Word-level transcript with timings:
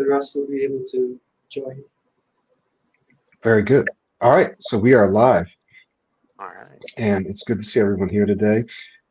the 0.00 0.08
rest 0.08 0.34
will 0.34 0.46
be 0.46 0.64
able 0.64 0.82
to 0.88 1.20
join. 1.50 1.84
Very 3.42 3.62
good. 3.62 3.86
All 4.22 4.34
right, 4.34 4.54
so 4.58 4.78
we 4.78 4.94
are 4.94 5.10
live. 5.10 5.46
All 6.38 6.46
right. 6.46 6.82
And 6.96 7.26
it's 7.26 7.42
good 7.44 7.58
to 7.58 7.62
see 7.62 7.80
everyone 7.80 8.08
here 8.08 8.24
today. 8.24 8.64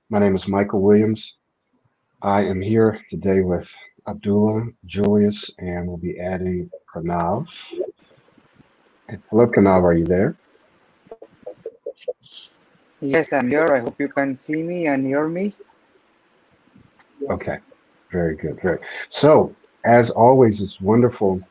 My 0.10 0.18
name 0.18 0.34
is 0.34 0.48
Michael 0.48 0.82
Williams. 0.82 1.36
I 2.24 2.42
am 2.42 2.60
here 2.60 3.00
today 3.08 3.42
with 3.42 3.72
Abdullah, 4.08 4.66
Julius, 4.88 5.52
and 5.60 5.88
we'll 5.88 5.98
be 5.98 6.20
adding 6.20 6.72
Pranav. 6.92 7.48
Hello, 9.30 9.46
Pranav, 9.46 9.84
are 9.84 9.94
you 9.94 10.06
there? 10.06 10.36
Yes, 13.00 13.32
I'm 13.32 13.48
here. 13.48 13.76
I 13.76 13.80
hope 13.80 14.00
you 14.00 14.08
can 14.08 14.34
see 14.34 14.64
me 14.64 14.88
and 14.88 15.06
hear 15.06 15.28
me. 15.28 15.54
Yes. 17.22 17.32
Okay, 17.32 17.58
very 18.12 18.36
good. 18.36 18.60
Very. 18.60 18.80
So, 19.10 19.56
as 19.90 20.12
always, 20.12 20.62
it's 20.62 20.80
wonderful 20.80 21.42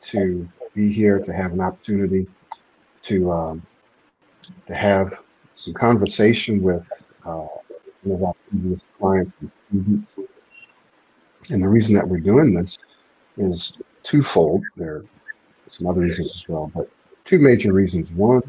to 0.00 0.48
be 0.74 0.90
here 0.90 1.18
to 1.18 1.32
have 1.32 1.52
an 1.52 1.60
opportunity 1.60 2.26
to 3.02 3.30
um, 3.30 3.62
to 4.66 4.74
have 4.74 5.20
some 5.54 5.74
conversation 5.74 6.62
with 6.62 7.12
uh, 7.26 7.46
one 8.02 8.16
of 8.16 8.24
our 8.24 8.34
previous 8.48 8.82
clients 8.98 9.36
and 9.40 9.52
students. 9.68 10.08
And 11.50 11.62
the 11.62 11.68
reason 11.68 11.94
that 11.94 12.08
we're 12.08 12.20
doing 12.20 12.54
this 12.54 12.78
is 13.36 13.74
twofold. 14.02 14.64
There 14.76 14.96
are 14.96 15.04
some 15.68 15.86
other 15.86 16.00
reasons 16.00 16.34
as 16.34 16.48
well, 16.48 16.72
but 16.74 16.88
two 17.26 17.40
major 17.40 17.74
reasons. 17.74 18.10
One 18.12 18.42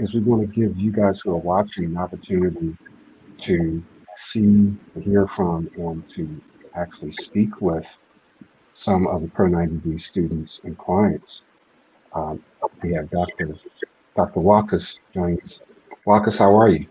is 0.00 0.12
we 0.12 0.20
want 0.20 0.48
to 0.48 0.54
give 0.54 0.76
you 0.76 0.90
guys 0.90 1.20
who 1.20 1.30
are 1.30 1.36
watching 1.54 1.84
an 1.84 1.96
opportunity 1.96 2.76
to 3.38 3.80
see, 4.16 4.74
to 4.92 5.00
hear 5.00 5.28
from, 5.28 5.70
and 5.76 6.08
to 6.10 6.40
actually 6.74 7.12
speak 7.12 7.60
with 7.60 7.96
some 8.76 9.06
of 9.06 9.22
the 9.22 9.28
Pro 9.28 9.46
90D 9.48 9.98
students 9.98 10.60
and 10.64 10.76
clients. 10.76 11.42
Um, 12.14 12.42
we 12.82 12.92
have 12.92 13.10
Dr. 13.10 13.56
Dr. 14.14 14.40
Wakas 14.40 14.98
joining 15.14 15.40
us. 15.40 15.62
Wakas, 16.06 16.38
how 16.38 16.54
are 16.54 16.68
you? 16.68 16.86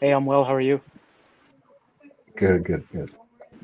Hey, 0.00 0.12
I'm 0.12 0.26
well. 0.26 0.44
How 0.44 0.54
are 0.54 0.60
you? 0.60 0.80
Good, 2.36 2.64
good, 2.64 2.88
good. 2.92 3.10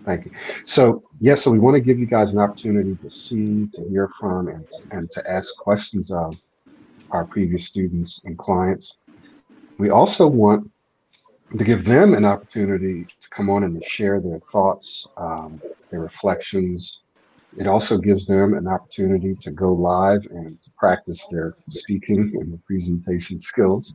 Thank 0.05 0.25
you. 0.25 0.33
So, 0.65 1.05
yes, 1.21 1.43
so 1.43 1.53
we 1.53 1.61
want 1.61 1.77
to 1.77 1.81
give 1.81 2.01
you 2.01 2.07
guys 2.07 2.33
an 2.33 2.41
opportunity 2.41 2.97
to 2.97 3.11
see, 3.11 3.69
to 3.69 3.89
hear 3.89 4.11
from, 4.19 4.49
and, 4.49 4.67
and 4.91 5.11
to 5.13 5.31
ask 5.31 5.55
questions 5.57 6.11
of 6.11 6.35
our 7.13 7.25
previous 7.25 7.67
students 7.67 8.21
and 8.25 8.37
clients. 8.37 8.97
We 9.79 9.91
also 9.91 10.27
want 10.27 10.69
to 11.57 11.65
give 11.65 11.85
them 11.85 12.15
an 12.15 12.25
opportunity 12.25 13.05
to 13.05 13.29
come 13.31 13.49
on 13.49 13.63
and 13.63 13.81
to 13.81 13.89
share 13.89 14.21
their 14.21 14.41
thoughts, 14.53 15.07
um, 15.17 15.63
their 15.91 16.01
reflections. 16.01 17.03
It 17.57 17.67
also 17.67 17.99
gives 17.99 18.27
them 18.27 18.55
an 18.55 18.69
opportunity 18.69 19.35
to 19.35 19.51
go 19.51 19.73
live 19.73 20.23
and 20.31 20.61
to 20.61 20.71
practice 20.79 21.27
their 21.29 21.55
speaking 21.71 22.33
and 22.35 22.53
their 22.53 22.61
presentation 22.67 23.39
skills. 23.39 23.95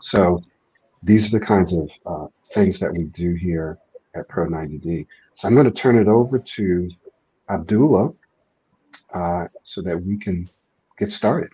So 0.00 0.40
these 1.02 1.26
are 1.26 1.38
the 1.38 1.44
kinds 1.44 1.74
of 1.74 1.90
uh, 2.06 2.26
things 2.52 2.78
that 2.80 2.94
we 2.96 3.04
do 3.04 3.34
here 3.34 3.78
at 4.14 4.28
Pro 4.28 4.46
90D. 4.46 5.06
So 5.34 5.48
I'm 5.48 5.54
going 5.54 5.66
to 5.66 5.72
turn 5.72 5.96
it 5.96 6.08
over 6.08 6.38
to 6.38 6.90
Abdullah 7.50 8.12
uh, 9.12 9.44
so 9.62 9.82
that 9.82 10.00
we 10.00 10.16
can 10.16 10.48
get 10.98 11.10
started. 11.10 11.50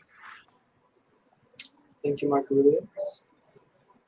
Thank 2.05 2.23
you, 2.23 2.29
Michael 2.29 2.57
Williams. 2.57 3.29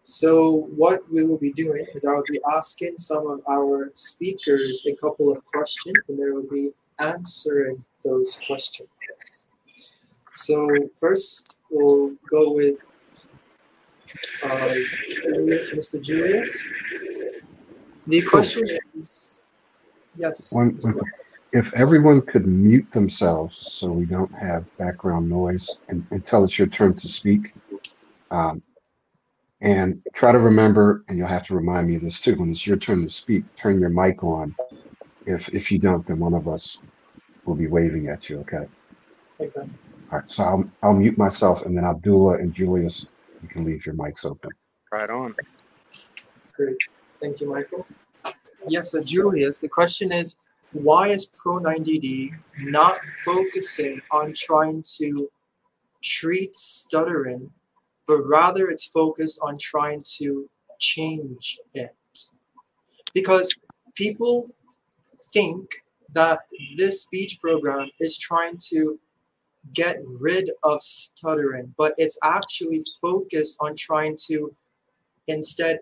So 0.02 0.68
what 0.74 1.00
we 1.12 1.24
will 1.24 1.38
be 1.38 1.52
doing 1.52 1.86
is 1.94 2.04
I 2.04 2.12
will 2.12 2.24
be 2.28 2.40
asking 2.54 2.98
some 2.98 3.26
of 3.26 3.40
our 3.48 3.92
speakers 3.94 4.86
a 4.86 4.94
couple 4.96 5.30
of 5.32 5.44
questions 5.44 5.96
and 6.08 6.18
there 6.18 6.34
will 6.34 6.48
be 6.50 6.70
answering 7.00 7.82
those 8.04 8.38
questions. 8.46 8.88
So 10.32 10.68
first 10.94 11.56
we'll 11.70 12.12
go 12.30 12.54
with 12.54 12.76
uh, 14.42 14.74
Julius, 15.08 15.74
Mr. 15.74 16.00
Julius. 16.00 16.70
The 18.06 18.22
question 18.22 18.64
is, 18.96 19.44
yes. 20.16 20.52
One, 20.52 20.78
one, 20.82 21.00
if 21.52 21.72
everyone 21.74 22.22
could 22.22 22.46
mute 22.46 22.90
themselves 22.92 23.56
so 23.58 23.90
we 23.90 24.04
don't 24.04 24.32
have 24.34 24.64
background 24.78 25.28
noise 25.28 25.78
and, 25.88 26.06
until 26.10 26.44
it's 26.44 26.58
your 26.58 26.68
turn 26.68 26.94
to 26.94 27.08
speak. 27.08 27.54
Um, 28.30 28.62
and 29.60 30.00
try 30.14 30.32
to 30.32 30.38
remember, 30.38 31.04
and 31.08 31.18
you'll 31.18 31.28
have 31.28 31.44
to 31.44 31.54
remind 31.54 31.88
me 31.88 31.96
of 31.96 32.02
this 32.02 32.20
too, 32.20 32.34
when 32.36 32.50
it's 32.50 32.66
your 32.66 32.78
turn 32.78 33.02
to 33.02 33.10
speak, 33.10 33.44
turn 33.56 33.78
your 33.78 33.90
mic 33.90 34.24
on. 34.24 34.54
If 35.26 35.48
if 35.50 35.70
you 35.70 35.78
don't, 35.78 36.06
then 36.06 36.18
one 36.18 36.34
of 36.34 36.48
us 36.48 36.78
will 37.44 37.54
be 37.54 37.68
waving 37.68 38.08
at 38.08 38.28
you, 38.28 38.40
okay? 38.40 38.66
Okay. 39.40 39.60
All 40.12 40.18
right, 40.18 40.30
so 40.30 40.44
I'll, 40.44 40.70
I'll 40.82 40.94
mute 40.94 41.16
myself 41.16 41.62
and 41.62 41.76
then 41.76 41.84
Abdullah 41.84 42.38
and 42.38 42.52
Julius, 42.52 43.06
you 43.42 43.48
can 43.48 43.64
leave 43.64 43.86
your 43.86 43.94
mics 43.94 44.24
open. 44.24 44.50
Right 44.92 45.08
on. 45.08 45.34
Great. 46.56 46.76
Thank 47.20 47.40
you, 47.40 47.48
Michael. 47.48 47.86
Yes, 48.68 48.92
so 48.92 49.02
Julius, 49.02 49.60
the 49.60 49.68
question 49.68 50.12
is 50.12 50.36
why 50.72 51.08
is 51.08 51.30
Pro 51.42 51.58
90D 51.58 52.30
not 52.58 53.00
focusing 53.24 54.00
on 54.10 54.32
trying 54.34 54.84
to 54.98 55.28
treat 56.02 56.54
stuttering, 56.54 57.50
but 58.06 58.22
rather 58.26 58.68
it's 58.68 58.86
focused 58.86 59.40
on 59.42 59.56
trying 59.58 60.00
to 60.18 60.48
change 60.78 61.58
it? 61.74 61.96
Because 63.14 63.58
people 63.94 64.54
think 65.32 65.68
that 66.12 66.38
this 66.76 67.02
speech 67.02 67.38
program 67.40 67.88
is 68.00 68.18
trying 68.18 68.56
to 68.70 68.98
get 69.72 69.98
rid 70.04 70.50
of 70.62 70.82
stuttering, 70.82 71.74
but 71.76 71.94
it's 71.98 72.18
actually 72.24 72.80
focused 73.00 73.56
on 73.60 73.74
trying 73.76 74.16
to 74.26 74.54
instead 75.28 75.80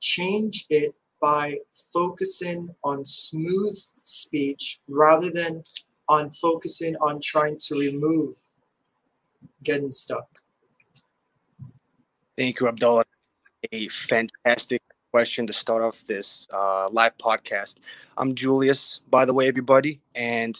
change 0.00 0.66
it 0.70 0.94
by 1.20 1.56
focusing 1.92 2.68
on 2.82 3.04
smooth 3.04 3.74
speech 4.04 4.80
rather 4.88 5.30
than 5.30 5.62
on 6.08 6.30
focusing 6.32 6.96
on 6.96 7.20
trying 7.22 7.56
to 7.58 7.78
remove 7.78 8.34
getting 9.62 9.92
stuck. 9.92 10.26
Thank 12.36 12.58
you, 12.58 12.66
Abdullah. 12.66 13.04
A 13.70 13.88
fantastic 13.88 14.82
question 15.12 15.46
to 15.46 15.52
start 15.52 15.82
off 15.82 16.02
this 16.06 16.48
uh, 16.54 16.88
live 16.90 17.16
podcast. 17.18 17.76
I'm 18.16 18.34
Julius, 18.34 19.00
by 19.10 19.26
the 19.26 19.34
way, 19.34 19.46
everybody. 19.46 20.00
And 20.14 20.58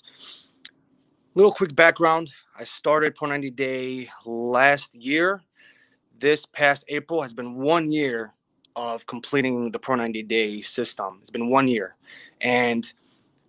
little 1.35 1.53
quick 1.53 1.75
background 1.75 2.29
I 2.59 2.65
started 2.65 3.15
Pro 3.15 3.29
90 3.29 3.51
Day 3.53 4.11
last 4.27 4.95
year. 4.95 5.41
This 6.19 6.45
past 6.45 6.85
April 6.89 7.23
has 7.23 7.33
been 7.33 7.55
one 7.55 7.91
year 7.91 8.35
of 8.77 9.07
completing 9.07 9.71
the 9.71 9.79
Pro 9.79 9.95
90 9.95 10.23
Day 10.25 10.61
system. 10.61 11.17
It's 11.23 11.31
been 11.31 11.49
one 11.49 11.67
year. 11.67 11.97
And 12.43 12.93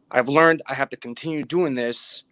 I've 0.09 0.30
learned 0.30 0.62
I 0.68 0.74
have 0.74 0.90
to 0.91 0.97
continue 0.97 1.44
doing 1.44 1.75
this 1.75 2.24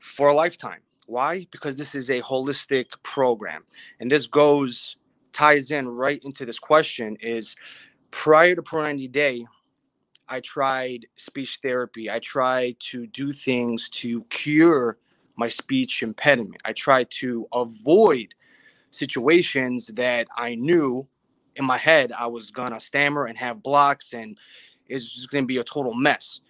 for 0.00 0.28
a 0.28 0.34
lifetime. 0.34 0.80
Why? 1.06 1.46
Because 1.50 1.78
this 1.78 1.94
is 1.94 2.10
a 2.10 2.20
holistic 2.20 2.88
program. 3.04 3.64
And 4.00 4.10
this 4.10 4.26
goes, 4.26 4.96
ties 5.32 5.70
in 5.70 5.88
right 5.88 6.22
into 6.24 6.44
this 6.44 6.58
question 6.58 7.16
is 7.20 7.56
prior 8.12 8.54
to 8.54 8.62
Pro 8.62 8.82
90 8.82 9.08
Day, 9.08 9.46
I 10.28 10.38
tried 10.40 11.06
speech 11.16 11.58
therapy. 11.62 12.08
I 12.08 12.20
tried 12.20 12.76
to 12.90 13.08
do 13.08 13.32
things 13.32 13.88
to 13.90 14.22
cure 14.24 14.98
my 15.36 15.48
speech 15.48 16.02
impediment. 16.04 16.60
I 16.64 16.72
tried 16.72 17.10
to 17.10 17.48
avoid 17.52 18.34
situations 18.92 19.88
that 19.88 20.28
I 20.36 20.54
knew 20.54 21.08
in 21.56 21.64
my 21.64 21.78
head 21.78 22.12
I 22.12 22.28
was 22.28 22.50
gonna 22.50 22.78
stammer 22.78 23.24
and 23.24 23.36
have 23.36 23.62
blocks 23.62 24.12
and 24.12 24.38
it's 24.88 25.12
just 25.12 25.30
gonna 25.30 25.46
be 25.46 25.58
a 25.58 25.64
total 25.64 25.94
mess. 25.94 26.40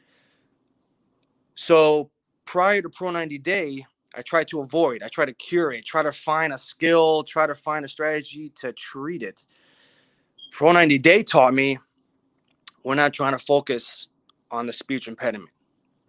So 1.54 2.10
prior 2.44 2.82
to 2.82 2.90
Pro 2.90 3.10
90 3.10 3.38
Day, 3.38 3.86
I 4.14 4.22
tried 4.22 4.48
to 4.48 4.60
avoid, 4.60 5.02
I 5.02 5.08
tried 5.08 5.26
to 5.26 5.34
cure 5.34 5.72
it, 5.72 5.86
try 5.86 6.02
to 6.02 6.12
find 6.12 6.52
a 6.52 6.58
skill, 6.58 7.24
try 7.24 7.46
to 7.46 7.54
find 7.54 7.84
a 7.84 7.88
strategy 7.88 8.52
to 8.56 8.72
treat 8.72 9.22
it. 9.22 9.46
Pro 10.52 10.70
90 10.70 10.98
Day 10.98 11.22
taught 11.22 11.54
me 11.54 11.78
we're 12.84 12.94
not 12.94 13.14
trying 13.14 13.32
to 13.32 13.38
focus 13.38 14.08
on 14.50 14.66
the 14.66 14.72
speech 14.72 15.08
impediment. 15.08 15.50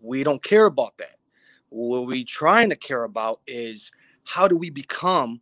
We 0.02 0.22
don't 0.26 0.44
care 0.44 0.66
about 0.66 0.98
that. 0.98 1.16
What 1.70 2.08
we're 2.08 2.26
trying 2.28 2.70
to 2.70 2.76
care 2.76 3.06
about 3.06 3.40
is 3.48 3.90
how 4.26 4.50
do 4.50 4.58
we 4.58 4.70
become 4.70 5.40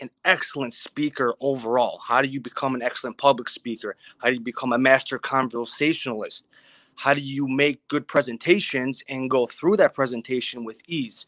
an 0.00 0.10
excellent 0.24 0.74
speaker 0.74 1.36
overall? 1.40 2.00
How 2.04 2.20
do 2.22 2.28
you 2.28 2.40
become 2.40 2.74
an 2.74 2.82
excellent 2.82 3.16
public 3.18 3.48
speaker? 3.48 3.94
How 4.18 4.30
do 4.30 4.34
you 4.34 4.40
become 4.40 4.72
a 4.72 4.78
master 4.78 5.16
conversationalist? 5.16 6.48
How 6.96 7.14
do 7.14 7.20
you 7.20 7.46
make 7.46 7.86
good 7.86 8.08
presentations 8.08 9.04
and 9.08 9.30
go 9.30 9.46
through 9.46 9.76
that 9.76 9.94
presentation 9.94 10.64
with 10.64 10.78
ease? 10.88 11.26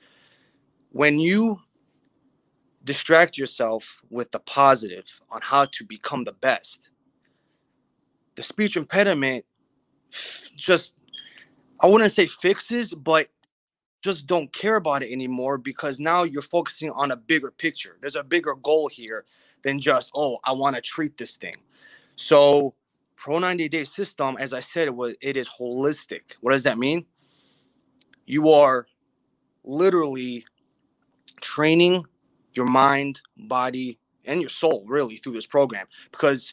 When 0.91 1.21
you 1.21 1.61
distract 2.83 3.39
yourself 3.39 4.03
with 4.11 4.33
the 4.33 4.41
positive 4.41 5.05
on 5.31 5.41
how 5.41 5.67
to 5.67 5.85
become 5.85 6.25
the 6.25 6.33
best, 6.33 6.91
the 8.37 8.43
speech 8.43 8.77
impediment 8.77 9.45
just, 10.57 10.97
I 11.81 11.89
wouldn't 11.89 12.13
say 12.13 12.27
fixes, 12.27 12.95
but 12.95 13.29
just 14.03 14.27
don't 14.27 14.53
care 14.53 14.77
about 14.77 15.03
it 15.03 15.11
anymore 15.11 15.59
because 15.59 15.99
now 15.99 16.23
you're 16.23 16.43
focusing 16.43 16.91
on 16.91 17.11
a 17.11 17.17
bigger 17.17 17.51
picture. 17.51 17.97
There's 18.01 18.17
a 18.17 18.23
bigger 18.23 18.55
goal 18.55 18.89
here 18.89 19.25
than 19.63 19.81
just, 19.81 20.11
oh, 20.15 20.39
I 20.45 20.53
want 20.53 20.77
to 20.77 20.83
treat 20.83 21.19
this 21.19 21.37
thing. 21.37 21.57
So 22.15 22.75
Pro 23.17 23.39
90 23.39 23.69
day 23.69 23.85
system, 23.85 24.37
as 24.39 24.53
I 24.53 24.61
said, 24.61 24.87
it 24.89 24.95
was 24.95 25.17
it 25.21 25.37
is 25.37 25.49
holistic. 25.49 26.37
What 26.41 26.53
does 26.53 26.63
that 26.65 26.79
mean? 26.79 27.05
You 28.27 28.51
are 28.51 28.87
literally 29.65 30.45
training 31.41 32.05
your 32.55 32.67
mind, 32.67 33.21
body, 33.37 33.99
and 34.25 34.41
your 34.41 34.51
soul 34.51 34.85
really 34.87 35.17
through 35.17 35.33
this 35.35 35.47
program 35.47 35.87
because 36.11 36.53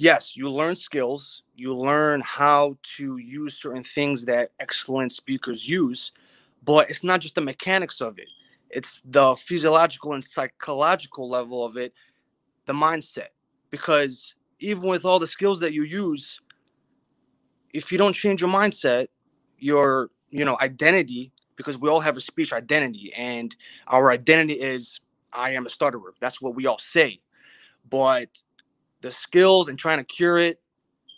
yes, 0.00 0.36
you 0.36 0.50
learn 0.50 0.74
skills, 0.74 1.42
you 1.56 1.74
learn 1.76 2.22
how 2.22 2.76
to 2.96 3.18
use 3.18 3.54
certain 3.56 3.84
things 3.84 4.24
that 4.24 4.50
excellent 4.58 5.12
speakers 5.12 5.68
use, 5.68 6.12
but 6.64 6.88
it's 6.90 7.04
not 7.04 7.20
just 7.20 7.34
the 7.34 7.40
mechanics 7.42 8.00
of 8.00 8.18
it. 8.18 8.28
It's 8.70 9.02
the 9.04 9.36
physiological 9.36 10.14
and 10.14 10.24
psychological 10.24 11.28
level 11.28 11.64
of 11.64 11.76
it, 11.76 11.92
the 12.66 12.72
mindset. 12.72 13.28
Because 13.70 14.34
even 14.60 14.84
with 14.84 15.04
all 15.04 15.18
the 15.18 15.26
skills 15.26 15.60
that 15.60 15.74
you 15.74 15.84
use, 15.84 16.40
if 17.74 17.92
you 17.92 17.98
don't 17.98 18.14
change 18.14 18.40
your 18.40 18.50
mindset, 18.50 19.08
your 19.58 20.10
you 20.30 20.44
know 20.44 20.56
identity, 20.60 21.32
because 21.56 21.78
we 21.78 21.88
all 21.90 22.00
have 22.00 22.16
a 22.16 22.20
speech 22.20 22.52
identity, 22.52 23.12
and 23.16 23.54
our 23.88 24.10
identity 24.10 24.54
is 24.54 25.00
I 25.32 25.50
am 25.52 25.66
a 25.66 25.70
stutterer. 25.70 26.14
That's 26.20 26.40
what 26.40 26.54
we 26.54 26.66
all 26.66 26.78
say. 26.78 27.20
But 27.90 28.28
the 29.00 29.12
skills 29.12 29.68
and 29.68 29.78
trying 29.78 29.98
to 29.98 30.04
cure 30.04 30.38
it, 30.38 30.60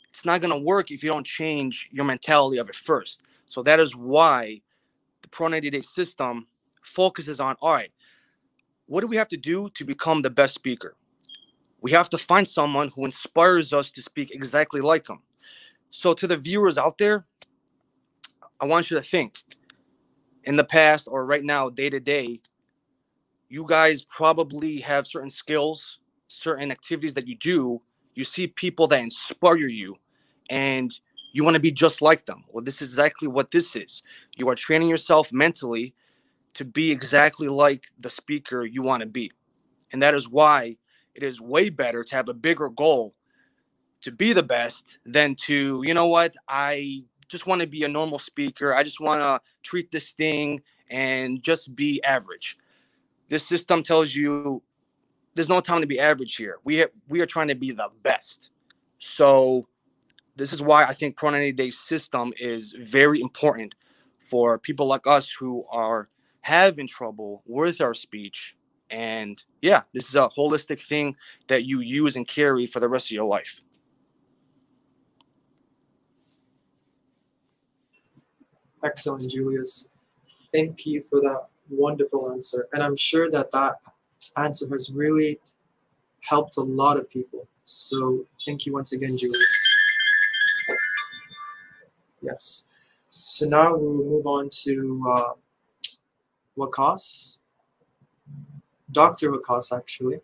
it's 0.09 0.25
not 0.25 0.41
going 0.41 0.53
to 0.53 0.65
work 0.65 0.91
if 0.91 1.03
you 1.03 1.09
don't 1.09 1.27
change 1.27 1.89
your 1.93 2.05
mentality 2.05 2.59
of 2.59 2.69
it 2.69 2.75
first. 2.75 3.23
So 3.49 3.63
that 3.63 3.81
is 3.81 3.97
why 3.97 4.61
the 5.23 5.29
Pro 5.29 5.49
90 5.49 5.71
Day 5.71 5.81
system 5.81 6.47
focuses 6.83 7.41
on 7.41 7.57
all 7.61 7.73
right, 7.73 7.93
what 8.87 9.01
do 9.01 9.07
we 9.07 9.17
have 9.17 9.29
to 9.29 9.37
do 9.37 9.71
to 9.71 9.85
become 9.85 10.23
the 10.23 10.31
best 10.31 10.55
speaker? 10.55 10.97
We 11.81 11.91
have 11.93 12.11
to 12.11 12.19
find 12.19 12.47
someone 12.47 12.89
who 12.89 13.05
inspires 13.05 13.73
us 13.73 13.91
to 13.93 14.03
speak 14.03 14.35
exactly 14.35 14.81
like 14.81 15.05
them. 15.05 15.21
So, 15.91 16.15
to 16.15 16.27
the 16.27 16.37
viewers 16.37 16.79
out 16.79 16.99
there, 16.99 17.27
I 18.61 18.67
want 18.67 18.91
you 18.91 18.97
to 18.97 19.03
think 19.03 19.39
in 20.45 20.57
the 20.57 20.65
past 20.65 21.09
or 21.11 21.27
right 21.27 21.45
now, 21.45 21.69
day 21.69 21.91
to 21.91 22.01
day, 22.01 22.41
you 23.49 23.65
guys 23.67 24.05
probably 24.05 24.79
have 24.81 25.07
certain 25.07 25.31
skills 25.31 25.99
certain 26.33 26.71
activities 26.71 27.15
that 27.15 27.29
you 27.29 27.37
do, 27.37 27.81
you 28.15 28.25
see 28.25 28.47
people 28.47 28.87
that 28.89 29.01
inspire 29.01 29.57
you 29.57 29.97
and 30.51 30.99
you 31.33 31.45
want 31.45 31.55
to 31.55 31.61
be 31.61 31.73
just 31.73 32.03
like 32.03 32.27
them. 32.27 32.45
Well, 32.53 32.63
this 32.63 32.83
is 32.83 32.91
exactly 32.91 33.29
what 33.29 33.51
this 33.51 33.75
is. 33.75 34.03
You 34.37 34.49
are 34.49 34.55
training 34.55 34.89
yourself 34.89 35.33
mentally 35.33 35.95
to 36.55 36.65
be 36.65 36.91
exactly 36.91 37.49
like 37.49 37.85
the 38.01 38.11
speaker 38.11 38.65
you 38.67 38.83
want 38.83 39.01
to 39.01 39.07
be. 39.07 39.33
And 39.93 40.03
that 40.03 40.15
is 40.15 40.29
why 40.29 40.77
it 41.15 41.23
is 41.23 41.41
way 41.41 41.69
better 41.69 42.05
to 42.05 42.17
have 42.17 42.29
a 42.29 42.35
bigger 42.35 42.69
goal 42.71 43.15
to 44.03 44.11
be 44.13 44.33
the 44.33 44.43
best 44.43 44.87
than 45.07 45.35
to, 45.35 45.83
you 45.85 45.95
know 45.95 46.09
what, 46.09 46.35
I 46.49 47.05
just 47.29 47.47
want 47.47 47.61
to 47.63 47.67
be 47.67 47.85
a 47.85 47.89
normal 47.89 48.19
speaker. 48.19 48.75
I 48.75 48.83
just 48.83 49.01
want 49.01 49.23
to 49.23 49.41
treat 49.63 49.91
this 49.91 50.13
thing 50.13 50.61
and 50.91 51.43
just 51.43 51.75
be 51.75 52.03
average. 52.05 52.59
This 53.29 53.47
system 53.47 53.83
tells 53.83 54.15
you 54.15 54.63
there's 55.35 55.49
no 55.49 55.61
time 55.61 55.81
to 55.81 55.87
be 55.87 55.99
average 56.01 56.37
here. 56.37 56.59
We 56.65 56.85
we 57.09 57.21
are 57.21 57.27
trying 57.27 57.49
to 57.49 57.55
be 57.55 57.71
the 57.73 57.89
best. 58.03 58.51
So 58.99 59.67
this 60.37 60.53
is 60.53 60.63
why 60.63 60.85
I 60.85 60.93
think 60.93 61.17
Pro 61.17 61.31
90 61.31 61.53
Day 61.53 61.71
system 61.71 62.33
is 62.39 62.73
very 62.79 63.21
important 63.21 63.75
for 64.19 64.59
people 64.59 64.87
like 64.87 65.07
us 65.07 65.31
who 65.31 65.65
are 65.71 66.09
having 66.41 66.87
trouble 66.87 67.43
with 67.47 67.81
our 67.81 67.95
speech. 67.95 68.57
And 68.91 69.43
yeah, 69.63 69.83
this 69.93 70.09
is 70.09 70.17
a 70.17 70.29
holistic 70.37 70.81
thing 70.81 71.17
that 71.49 71.65
you 71.65 71.81
use 71.81 72.17
and 72.17 72.27
carry 72.27 72.67
for 72.67 72.81
the 72.81 72.89
rest 72.89 73.07
of 73.07 73.13
your 73.13 73.27
life. 73.27 73.63
Excellent, 78.85 79.31
Julius. 79.31 79.89
Thank 80.53 80.87
you 80.87 81.03
for 81.03 81.21
that 81.21 81.47
wonderful 81.71 82.33
answer. 82.33 82.69
And 82.73 82.83
I'm 82.83 82.97
sure 82.97 83.31
that 83.31 83.53
that 83.53 83.77
answer 84.37 84.69
has 84.71 84.91
really 84.93 85.41
helped 86.21 86.57
a 86.57 86.63
lot 86.63 86.99
of 86.99 87.09
people. 87.11 87.47
So 87.65 88.27
thank 88.45 88.67
you 88.67 88.73
once 88.73 88.93
again, 88.93 89.17
Julius. 89.17 89.75
Yes. 92.21 92.69
So 93.11 93.47
now 93.47 93.77
we'll 93.77 94.05
move 94.05 94.27
on 94.27 94.49
to 94.65 95.05
uh, 95.11 95.33
Wakas, 96.57 97.41
Dr. 98.91 99.33
Wakas, 99.33 99.77
actually. 99.77 100.21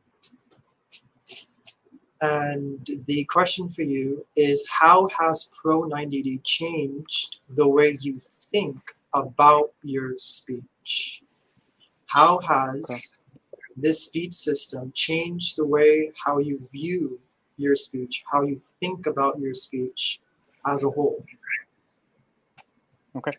And 2.20 2.88
the 3.06 3.24
question 3.24 3.68
for 3.68 3.82
you 3.82 4.26
is 4.34 4.66
how 4.68 5.08
has 5.16 5.48
Pro 5.52 5.82
90D 5.82 6.42
changed 6.44 7.38
the 7.50 7.68
way 7.68 7.96
you 8.00 8.16
think 8.18 8.76
about 9.14 9.72
your 9.82 10.14
speech? 10.18 11.22
How 12.06 12.40
has 12.46 13.24
this 13.80 14.04
speech 14.04 14.32
system 14.32 14.92
change 14.94 15.54
the 15.54 15.66
way 15.66 16.12
how 16.24 16.38
you 16.38 16.66
view 16.72 17.20
your 17.56 17.74
speech, 17.74 18.22
how 18.30 18.42
you 18.42 18.56
think 18.56 19.06
about 19.06 19.38
your 19.38 19.54
speech 19.54 20.20
as 20.66 20.84
a 20.84 20.90
whole? 20.90 21.24
Okay. 23.16 23.30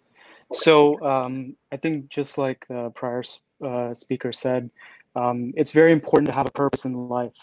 So 0.54 1.00
um, 1.06 1.56
I 1.72 1.78
think 1.78 2.10
just 2.10 2.38
like 2.38 2.66
the 2.68 2.92
prior 2.96 3.24
uh, 3.64 3.94
speaker 3.94 4.34
said, 4.34 4.70
um, 5.16 5.54
it's 5.56 5.72
very 5.72 5.92
important 5.92 6.28
to 6.28 6.34
have 6.34 6.48
a 6.48 6.52
purpose 6.52 6.86
in 6.86 6.94
life. 6.94 7.38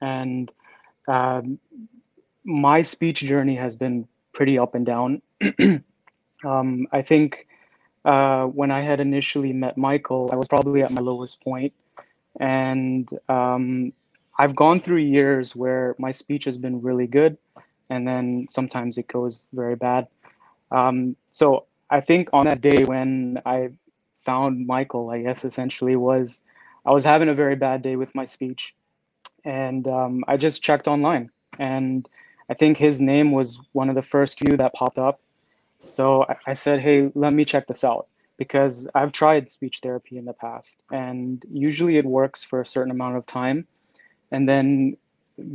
And 0.00 0.50
um, 1.08 1.58
my 2.44 2.82
speech 2.82 3.20
journey 3.20 3.56
has 3.56 3.74
been 3.76 4.06
pretty 4.32 4.58
up 4.58 4.74
and 4.74 4.86
down. 4.86 5.22
Um, 6.44 6.88
I 6.92 7.02
think 7.02 7.46
uh, 8.04 8.44
when 8.46 8.70
I 8.70 8.82
had 8.82 9.00
initially 9.00 9.52
met 9.52 9.76
Michael, 9.76 10.28
I 10.32 10.36
was 10.36 10.48
probably 10.48 10.82
at 10.82 10.90
my 10.90 11.00
lowest 11.00 11.42
point 11.42 11.72
and 12.40 13.08
um, 13.28 13.92
I've 14.38 14.56
gone 14.56 14.80
through 14.80 14.98
years 14.98 15.54
where 15.54 15.94
my 15.98 16.10
speech 16.10 16.44
has 16.44 16.56
been 16.56 16.80
really 16.82 17.06
good, 17.06 17.36
and 17.90 18.06
then 18.06 18.46
sometimes 18.48 18.98
it 18.98 19.08
goes 19.08 19.44
very 19.52 19.76
bad. 19.76 20.08
Um, 20.70 21.16
so 21.30 21.66
I 21.90 22.00
think 22.00 22.30
on 22.32 22.46
that 22.46 22.60
day 22.60 22.84
when 22.84 23.40
I 23.44 23.70
found 24.14 24.66
Michael, 24.66 25.10
I 25.10 25.18
guess 25.18 25.44
essentially 25.44 25.96
was 25.96 26.42
I 26.86 26.92
was 26.92 27.04
having 27.04 27.28
a 27.28 27.34
very 27.34 27.56
bad 27.56 27.82
day 27.82 27.96
with 27.96 28.14
my 28.14 28.24
speech, 28.24 28.74
and 29.44 29.86
um, 29.88 30.24
I 30.26 30.36
just 30.36 30.62
checked 30.62 30.88
online, 30.88 31.30
and 31.58 32.08
I 32.48 32.54
think 32.54 32.76
his 32.76 33.00
name 33.00 33.32
was 33.32 33.60
one 33.72 33.88
of 33.88 33.94
the 33.94 34.02
first 34.02 34.38
few 34.38 34.56
that 34.56 34.72
popped 34.74 34.98
up. 34.98 35.20
So 35.84 36.24
I, 36.24 36.36
I 36.48 36.54
said, 36.54 36.80
"Hey, 36.80 37.10
let 37.14 37.32
me 37.32 37.44
check 37.44 37.66
this 37.66 37.84
out." 37.84 38.06
Because 38.42 38.88
I've 38.92 39.12
tried 39.12 39.48
speech 39.48 39.76
therapy 39.84 40.18
in 40.18 40.24
the 40.24 40.32
past, 40.32 40.82
and 40.90 41.44
usually 41.68 41.96
it 41.96 42.04
works 42.04 42.42
for 42.42 42.60
a 42.60 42.66
certain 42.66 42.90
amount 42.90 43.16
of 43.16 43.24
time, 43.24 43.58
and 44.32 44.48
then 44.48 44.96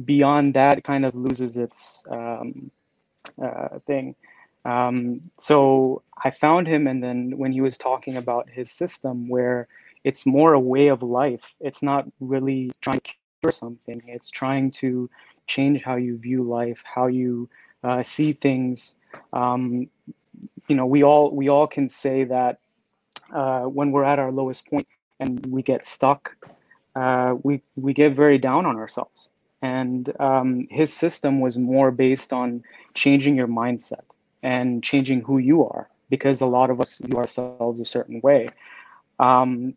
beyond 0.06 0.54
that, 0.54 0.78
it 0.78 0.84
kind 0.86 1.06
of 1.06 1.14
loses 1.14 1.58
its 1.58 2.06
um, 2.10 2.72
uh, 3.46 3.80
thing. 3.86 4.16
Um, 4.64 4.98
so 5.38 6.02
I 6.24 6.30
found 6.32 6.68
him, 6.68 6.88
and 6.88 7.04
then 7.04 7.38
when 7.38 7.52
he 7.52 7.62
was 7.62 7.78
talking 7.78 8.16
about 8.16 8.50
his 8.50 8.72
system, 8.72 9.28
where 9.28 9.68
it's 10.06 10.26
more 10.26 10.54
a 10.54 10.60
way 10.74 10.88
of 10.88 11.04
life, 11.04 11.46
it's 11.60 11.84
not 11.84 12.06
really 12.22 12.72
trying 12.80 13.02
to 13.02 13.12
cure 13.42 13.52
something, 13.52 14.02
it's 14.08 14.32
trying 14.32 14.72
to 14.82 15.10
change 15.46 15.82
how 15.82 15.98
you 15.98 16.18
view 16.18 16.44
life, 16.44 16.82
how 16.86 17.08
you 17.08 17.50
uh, 17.84 18.02
see 18.02 18.32
things. 18.32 18.96
Um, 19.34 19.90
you 20.68 20.76
know, 20.78 20.86
we 20.86 21.04
all 21.04 21.32
we 21.42 21.50
all 21.50 21.68
can 21.68 21.90
say 21.90 22.24
that 22.26 22.60
uh, 23.34 23.64
when 23.64 23.92
we're 23.92 24.04
at 24.04 24.20
our 24.20 24.32
lowest 24.32 24.70
point 24.70 24.88
and 25.20 25.46
we 25.48 25.62
get 25.62 25.86
stuck, 25.86 26.36
uh, 26.96 27.36
we 27.44 27.62
we 27.76 27.94
get 27.94 28.14
very 28.14 28.38
down 28.38 28.66
on 28.66 28.78
ourselves. 28.78 29.30
And 29.62 30.14
um, 30.20 30.68
his 30.70 30.94
system 30.94 31.42
was 31.42 31.58
more 31.58 31.90
based 31.92 32.32
on 32.32 32.64
changing 32.94 33.36
your 33.36 33.48
mindset 33.48 34.04
and 34.44 34.84
changing 34.84 35.22
who 35.22 35.40
you 35.40 35.66
are, 35.66 35.90
because 36.10 36.42
a 36.42 36.46
lot 36.46 36.70
of 36.70 36.80
us 36.80 37.00
view 37.00 37.18
ourselves 37.18 37.80
a 37.82 37.86
certain 37.86 38.22
way. 38.22 38.50
Um, 39.20 39.76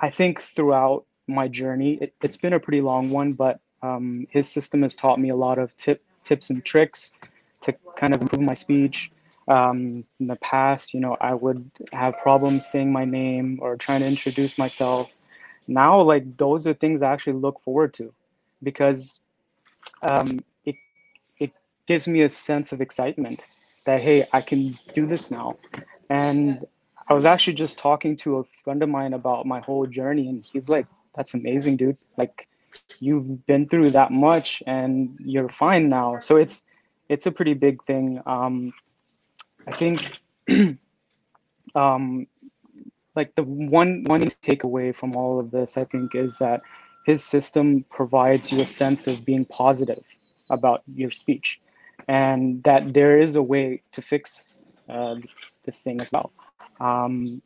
I 0.00 0.10
think 0.10 0.40
throughout 0.40 1.04
my 1.26 1.48
journey, 1.48 1.98
it, 2.00 2.14
has 2.22 2.36
been 2.36 2.52
a 2.52 2.60
pretty 2.60 2.80
long 2.80 3.10
one, 3.10 3.32
but 3.32 3.60
um, 3.82 4.26
his 4.30 4.48
system 4.48 4.82
has 4.82 4.94
taught 4.94 5.18
me 5.18 5.28
a 5.28 5.36
lot 5.36 5.58
of 5.58 5.76
tip, 5.76 6.02
tips 6.24 6.50
and 6.50 6.64
tricks 6.64 7.12
to 7.62 7.74
kind 7.96 8.14
of 8.14 8.22
improve 8.22 8.42
my 8.42 8.54
speech, 8.54 9.10
um, 9.48 10.04
in 10.20 10.26
the 10.26 10.36
past, 10.36 10.92
you 10.94 11.00
know, 11.00 11.16
I 11.20 11.34
would 11.34 11.70
have 11.92 12.16
problems 12.18 12.66
saying 12.66 12.92
my 12.92 13.04
name 13.04 13.58
or 13.62 13.76
trying 13.76 14.00
to 14.00 14.06
introduce 14.06 14.58
myself. 14.58 15.14
Now, 15.66 16.00
like 16.02 16.36
those 16.36 16.66
are 16.66 16.74
things 16.74 17.02
I 17.02 17.12
actually 17.12 17.34
look 17.34 17.60
forward 17.62 17.94
to 17.94 18.12
because 18.62 19.20
um, 20.02 20.40
it 20.64 20.76
it 21.38 21.52
gives 21.86 22.06
me 22.08 22.22
a 22.22 22.30
sense 22.30 22.72
of 22.72 22.80
excitement 22.80 23.42
that 23.86 24.00
hey, 24.02 24.26
I 24.32 24.40
can 24.42 24.74
do 24.94 25.06
this 25.06 25.30
now, 25.30 25.56
and 26.10 26.64
I 27.08 27.14
was 27.14 27.24
actually 27.24 27.54
just 27.54 27.78
talking 27.78 28.16
to 28.18 28.38
a 28.38 28.44
friend 28.64 28.82
of 28.82 28.88
mine 28.88 29.14
about 29.14 29.46
my 29.46 29.60
whole 29.60 29.86
journey, 29.86 30.28
and 30.28 30.44
he's 30.44 30.68
like, 30.68 30.86
"That's 31.14 31.34
amazing, 31.34 31.76
dude. 31.78 31.96
Like, 32.18 32.48
you've 33.00 33.46
been 33.46 33.68
through 33.68 33.90
that 33.90 34.10
much, 34.10 34.62
and 34.66 35.16
you're 35.20 35.48
fine 35.48 35.88
now." 35.88 36.18
So 36.18 36.36
it's 36.36 36.66
it's 37.08 37.26
a 37.26 37.32
pretty 37.32 37.54
big 37.54 37.82
thing. 37.84 38.20
Um, 38.26 38.72
I 39.68 39.72
think, 39.72 40.20
um, 41.74 42.26
like 43.14 43.34
the 43.34 43.42
one 43.42 44.04
one 44.04 44.30
takeaway 44.42 44.96
from 44.96 45.14
all 45.14 45.38
of 45.38 45.50
this, 45.50 45.76
I 45.76 45.84
think, 45.84 46.14
is 46.14 46.38
that 46.38 46.62
his 47.04 47.22
system 47.22 47.84
provides 47.90 48.50
you 48.50 48.60
a 48.60 48.66
sense 48.66 49.06
of 49.06 49.26
being 49.26 49.44
positive 49.44 50.02
about 50.48 50.82
your 50.94 51.10
speech, 51.10 51.60
and 52.08 52.62
that 52.62 52.94
there 52.94 53.18
is 53.18 53.36
a 53.36 53.42
way 53.42 53.82
to 53.92 54.00
fix 54.00 54.72
uh, 54.88 55.16
this 55.64 55.82
thing 55.82 56.00
as 56.00 56.10
well. 56.12 56.32
Um, 56.80 57.42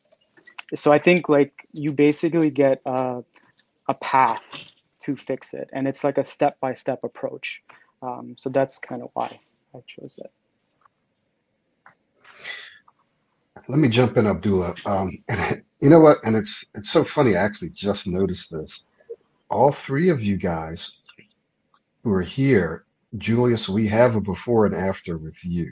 so 0.75 0.93
I 0.93 1.01
think 1.01 1.29
like 1.29 1.67
you 1.73 1.93
basically 1.93 2.51
get 2.51 2.81
a, 2.87 3.25
a 3.89 3.95
path 3.95 4.73
to 5.01 5.17
fix 5.17 5.55
it, 5.55 5.69
and 5.73 5.89
it's 5.89 6.05
like 6.05 6.19
a 6.19 6.25
step 6.25 6.61
by 6.61 6.75
step 6.75 7.03
approach. 7.03 7.63
Um, 8.01 8.37
so 8.39 8.49
that's 8.49 8.79
kind 8.79 9.03
of 9.03 9.11
why 9.15 9.41
I 9.75 9.81
chose 9.89 10.17
that. 10.23 10.31
Let 13.69 13.79
me 13.79 13.89
jump 13.89 14.17
in, 14.17 14.27
Abdullah. 14.27 14.75
Um, 14.87 15.19
and 15.29 15.63
you 15.81 15.91
know 15.91 16.01
what? 16.01 16.19
And 16.25 16.37
it's 16.37 16.65
it's 16.75 16.91
so 16.91 17.05
funny. 17.05 17.37
I 17.37 17.43
actually 17.43 17.71
just 17.71 18.07
noticed 18.07 18.51
this. 18.51 18.85
All 19.51 19.73
three 19.73 20.09
of 20.11 20.23
you 20.23 20.37
guys 20.37 20.93
who 22.03 22.13
are 22.13 22.23
here, 22.23 22.85
Julius, 23.19 23.69
we 23.69 23.87
have 23.89 24.17
a 24.17 24.21
before 24.21 24.67
and 24.67 24.75
after 24.75 25.19
with 25.19 25.37
you. 25.45 25.71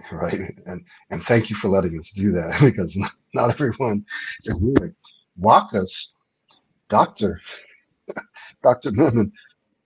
right? 0.12 0.40
And 0.66 0.84
and 1.10 1.22
thank 1.24 1.50
you 1.50 1.56
for 1.56 1.68
letting 1.68 1.98
us 1.98 2.10
do 2.12 2.32
that 2.32 2.60
because 2.64 2.96
not, 2.96 3.12
not 3.34 3.50
everyone 3.50 4.04
is 4.44 4.54
willing. 4.56 4.94
Wakas, 5.40 6.10
Doctor, 6.90 7.40
Doctor 8.62 8.92
Memon, 8.92 9.32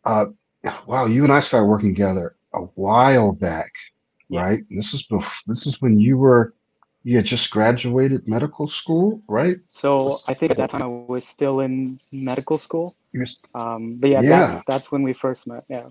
uh, 0.04 0.26
wow, 0.86 1.06
you 1.06 1.24
and 1.24 1.32
I 1.32 1.40
started 1.40 1.66
working 1.66 1.94
together 1.94 2.36
a 2.54 2.60
while 2.76 3.32
back, 3.32 3.72
Yeah. 4.28 4.42
right? 4.42 4.64
This 4.70 4.94
is 4.94 5.06
bef- 5.06 5.44
this 5.46 5.66
is 5.66 5.80
when 5.82 6.00
you 6.00 6.18
were 6.18 6.54
you 7.04 7.16
had 7.16 7.26
just 7.26 7.50
graduated 7.50 8.28
medical 8.28 8.66
school, 8.68 9.22
right? 9.28 9.58
So 9.66 10.22
I 10.28 10.34
think 10.34 10.52
at 10.52 10.58
that 10.58 10.70
time 10.70 10.82
I 10.84 10.88
was 11.04 11.26
still 11.26 11.60
in 11.60 12.00
medical 12.12 12.58
school. 12.58 12.96
You 13.12 13.20
were, 13.20 13.24
s- 13.24 13.46
Um, 13.54 13.96
but 14.00 14.10
yeah, 14.10 14.22
Yeah. 14.22 14.34
that's 14.34 14.62
that's 14.64 14.90
when 14.92 15.02
we 15.02 15.12
first 15.12 15.46
met. 15.46 15.64
Yeah. 15.68 15.90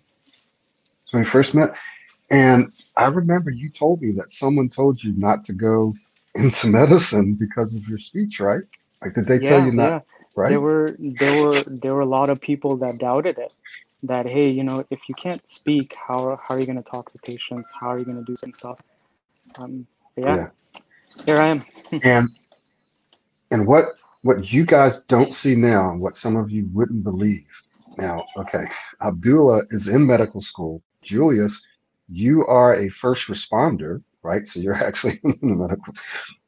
when 1.12 1.24
we 1.24 1.28
first 1.28 1.54
met, 1.56 1.74
and 2.32 2.72
I 2.98 3.08
remember 3.08 3.52
you 3.52 3.70
told 3.70 4.02
me 4.02 4.12
that 4.18 4.32
someone 4.32 4.70
told 4.70 5.04
you 5.04 5.14
not 5.18 5.46
to 5.46 5.54
go 5.54 5.94
into 6.36 6.68
medicine 6.68 7.36
because 7.40 7.74
of 7.76 7.88
your 7.88 8.00
speech, 8.00 8.40
right? 8.40 8.64
Like, 9.02 9.16
did 9.16 9.26
they 9.28 9.40
tell 9.40 9.60
you 9.60 9.72
not? 9.72 9.94
yeah. 9.94 10.02
Right? 10.36 10.50
There 10.50 10.62
were 10.62 10.96
there 11.00 11.34
were 11.34 11.66
there 11.68 11.94
were 11.94 12.02
a 12.02 12.06
lot 12.18 12.30
of 12.30 12.42
people 12.42 12.78
that 12.78 12.98
doubted 13.00 13.38
it. 13.38 13.52
That 14.04 14.28
hey, 14.28 14.50
you 14.50 14.64
know, 14.64 14.84
if 14.90 15.00
you 15.10 15.16
can't 15.16 15.46
speak, 15.48 15.96
how 16.08 16.38
how 16.42 16.56
are 16.56 16.60
you 16.60 16.66
going 16.66 16.78
to 16.78 16.90
talk 16.90 17.12
to 17.12 17.20
patients? 17.20 17.74
How 17.80 17.90
are 17.92 18.00
you 18.00 18.06
going 18.06 18.18
to 18.18 18.24
do 18.24 18.36
some 18.36 18.54
stuff? 18.54 18.80
Um, 19.58 19.86
yeah, 20.18 20.38
Yeah. 20.38 20.50
Here 21.26 21.38
I 21.40 21.48
am. 21.48 21.66
and 22.04 22.30
and 23.52 23.68
what 23.68 23.86
what 24.24 24.52
you 24.52 24.66
guys 24.66 25.04
don't 25.06 25.34
see 25.34 25.56
now 25.56 25.96
what 25.96 26.16
some 26.18 26.36
of 26.36 26.52
you 26.52 26.70
wouldn't 26.74 27.04
believe. 27.04 27.46
Now 27.98 28.26
okay 28.38 28.66
abdullah 29.02 29.64
is 29.72 29.88
in 29.88 30.06
medical 30.08 30.42
school. 30.42 30.82
Julius 31.04 31.66
you 32.10 32.46
are 32.48 32.76
a 32.76 32.90
first 32.90 33.28
responder 33.28 34.02
right? 34.24 34.48
So 34.48 34.60
you're 34.62 34.76
actually 34.90 35.20
in 35.24 35.36
the 35.42 35.56
medical 35.56 35.94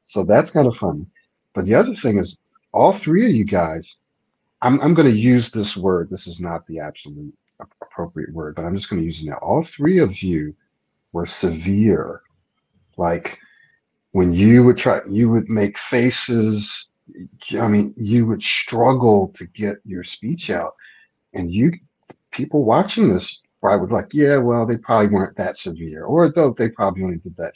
so 0.04 0.24
that's 0.24 0.52
kind 0.52 0.68
of 0.68 0.78
fun 0.78 1.08
but 1.56 1.66
the 1.66 1.76
other 1.76 1.96
thing 1.96 2.18
is 2.18 2.38
all 2.74 2.94
three 2.94 3.26
of 3.26 3.32
you 3.36 3.46
guys 3.46 4.00
i'm, 4.64 4.82
I'm 4.82 4.94
going 4.96 5.12
to 5.12 5.18
use 5.18 5.52
this 5.52 5.78
word. 5.78 6.10
This 6.10 6.28
is 6.28 6.42
not 6.42 6.68
the 6.68 6.80
absolute 6.80 7.34
appropriate 7.82 8.34
word 8.34 8.56
but 8.56 8.66
i'm 8.66 8.76
just 8.76 8.90
going 8.90 9.02
to 9.02 9.06
use 9.06 9.24
it 9.24 9.30
now. 9.30 9.38
All 9.42 9.64
three 9.64 10.00
of 10.00 10.22
you 10.24 10.56
were 11.14 11.26
severe 11.26 12.22
like 12.98 13.40
when 14.16 14.32
you 14.32 14.64
would 14.64 14.78
try 14.78 15.02
you 15.10 15.30
would 15.30 15.50
make 15.50 15.78
faces 15.78 16.90
i 17.60 17.68
mean 17.68 17.94
you 17.98 18.26
would 18.26 18.42
struggle 18.42 19.30
to 19.36 19.46
get 19.48 19.76
your 19.84 20.06
speech 20.06 20.50
out. 20.50 20.74
And 21.34 21.54
you 21.54 21.74
people 22.32 22.64
watching 22.64 23.10
this 23.10 23.42
probably 23.60 23.82
would 23.82 23.92
like 23.92 24.14
yeah 24.14 24.38
well 24.38 24.66
they 24.66 24.78
probably 24.78 25.10
weren't 25.10 25.36
that 25.36 25.58
severe 25.58 26.06
or 26.06 26.32
though 26.32 26.52
they 26.58 26.70
probably 26.70 27.04
only 27.04 27.18
did 27.18 27.36
that. 27.36 27.56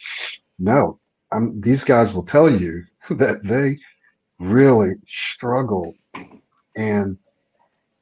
No 0.59 0.99
um, 1.31 1.61
these 1.61 1.85
guys 1.85 2.11
will 2.11 2.25
tell 2.25 2.49
you 2.49 2.83
that 3.11 3.41
they 3.45 3.77
really 4.39 4.95
struggle 5.07 5.95
and 6.75 7.17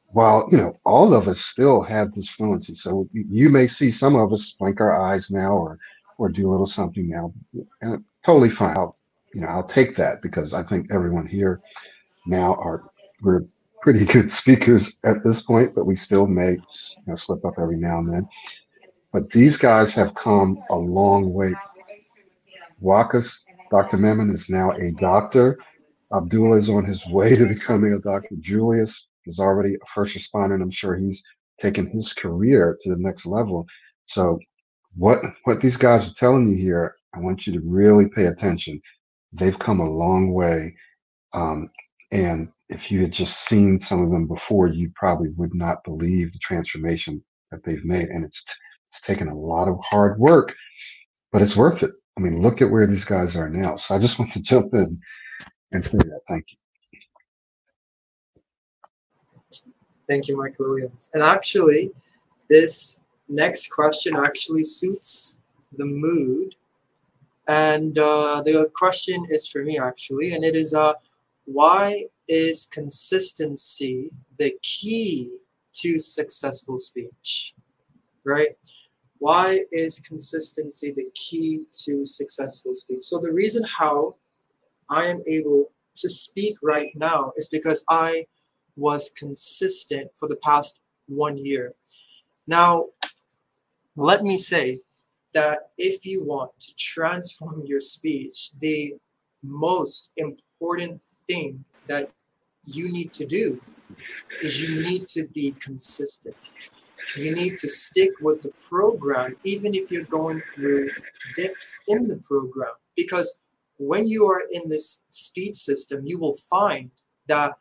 while 0.07 0.49
you 0.51 0.57
know 0.57 0.73
all 0.83 1.13
of 1.13 1.27
us 1.27 1.41
still 1.41 1.83
have 1.83 2.11
this 2.11 2.27
fluency 2.27 2.73
so 2.73 3.07
you 3.13 3.51
may 3.51 3.67
see 3.67 3.91
some 3.91 4.15
of 4.15 4.33
us 4.33 4.55
blink 4.57 4.81
our 4.81 4.99
eyes 4.99 5.29
now 5.29 5.51
or 5.51 5.77
or 6.17 6.29
do 6.29 6.47
a 6.47 6.49
little 6.49 6.67
something 6.67 7.09
now 7.09 7.33
and 7.81 8.03
totally 8.23 8.49
fine. 8.49 8.75
I'll, 8.77 8.97
you 9.33 9.41
know 9.41 9.47
i'll 9.49 9.63
take 9.63 9.95
that 9.95 10.21
because 10.21 10.53
i 10.53 10.63
think 10.63 10.91
everyone 10.91 11.27
here 11.27 11.61
now 12.25 12.55
are 12.55 12.83
we're 13.23 13.45
pretty 13.81 14.05
good 14.13 14.31
speakers 14.31 14.99
at 15.05 15.23
this 15.23 15.41
point 15.41 15.75
but 15.75 15.85
we 15.85 15.95
still 15.95 16.27
may 16.27 16.51
you 16.53 17.03
know 17.07 17.15
slip 17.15 17.43
up 17.45 17.53
every 17.59 17.77
now 17.77 17.99
and 17.99 18.11
then. 18.11 18.27
But 19.13 19.29
these 19.31 19.57
guys 19.57 19.93
have 19.93 20.13
come 20.15 20.61
a 20.69 20.75
long 20.75 21.33
way. 21.33 21.53
Wakas 22.83 23.43
dr 23.71 23.97
memon 23.97 24.29
is 24.31 24.49
now 24.49 24.71
a 24.71 24.91
doctor. 24.93 25.57
Abdullah 26.13 26.57
is 26.57 26.69
on 26.69 26.85
his 26.85 27.05
way 27.07 27.35
to 27.35 27.45
becoming 27.45 27.93
a 27.93 27.99
doctor. 27.99 28.35
Julius 28.39 29.07
is 29.25 29.39
already 29.39 29.75
a 29.75 29.85
first 29.93 30.17
responder 30.17 30.53
and 30.53 30.63
i'm 30.63 30.71
sure 30.71 30.95
he's 30.95 31.23
taken 31.59 31.87
his 31.87 32.13
career 32.13 32.77
to 32.81 32.89
the 32.89 33.01
next 33.01 33.25
level. 33.25 33.65
So 34.05 34.39
what 34.97 35.19
what 35.43 35.61
these 35.61 35.77
guys 35.77 36.09
are 36.09 36.13
telling 36.13 36.47
you 36.47 36.55
here 36.55 36.95
i 37.15 37.19
want 37.19 37.45
you 37.45 37.53
to 37.53 37.61
really 37.61 38.07
pay 38.09 38.25
attention. 38.25 38.81
They've 39.33 39.57
come 39.59 39.79
a 39.79 39.89
long 39.89 40.33
way 40.33 40.75
um, 41.33 41.69
and 42.11 42.49
if 42.69 42.91
you 42.91 43.01
had 43.01 43.11
just 43.11 43.43
seen 43.45 43.79
some 43.79 44.01
of 44.01 44.11
them 44.11 44.27
before 44.27 44.67
you 44.67 44.91
probably 44.95 45.29
would 45.29 45.53
not 45.53 45.83
believe 45.83 46.31
the 46.31 46.39
transformation 46.39 47.23
that 47.51 47.63
they've 47.63 47.83
made 47.85 48.07
and 48.09 48.23
it's 48.23 48.43
it's 48.89 49.01
taken 49.01 49.27
a 49.27 49.37
lot 49.37 49.67
of 49.67 49.77
hard 49.83 50.17
work 50.17 50.55
but 51.31 51.41
it's 51.41 51.57
worth 51.57 51.83
it. 51.83 51.91
I 52.17 52.21
mean 52.21 52.41
look 52.41 52.61
at 52.61 52.71
where 52.71 52.87
these 52.87 53.05
guys 53.05 53.35
are 53.35 53.49
now. 53.49 53.75
So 53.75 53.95
i 53.95 53.99
just 53.99 54.17
want 54.17 54.31
to 54.33 54.41
jump 54.51 54.73
in 54.73 54.99
and 55.73 55.83
say 55.83 55.91
that. 55.91 56.21
Thank 56.27 56.45
you. 56.51 56.57
Thank 60.07 60.29
you, 60.29 60.37
Mike 60.37 60.57
Williams. 60.57 61.09
And 61.13 61.21
actually, 61.21 61.91
this 62.49 63.01
next 63.29 63.67
question 63.71 64.15
actually 64.15 64.63
suits 64.63 65.41
the 65.77 65.85
mood. 65.85 66.55
And 67.47 67.97
uh, 67.97 68.41
the 68.45 68.69
question 68.73 69.25
is 69.29 69.47
for 69.47 69.63
me, 69.63 69.79
actually, 69.79 70.33
and 70.33 70.43
it 70.43 70.55
is 70.55 70.73
uh, 70.73 70.93
why 71.45 72.05
is 72.27 72.65
consistency 72.65 74.09
the 74.37 74.53
key 74.61 75.31
to 75.75 75.97
successful 75.97 76.77
speech? 76.77 77.53
Right? 78.25 78.49
Why 79.19 79.61
is 79.71 79.99
consistency 79.99 80.91
the 80.91 81.09
key 81.13 81.63
to 81.85 82.05
successful 82.05 82.73
speech? 82.73 83.03
So, 83.03 83.19
the 83.19 83.33
reason 83.33 83.63
how 83.63 84.15
I 84.89 85.05
am 85.05 85.21
able 85.27 85.71
to 85.95 86.09
speak 86.09 86.57
right 86.61 86.91
now 86.95 87.31
is 87.37 87.47
because 87.47 87.83
I 87.89 88.27
was 88.75 89.09
consistent 89.17 90.11
for 90.15 90.27
the 90.27 90.37
past 90.37 90.79
one 91.07 91.37
year. 91.37 91.73
Now, 92.45 92.87
let 93.97 94.23
me 94.23 94.37
say 94.37 94.79
that 95.33 95.71
if 95.77 96.05
you 96.05 96.23
want 96.23 96.51
to 96.59 96.73
transform 96.75 97.63
your 97.65 97.81
speech, 97.81 98.51
the 98.61 98.93
most 99.43 100.11
important 100.17 101.01
thing 101.27 101.65
that 101.87 102.07
you 102.63 102.91
need 102.91 103.11
to 103.11 103.25
do 103.25 103.59
is 104.41 104.61
you 104.61 104.81
need 104.83 105.07
to 105.07 105.27
be 105.33 105.51
consistent. 105.59 106.35
You 107.15 107.33
need 107.33 107.57
to 107.57 107.67
stick 107.67 108.11
with 108.21 108.41
the 108.43 108.51
program, 108.69 109.35
even 109.43 109.73
if 109.73 109.89
you're 109.91 110.03
going 110.03 110.41
through 110.53 110.89
dips 111.35 111.79
in 111.87 112.07
the 112.07 112.17
program. 112.17 112.73
Because 112.95 113.41
when 113.77 114.07
you 114.07 114.25
are 114.25 114.43
in 114.51 114.69
this 114.69 115.03
speech 115.09 115.55
system, 115.55 116.03
you 116.05 116.19
will 116.19 116.35
find 116.49 116.91
that 117.27 117.57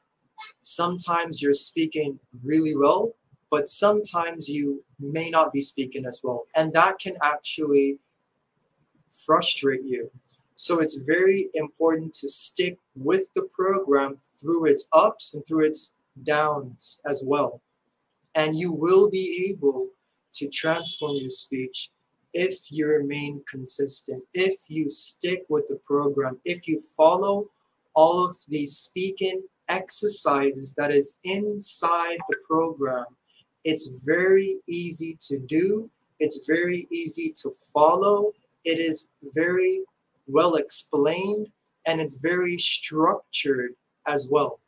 sometimes 0.63 1.41
you're 1.41 1.53
speaking 1.53 2.19
really 2.45 2.77
well, 2.77 3.15
but 3.51 3.69
sometimes 3.69 4.49
you 4.49 4.83
may 4.99 5.31
not 5.31 5.53
be 5.53 5.63
speaking 5.63 6.07
as 6.07 6.21
well. 6.23 6.47
And 6.55 6.73
that 6.73 6.99
can 6.99 7.17
actually 7.23 7.99
frustrate 9.25 9.85
you. 9.85 10.11
So 10.57 10.81
it's 10.81 10.97
very 10.97 11.49
important 11.55 12.13
to 12.15 12.29
stick 12.29 12.79
with 12.95 13.33
the 13.35 13.49
program 13.55 14.17
through 14.41 14.67
its 14.67 14.89
ups 14.93 15.35
and 15.35 15.47
through 15.47 15.67
its 15.67 15.97
downs 16.23 17.03
as 17.07 17.23
well. 17.25 17.61
And 18.35 18.59
you 18.59 18.73
will 18.73 19.11
be 19.11 19.51
able 19.51 19.89
to 20.35 20.49
transform 20.49 21.17
your 21.17 21.31
speech 21.31 21.91
if 22.33 22.71
you 22.71 22.87
remain 22.87 23.43
consistent, 23.51 24.23
if 24.35 24.59
you 24.69 24.89
stick 24.91 25.45
with 25.49 25.67
the 25.69 25.81
program, 25.85 26.39
if 26.45 26.69
you 26.69 26.79
follow 26.97 27.49
all 27.95 28.27
of 28.27 28.37
the 28.49 28.67
speaking 28.67 29.43
exercises 29.69 30.75
that 30.75 30.91
is 30.91 31.19
inside 31.25 32.19
the 32.29 32.37
program. 32.47 33.07
It's 33.67 34.05
very 34.05 34.61
easy 34.69 35.17
to 35.23 35.41
do. 35.41 35.91
It's 36.21 36.47
very 36.47 36.87
easy 36.93 37.35
to 37.43 37.51
follow. 37.75 38.33
It 38.65 38.79
is 38.79 39.11
very 39.35 39.83
well 40.29 40.55
explained 40.55 41.49
and 41.85 42.01
it's 42.01 42.15
very 42.15 42.59
structured 42.59 43.75
as 44.07 44.29
well. 44.31 44.61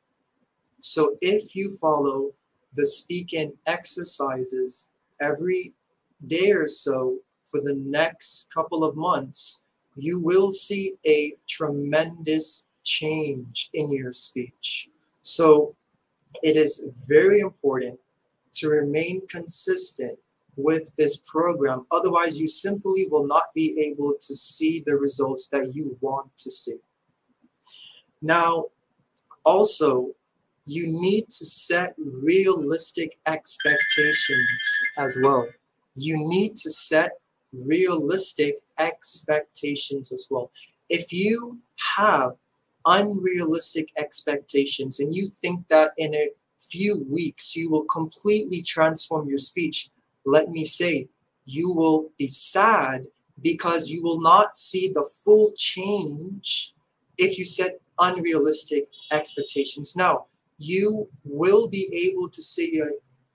So 0.80 1.16
if 1.20 1.54
you 1.54 1.70
follow 1.80 2.32
the 2.74 2.84
speaking 2.84 3.52
exercises 3.68 4.90
every 5.20 5.74
day 6.26 6.50
or 6.50 6.66
so 6.66 7.18
for 7.44 7.60
the 7.60 7.76
next 7.76 8.52
couple 8.52 8.82
of 8.82 8.96
months, 8.96 9.62
you 9.94 10.20
will 10.20 10.50
see 10.50 10.94
a 11.06 11.34
tremendous 11.48 12.66
change 12.82 13.70
in 13.74 13.92
your 13.92 14.12
speech. 14.12 14.88
So 15.22 15.76
it 16.42 16.56
is 16.56 16.88
very 17.06 17.38
important 17.38 17.96
to 18.58 18.68
remain 18.68 19.26
consistent 19.28 20.18
with 20.56 20.94
this 20.96 21.18
program. 21.18 21.86
Otherwise, 21.90 22.38
you 22.38 22.48
simply 22.48 23.06
will 23.10 23.26
not 23.26 23.54
be 23.54 23.80
able 23.80 24.14
to 24.20 24.34
see 24.34 24.82
the 24.86 24.96
results 24.96 25.48
that 25.48 25.74
you 25.74 25.96
want 26.00 26.36
to 26.36 26.50
see. 26.50 26.76
Now, 28.22 28.64
also, 29.44 30.10
you 30.66 30.86
need 30.86 31.28
to 31.30 31.46
set 31.46 31.94
realistic 31.96 33.18
expectations 33.26 34.78
as 34.98 35.16
well. 35.22 35.48
You 35.94 36.16
need 36.28 36.56
to 36.56 36.70
set 36.70 37.12
realistic 37.52 38.60
expectations 38.78 40.12
as 40.12 40.26
well. 40.28 40.50
If 40.88 41.12
you 41.12 41.58
have 41.96 42.32
unrealistic 42.84 43.88
expectations 43.96 45.00
and 45.00 45.14
you 45.14 45.28
think 45.28 45.66
that 45.68 45.92
in 45.96 46.14
a 46.14 46.28
few 46.70 47.04
weeks 47.10 47.56
you 47.56 47.70
will 47.70 47.84
completely 47.84 48.62
transform 48.62 49.28
your 49.28 49.38
speech, 49.38 49.90
let 50.24 50.50
me 50.50 50.64
say, 50.64 51.08
you 51.44 51.72
will 51.72 52.10
be 52.18 52.28
sad 52.28 53.06
because 53.42 53.88
you 53.88 54.02
will 54.02 54.20
not 54.20 54.58
see 54.58 54.92
the 54.94 55.08
full 55.24 55.52
change 55.56 56.74
if 57.16 57.38
you 57.38 57.44
set 57.44 57.80
unrealistic 57.98 58.88
expectations. 59.12 59.96
Now, 59.96 60.26
you 60.58 61.08
will 61.24 61.68
be 61.68 62.10
able 62.10 62.28
to 62.28 62.42
see 62.42 62.80
a, 62.80 62.86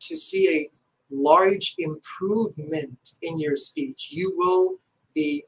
to 0.02 0.18
see 0.18 0.50
a 0.50 0.70
large 1.10 1.75
improvement 1.78 3.13
in 3.22 3.40
your 3.40 3.56
speech. 3.56 4.10
You 4.12 4.34
will 4.36 4.75
be 5.16 5.46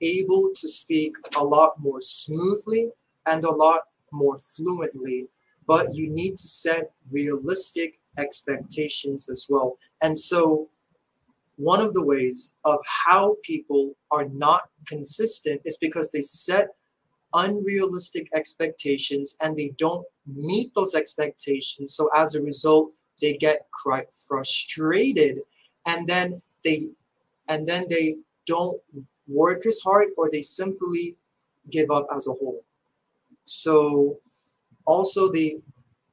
able 0.00 0.50
to 0.54 0.68
speak 0.68 1.16
a 1.36 1.44
lot 1.44 1.80
more 1.80 2.00
smoothly 2.00 2.90
and 3.26 3.44
a 3.44 3.50
lot 3.50 3.82
more 4.12 4.38
fluently, 4.38 5.28
but 5.70 5.94
you 5.94 6.10
need 6.10 6.36
to 6.36 6.48
set 6.48 6.90
realistic 7.12 8.00
expectations 8.18 9.30
as 9.30 9.46
well. 9.48 9.78
And 10.02 10.18
so, 10.18 10.68
one 11.54 11.80
of 11.80 11.94
the 11.94 12.04
ways 12.04 12.54
of 12.64 12.80
how 13.04 13.36
people 13.44 13.94
are 14.10 14.28
not 14.30 14.62
consistent 14.84 15.60
is 15.64 15.76
because 15.76 16.10
they 16.10 16.22
set 16.22 16.70
unrealistic 17.34 18.26
expectations 18.34 19.36
and 19.40 19.56
they 19.56 19.72
don't 19.78 20.04
meet 20.26 20.74
those 20.74 20.96
expectations. 20.96 21.94
So, 21.94 22.10
as 22.16 22.34
a 22.34 22.42
result, 22.42 22.90
they 23.20 23.34
get 23.34 23.68
quite 23.84 24.12
frustrated 24.26 25.38
and 25.86 26.04
then 26.08 26.42
they 26.64 26.88
and 27.46 27.64
then 27.64 27.86
they 27.88 28.16
don't 28.44 28.80
work 29.28 29.64
as 29.66 29.78
hard 29.78 30.08
or 30.18 30.28
they 30.32 30.42
simply 30.42 31.14
give 31.70 31.92
up 31.92 32.08
as 32.12 32.26
a 32.26 32.32
whole. 32.32 32.64
So, 33.44 34.18
also 34.86 35.30
the 35.30 35.60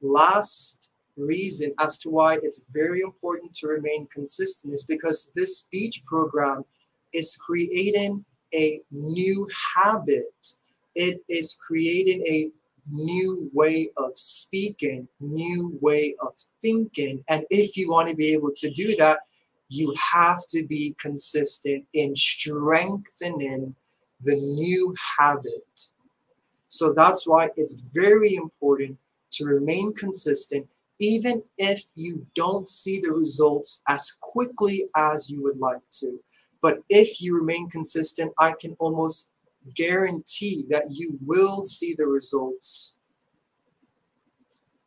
last 0.00 0.92
reason 1.16 1.74
as 1.80 1.98
to 1.98 2.10
why 2.10 2.38
it's 2.42 2.60
very 2.72 3.00
important 3.00 3.52
to 3.52 3.66
remain 3.66 4.06
consistent 4.06 4.72
is 4.72 4.84
because 4.84 5.32
this 5.34 5.58
speech 5.58 6.02
program 6.04 6.64
is 7.12 7.36
creating 7.36 8.24
a 8.54 8.80
new 8.90 9.46
habit. 9.76 10.52
It 10.94 11.20
is 11.28 11.58
creating 11.66 12.24
a 12.26 12.50
new 12.90 13.50
way 13.52 13.90
of 13.96 14.12
speaking, 14.14 15.06
new 15.20 15.78
way 15.80 16.14
of 16.20 16.34
thinking. 16.62 17.22
And 17.28 17.44
if 17.50 17.76
you 17.76 17.90
want 17.90 18.08
to 18.08 18.16
be 18.16 18.32
able 18.32 18.52
to 18.56 18.70
do 18.70 18.94
that, 18.96 19.20
you 19.68 19.94
have 19.98 20.46
to 20.48 20.64
be 20.66 20.96
consistent 20.98 21.84
in 21.92 22.16
strengthening 22.16 23.74
the 24.22 24.34
new 24.34 24.94
habit. 25.18 25.84
So 26.68 26.92
that's 26.92 27.26
why 27.26 27.50
it's 27.56 27.72
very 27.72 28.34
important 28.34 28.98
to 29.32 29.44
remain 29.44 29.92
consistent, 29.94 30.66
even 30.98 31.42
if 31.56 31.82
you 31.94 32.26
don't 32.34 32.68
see 32.68 33.00
the 33.00 33.12
results 33.12 33.82
as 33.88 34.16
quickly 34.20 34.88
as 34.96 35.30
you 35.30 35.42
would 35.42 35.58
like 35.58 35.82
to. 35.92 36.18
But 36.60 36.80
if 36.88 37.20
you 37.22 37.36
remain 37.38 37.68
consistent, 37.70 38.32
I 38.38 38.52
can 38.60 38.76
almost 38.78 39.32
guarantee 39.74 40.64
that 40.70 40.84
you 40.90 41.18
will 41.24 41.64
see 41.64 41.94
the 41.96 42.06
results 42.06 42.98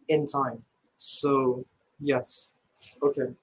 in 0.08 0.26
time. 0.26 0.64
So, 0.98 1.66
yes. 2.00 2.56
Okay. 3.02 3.34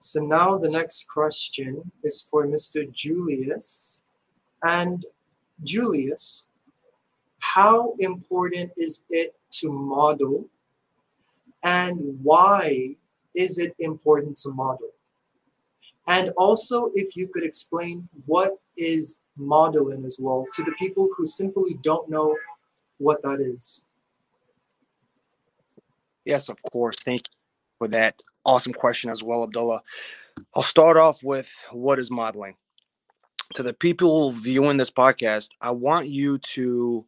So 0.00 0.20
now 0.20 0.56
the 0.58 0.70
next 0.70 1.08
question 1.08 1.92
is 2.02 2.22
for 2.22 2.46
Mr. 2.46 2.90
Julius. 2.90 4.02
And 4.62 5.04
Julius, 5.62 6.47
how 7.54 7.94
important 7.98 8.72
is 8.76 9.04
it 9.10 9.34
to 9.52 9.72
model? 9.72 10.46
And 11.62 12.18
why 12.22 12.94
is 13.34 13.58
it 13.58 13.74
important 13.78 14.36
to 14.38 14.50
model? 14.50 14.90
And 16.06 16.30
also, 16.36 16.90
if 16.94 17.16
you 17.16 17.28
could 17.28 17.44
explain 17.44 18.08
what 18.26 18.58
is 18.76 19.20
modeling 19.36 20.04
as 20.04 20.18
well 20.18 20.46
to 20.54 20.62
the 20.62 20.72
people 20.72 21.08
who 21.16 21.26
simply 21.26 21.74
don't 21.82 22.08
know 22.08 22.36
what 22.98 23.22
that 23.22 23.40
is. 23.40 23.86
Yes, 26.24 26.48
of 26.48 26.58
course. 26.70 26.96
Thank 26.96 27.28
you 27.28 27.34
for 27.78 27.88
that 27.88 28.22
awesome 28.44 28.72
question 28.72 29.10
as 29.10 29.22
well, 29.22 29.42
Abdullah. 29.42 29.82
I'll 30.54 30.62
start 30.62 30.96
off 30.96 31.22
with 31.22 31.52
what 31.72 31.98
is 31.98 32.10
modeling. 32.10 32.56
To 33.54 33.62
the 33.62 33.72
people 33.72 34.30
viewing 34.32 34.76
this 34.76 34.90
podcast, 34.90 35.48
I 35.60 35.70
want 35.70 36.08
you 36.08 36.38
to, 36.38 37.06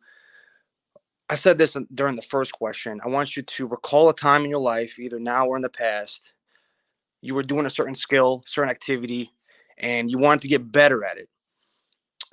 I 1.31 1.37
said 1.37 1.57
this 1.57 1.77
during 1.95 2.17
the 2.17 2.23
first 2.23 2.53
question, 2.53 3.01
I 3.05 3.09
want 3.09 3.37
you 3.37 3.43
to 3.43 3.67
recall 3.67 4.09
a 4.09 4.15
time 4.15 4.45
in 4.45 4.51
your 4.51 4.61
life, 4.61 4.99
either 4.99 5.21
now 5.21 5.47
or 5.47 5.57
in 5.57 5.63
the 5.63 5.71
past, 5.71 6.33
you 7.23 7.35
were 7.35 7.43
doing 7.43 7.67
a 7.67 7.71
certain 7.71 7.95
skill, 7.95 8.43
certain 8.47 8.71
activity, 8.71 9.33
and 9.79 10.11
you 10.11 10.19
wanted 10.19 10.43
to 10.43 10.49
get 10.49 10.73
better 10.73 11.05
at 11.05 11.19
it. 11.19 11.29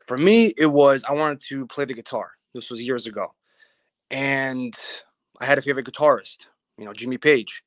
For 0.06 0.18
me, 0.18 0.54
it 0.58 0.66
was 0.66 1.04
I 1.08 1.14
wanted 1.14 1.40
to 1.50 1.68
play 1.68 1.86
the 1.86 1.94
guitar. 1.94 2.32
This 2.54 2.72
was 2.72 2.82
years 2.82 3.06
ago. 3.06 3.34
And 4.10 4.74
I 5.40 5.46
had 5.46 5.58
a 5.58 5.62
favorite 5.62 5.86
guitarist, 5.86 6.48
you 6.78 6.86
know, 6.86 6.94
Jimmy 6.94 7.18
Page 7.18 7.64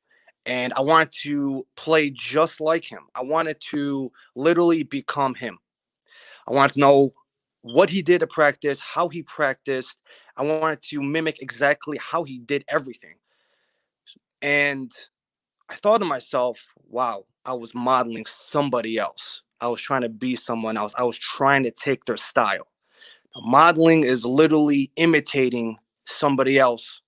and 0.47 0.73
I 0.75 0.81
wanted 0.81 1.13
to 1.23 1.67
play 1.77 2.11
just 2.11 2.61
like 2.61 2.85
him. 2.85 3.03
I 3.15 3.23
wanted 3.23 3.61
to 3.71 4.11
literally 4.35 4.83
become 4.83 5.35
him. 5.35 5.59
I 6.49 6.53
wanted 6.53 6.75
to 6.75 6.81
know 6.81 7.11
what 7.63 7.91
he 7.91 8.03
did 8.03 8.21
to 8.21 8.27
practice, 8.27 8.81
how 8.81 9.09
he 9.09 9.23
practiced. 9.23 9.99
I 10.41 10.43
wanted 10.43 10.81
to 10.85 11.03
mimic 11.03 11.43
exactly 11.43 11.99
how 11.99 12.25
he 12.25 12.39
did 12.39 12.65
everything. 12.71 13.17
And 14.41 14.91
I 15.69 15.75
thought 15.75 15.99
to 15.99 16.07
myself, 16.07 16.67
wow, 16.89 17.27
I 17.45 17.53
was 17.53 17.75
modeling 17.75 18.25
somebody 18.25 18.97
else. 18.97 19.43
I 19.61 19.69
was 19.69 19.83
trying 19.83 20.01
to 20.01 20.09
be 20.09 20.37
someone 20.37 20.79
else. 20.79 20.95
I 20.97 21.05
was 21.05 21.19
trying 21.19 21.65
to 21.65 21.71
take 21.71 22.07
their 22.07 22.17
style. 22.17 22.67
Modeling 23.37 24.03
is 24.03 24.25
literally 24.25 24.91
imitating 24.97 25.77
somebody 26.07 26.59
else 26.59 27.03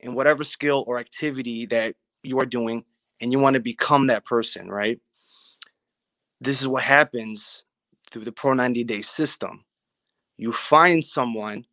in 0.00 0.14
whatever 0.14 0.42
skill 0.42 0.82
or 0.88 0.98
activity 0.98 1.66
that 1.66 1.94
you 2.24 2.40
are 2.40 2.46
doing 2.46 2.84
and 3.20 3.30
you 3.30 3.38
want 3.38 3.54
to 3.54 3.60
become 3.60 4.08
that 4.08 4.24
person, 4.24 4.68
right? 4.68 4.98
This 6.40 6.60
is 6.60 6.66
what 6.66 6.82
happens 6.82 7.62
through 8.10 8.24
the 8.24 8.32
Pro 8.32 8.54
90 8.54 8.82
day 8.82 9.02
system. 9.02 9.64
You 10.36 10.52
find 10.52 11.04
someone 11.04 11.64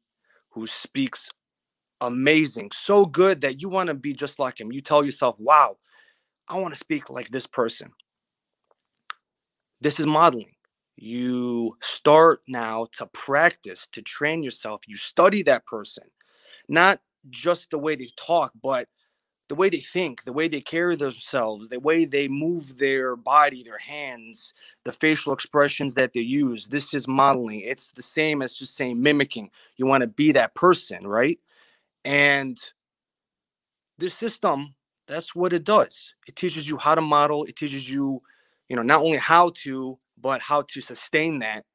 who 0.53 0.67
speaks 0.67 1.29
amazing, 2.01 2.71
so 2.73 3.05
good 3.05 3.41
that 3.41 3.61
you 3.61 3.69
want 3.69 3.87
to 3.87 3.93
be 3.93 4.13
just 4.13 4.39
like 4.39 4.59
him. 4.59 4.71
You 4.71 4.81
tell 4.81 5.03
yourself, 5.05 5.35
wow, 5.39 5.77
I 6.47 6.59
want 6.59 6.73
to 6.73 6.79
speak 6.79 7.09
like 7.09 7.29
this 7.29 7.47
person. 7.47 7.91
This 9.81 9.99
is 9.99 10.05
modeling. 10.05 10.53
You 10.95 11.77
start 11.81 12.41
now 12.47 12.87
to 12.97 13.07
practice, 13.07 13.87
to 13.93 14.01
train 14.01 14.43
yourself. 14.43 14.81
You 14.87 14.95
study 14.95 15.43
that 15.43 15.65
person, 15.65 16.05
not 16.69 17.01
just 17.29 17.71
the 17.71 17.77
way 17.79 17.95
they 17.95 18.09
talk, 18.15 18.51
but 18.61 18.87
the 19.49 19.55
way 19.55 19.69
they 19.69 19.79
think, 19.79 20.23
the 20.23 20.33
way 20.33 20.47
they 20.47 20.61
carry 20.61 20.95
themselves, 20.95 21.69
the 21.69 21.79
way 21.79 22.05
they 22.05 22.27
move 22.27 22.77
their 22.77 23.15
body, 23.15 23.63
their 23.63 23.77
hands, 23.77 24.53
the 24.85 24.93
facial 24.93 25.33
expressions 25.33 25.93
that 25.95 26.13
they 26.13 26.21
use. 26.21 26.67
This 26.67 26.93
is 26.93 27.07
modeling. 27.07 27.61
It's 27.61 27.91
the 27.91 28.01
same 28.01 28.41
as 28.41 28.55
just 28.55 28.75
saying 28.75 29.01
mimicking. 29.01 29.49
You 29.75 29.85
want 29.85 30.01
to 30.01 30.07
be 30.07 30.31
that 30.31 30.55
person, 30.55 31.05
right? 31.05 31.39
And 32.05 32.57
this 33.97 34.13
system, 34.13 34.75
that's 35.07 35.35
what 35.35 35.53
it 35.53 35.63
does. 35.63 36.13
It 36.27 36.35
teaches 36.35 36.67
you 36.67 36.77
how 36.77 36.95
to 36.95 37.01
model. 37.01 37.43
It 37.43 37.55
teaches 37.55 37.89
you, 37.89 38.21
you 38.69 38.75
know, 38.75 38.81
not 38.81 39.01
only 39.01 39.17
how 39.17 39.51
to, 39.63 39.99
but 40.19 40.41
how 40.41 40.63
to 40.69 40.81
sustain 40.81 41.39
that 41.39 41.65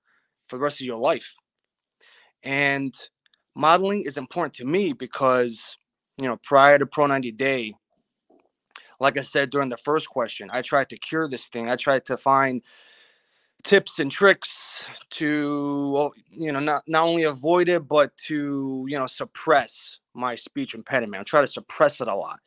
for 0.46 0.56
the 0.56 0.62
rest 0.62 0.80
of 0.80 0.86
your 0.86 0.98
life. 0.98 1.34
And 2.42 2.94
modeling 3.54 4.04
is 4.04 4.16
important 4.16 4.54
to 4.54 4.64
me 4.64 4.92
because 4.92 5.76
you 6.20 6.26
know, 6.26 6.36
prior 6.36 6.78
to 6.78 6.86
Pro 6.86 7.06
90 7.06 7.32
Day, 7.32 7.74
like 9.00 9.18
I 9.18 9.22
said 9.22 9.50
during 9.50 9.68
the 9.68 9.76
first 9.78 10.08
question, 10.08 10.50
I 10.52 10.62
tried 10.62 10.88
to 10.90 10.98
cure 10.98 11.28
this 11.28 11.48
thing. 11.48 11.70
I 11.70 11.76
tried 11.76 12.04
to 12.06 12.16
find 12.16 12.62
tips 13.64 13.98
and 13.98 14.10
tricks 14.10 14.86
to 15.10 16.12
you 16.30 16.52
know 16.52 16.60
not 16.60 16.84
not 16.86 17.08
only 17.08 17.24
avoid 17.24 17.68
it 17.68 17.88
but 17.88 18.16
to 18.16 18.86
you 18.88 18.96
know 18.96 19.06
suppress 19.06 19.98
my 20.14 20.34
speech 20.34 20.74
impediment. 20.74 21.20
I 21.20 21.24
try 21.24 21.40
to 21.40 21.48
suppress 21.48 22.00
it 22.00 22.08
a 22.08 22.14
lot. 22.14 22.40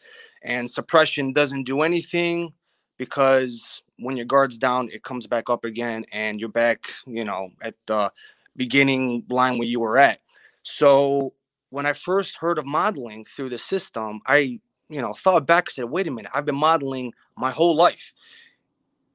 And 0.44 0.70
suppression 0.70 1.34
doesn't 1.34 1.64
do 1.64 1.82
anything 1.82 2.54
because 2.98 3.82
when 3.98 4.18
your 4.18 4.26
guard's 4.26 4.58
down, 4.58 4.90
it 4.92 5.04
comes 5.04 5.28
back 5.28 5.50
up 5.50 5.64
again 5.64 6.04
and 6.12 6.40
you're 6.40 6.50
back, 6.50 6.92
you 7.06 7.24
know, 7.24 7.50
at 7.62 7.76
the 7.86 8.12
beginning 8.56 9.24
line 9.30 9.58
where 9.58 9.68
you 9.68 9.80
were 9.80 9.98
at. 9.98 10.20
So 10.64 11.34
when 11.72 11.86
I 11.86 11.94
first 11.94 12.36
heard 12.36 12.60
of 12.60 12.66
modeling 12.66 13.26
through 13.26 13.50
the 13.50 13.58
system, 13.58 14.22
I, 14.28 14.60
you 14.90 15.02
know, 15.02 15.14
thought 15.14 15.48
back 15.48 15.70
and 15.70 15.74
said, 15.74 15.86
wait 15.86 16.08
a 16.08 16.12
minute, 16.12 16.32
I've 16.36 16.46
been 16.46 16.56
modeling 16.56 17.14
my 17.38 17.50
whole 17.50 17.76
life, 17.76 18.14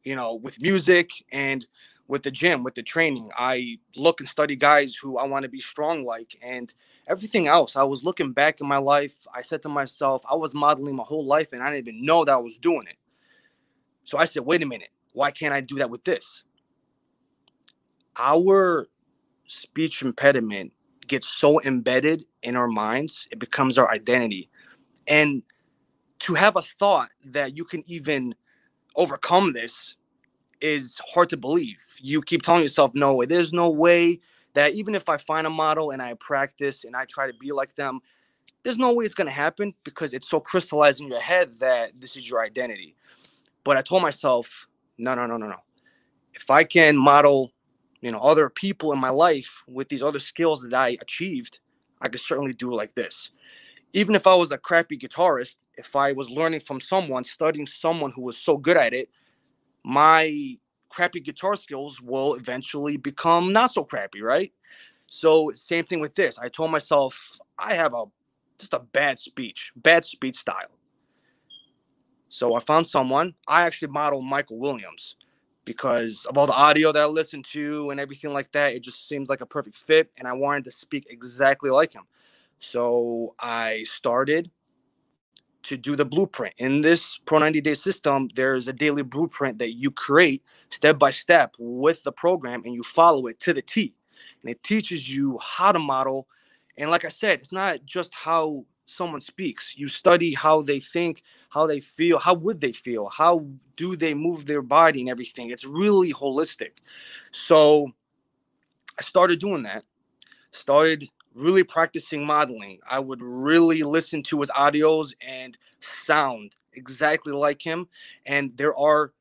you 0.02 0.16
know, 0.16 0.34
with 0.34 0.60
music 0.60 1.10
and 1.30 1.66
with 2.08 2.22
the 2.22 2.30
gym, 2.30 2.64
with 2.64 2.74
the 2.74 2.82
training. 2.82 3.30
I 3.36 3.78
look 3.94 4.20
and 4.20 4.28
study 4.28 4.56
guys 4.56 4.94
who 4.94 5.18
I 5.18 5.26
want 5.26 5.42
to 5.42 5.50
be 5.50 5.60
strong 5.60 6.02
like 6.02 6.34
and 6.42 6.72
everything 7.06 7.46
else. 7.46 7.76
I 7.76 7.82
was 7.82 8.04
looking 8.04 8.32
back 8.32 8.60
in 8.62 8.66
my 8.66 8.78
life. 8.78 9.14
I 9.34 9.42
said 9.42 9.62
to 9.62 9.68
myself, 9.68 10.22
I 10.30 10.34
was 10.34 10.54
modeling 10.54 10.96
my 10.96 11.04
whole 11.04 11.26
life 11.26 11.52
and 11.52 11.62
I 11.62 11.70
didn't 11.70 11.88
even 11.88 12.06
know 12.06 12.24
that 12.24 12.32
I 12.32 12.38
was 12.38 12.58
doing 12.58 12.86
it. 12.88 12.96
So 14.04 14.16
I 14.16 14.24
said, 14.24 14.46
wait 14.46 14.62
a 14.62 14.66
minute, 14.66 14.90
why 15.12 15.30
can't 15.30 15.52
I 15.52 15.60
do 15.60 15.76
that 15.76 15.90
with 15.90 16.04
this? 16.04 16.44
Our 18.18 18.86
speech 19.46 20.02
impediment 20.02 20.72
gets 21.06 21.28
so 21.28 21.60
embedded 21.62 22.24
in 22.42 22.56
our 22.56 22.68
minds, 22.68 23.26
it 23.30 23.38
becomes 23.38 23.78
our 23.78 23.90
identity. 23.90 24.48
And 25.06 25.42
to 26.20 26.34
have 26.34 26.56
a 26.56 26.62
thought 26.62 27.10
that 27.26 27.56
you 27.56 27.64
can 27.64 27.82
even 27.86 28.34
overcome 28.96 29.52
this 29.52 29.96
is 30.60 31.00
hard 31.06 31.28
to 31.30 31.36
believe. 31.36 31.84
You 31.98 32.22
keep 32.22 32.42
telling 32.42 32.62
yourself, 32.62 32.92
no 32.94 33.14
way, 33.14 33.26
there's 33.26 33.52
no 33.52 33.68
way 33.70 34.20
that 34.54 34.72
even 34.72 34.94
if 34.94 35.08
I 35.08 35.18
find 35.18 35.46
a 35.46 35.50
model 35.50 35.90
and 35.90 36.00
I 36.00 36.14
practice 36.14 36.84
and 36.84 36.96
I 36.96 37.04
try 37.04 37.26
to 37.26 37.34
be 37.34 37.52
like 37.52 37.74
them, 37.76 38.00
there's 38.62 38.78
no 38.78 38.92
way 38.92 39.04
it's 39.04 39.14
going 39.14 39.28
to 39.28 39.32
happen 39.32 39.74
because 39.84 40.12
it's 40.12 40.28
so 40.28 40.40
crystallized 40.40 41.00
in 41.00 41.08
your 41.08 41.20
head 41.20 41.60
that 41.60 41.92
this 42.00 42.16
is 42.16 42.28
your 42.28 42.40
identity. 42.40 42.96
But 43.64 43.76
I 43.76 43.82
told 43.82 44.02
myself, 44.02 44.66
no, 44.98 45.14
no, 45.14 45.26
no, 45.26 45.36
no, 45.36 45.48
no. 45.48 45.58
If 46.32 46.50
I 46.50 46.64
can 46.64 46.96
model 46.96 47.52
you 48.00 48.10
know 48.10 48.18
other 48.18 48.48
people 48.50 48.92
in 48.92 48.98
my 48.98 49.10
life 49.10 49.62
with 49.66 49.88
these 49.88 50.02
other 50.02 50.18
skills 50.18 50.62
that 50.62 50.74
I 50.74 50.96
achieved, 51.00 51.60
I 52.00 52.08
could 52.08 52.20
certainly 52.20 52.52
do 52.52 52.74
like 52.74 52.94
this. 52.94 53.30
Even 53.92 54.14
if 54.14 54.26
I 54.26 54.34
was 54.34 54.52
a 54.52 54.58
crappy 54.58 54.98
guitarist, 54.98 55.56
if 55.76 55.96
I 55.96 56.12
was 56.12 56.30
learning 56.30 56.60
from 56.60 56.80
someone, 56.80 57.24
studying 57.24 57.66
someone 57.66 58.12
who 58.12 58.22
was 58.22 58.36
so 58.36 58.56
good 58.56 58.76
at 58.76 58.92
it, 58.92 59.08
my 59.84 60.58
crappy 60.88 61.20
guitar 61.20 61.56
skills 61.56 62.00
will 62.00 62.34
eventually 62.34 62.96
become 62.96 63.52
not 63.52 63.72
so 63.72 63.84
crappy, 63.84 64.20
right? 64.22 64.52
So 65.06 65.50
same 65.54 65.84
thing 65.84 66.00
with 66.00 66.14
this. 66.14 66.38
I 66.38 66.48
told 66.48 66.70
myself 66.70 67.38
I 67.58 67.74
have 67.74 67.94
a 67.94 68.04
just 68.58 68.74
a 68.74 68.80
bad 68.80 69.18
speech, 69.18 69.72
bad 69.76 70.04
speech 70.04 70.36
style. 70.36 70.78
So 72.28 72.54
I 72.54 72.60
found 72.60 72.86
someone. 72.86 73.34
I 73.46 73.62
actually 73.62 73.88
modeled 73.88 74.24
Michael 74.24 74.58
Williams 74.58 75.16
because 75.66 76.24
of 76.24 76.38
all 76.38 76.46
the 76.46 76.54
audio 76.54 76.92
that 76.92 77.02
I 77.02 77.06
listened 77.06 77.44
to 77.46 77.90
and 77.90 78.00
everything 78.00 78.32
like 78.32 78.50
that. 78.52 78.72
It 78.74 78.82
just 78.82 79.06
seems 79.06 79.28
like 79.28 79.42
a 79.42 79.46
perfect 79.46 79.76
fit, 79.76 80.10
and 80.16 80.26
I 80.26 80.32
wanted 80.32 80.64
to 80.64 80.70
speak 80.70 81.08
exactly 81.10 81.68
like 81.68 81.92
him. 81.92 82.04
So 82.58 83.34
I 83.38 83.84
started 83.86 84.50
to 85.64 85.76
do 85.76 85.96
the 85.96 86.04
blueprint. 86.04 86.54
In 86.58 86.80
this 86.80 87.18
Pro 87.18 87.38
90 87.38 87.60
Day 87.60 87.74
system, 87.74 88.30
there's 88.34 88.68
a 88.68 88.72
daily 88.72 89.02
blueprint 89.02 89.58
that 89.58 89.74
you 89.74 89.90
create 89.90 90.42
step 90.70 90.98
by 90.98 91.10
step 91.10 91.54
with 91.58 92.02
the 92.04 92.12
program, 92.12 92.62
and 92.64 92.72
you 92.72 92.82
follow 92.82 93.26
it 93.26 93.38
to 93.40 93.52
the 93.52 93.60
T. 93.60 93.92
And 94.42 94.50
it 94.50 94.62
teaches 94.62 95.12
you 95.12 95.38
how 95.42 95.72
to 95.72 95.78
model. 95.78 96.28
And 96.78 96.90
like 96.90 97.04
I 97.04 97.08
said, 97.08 97.40
it's 97.40 97.52
not 97.52 97.84
just 97.84 98.14
how 98.14 98.64
someone 98.86 99.20
speaks. 99.20 99.76
You 99.76 99.88
study 99.88 100.32
how 100.32 100.62
they 100.62 100.80
think, 100.80 101.22
how 101.50 101.66
they 101.66 101.80
feel, 101.80 102.18
how 102.18 102.34
would 102.34 102.60
they 102.60 102.72
feel, 102.72 103.08
how 103.08 103.46
do 103.76 103.96
they 103.96 104.14
move 104.14 104.46
their 104.46 104.62
body 104.62 105.00
and 105.00 105.10
everything. 105.10 105.50
It's 105.50 105.64
really 105.64 106.12
holistic. 106.12 106.78
So 107.32 107.92
I 108.98 109.02
started 109.02 109.38
doing 109.38 109.62
that. 109.64 109.84
Started 110.52 111.04
really 111.34 111.62
practicing 111.62 112.24
modeling. 112.24 112.78
I 112.88 112.98
would 112.98 113.20
really 113.20 113.82
listen 113.82 114.22
to 114.24 114.40
his 114.40 114.50
audios 114.50 115.12
and 115.20 115.58
sound 115.80 116.56
exactly 116.72 117.32
like 117.32 117.60
him. 117.60 117.88
And 118.24 118.56
there 118.56 118.74
are 118.76 119.12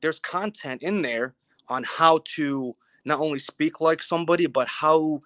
there's 0.00 0.20
content 0.20 0.82
in 0.82 1.02
there 1.02 1.34
on 1.68 1.82
how 1.84 2.20
to 2.36 2.76
not 3.04 3.20
only 3.20 3.38
speak 3.38 3.80
like 3.80 4.02
somebody, 4.02 4.46
but 4.46 4.68
how 4.68 5.22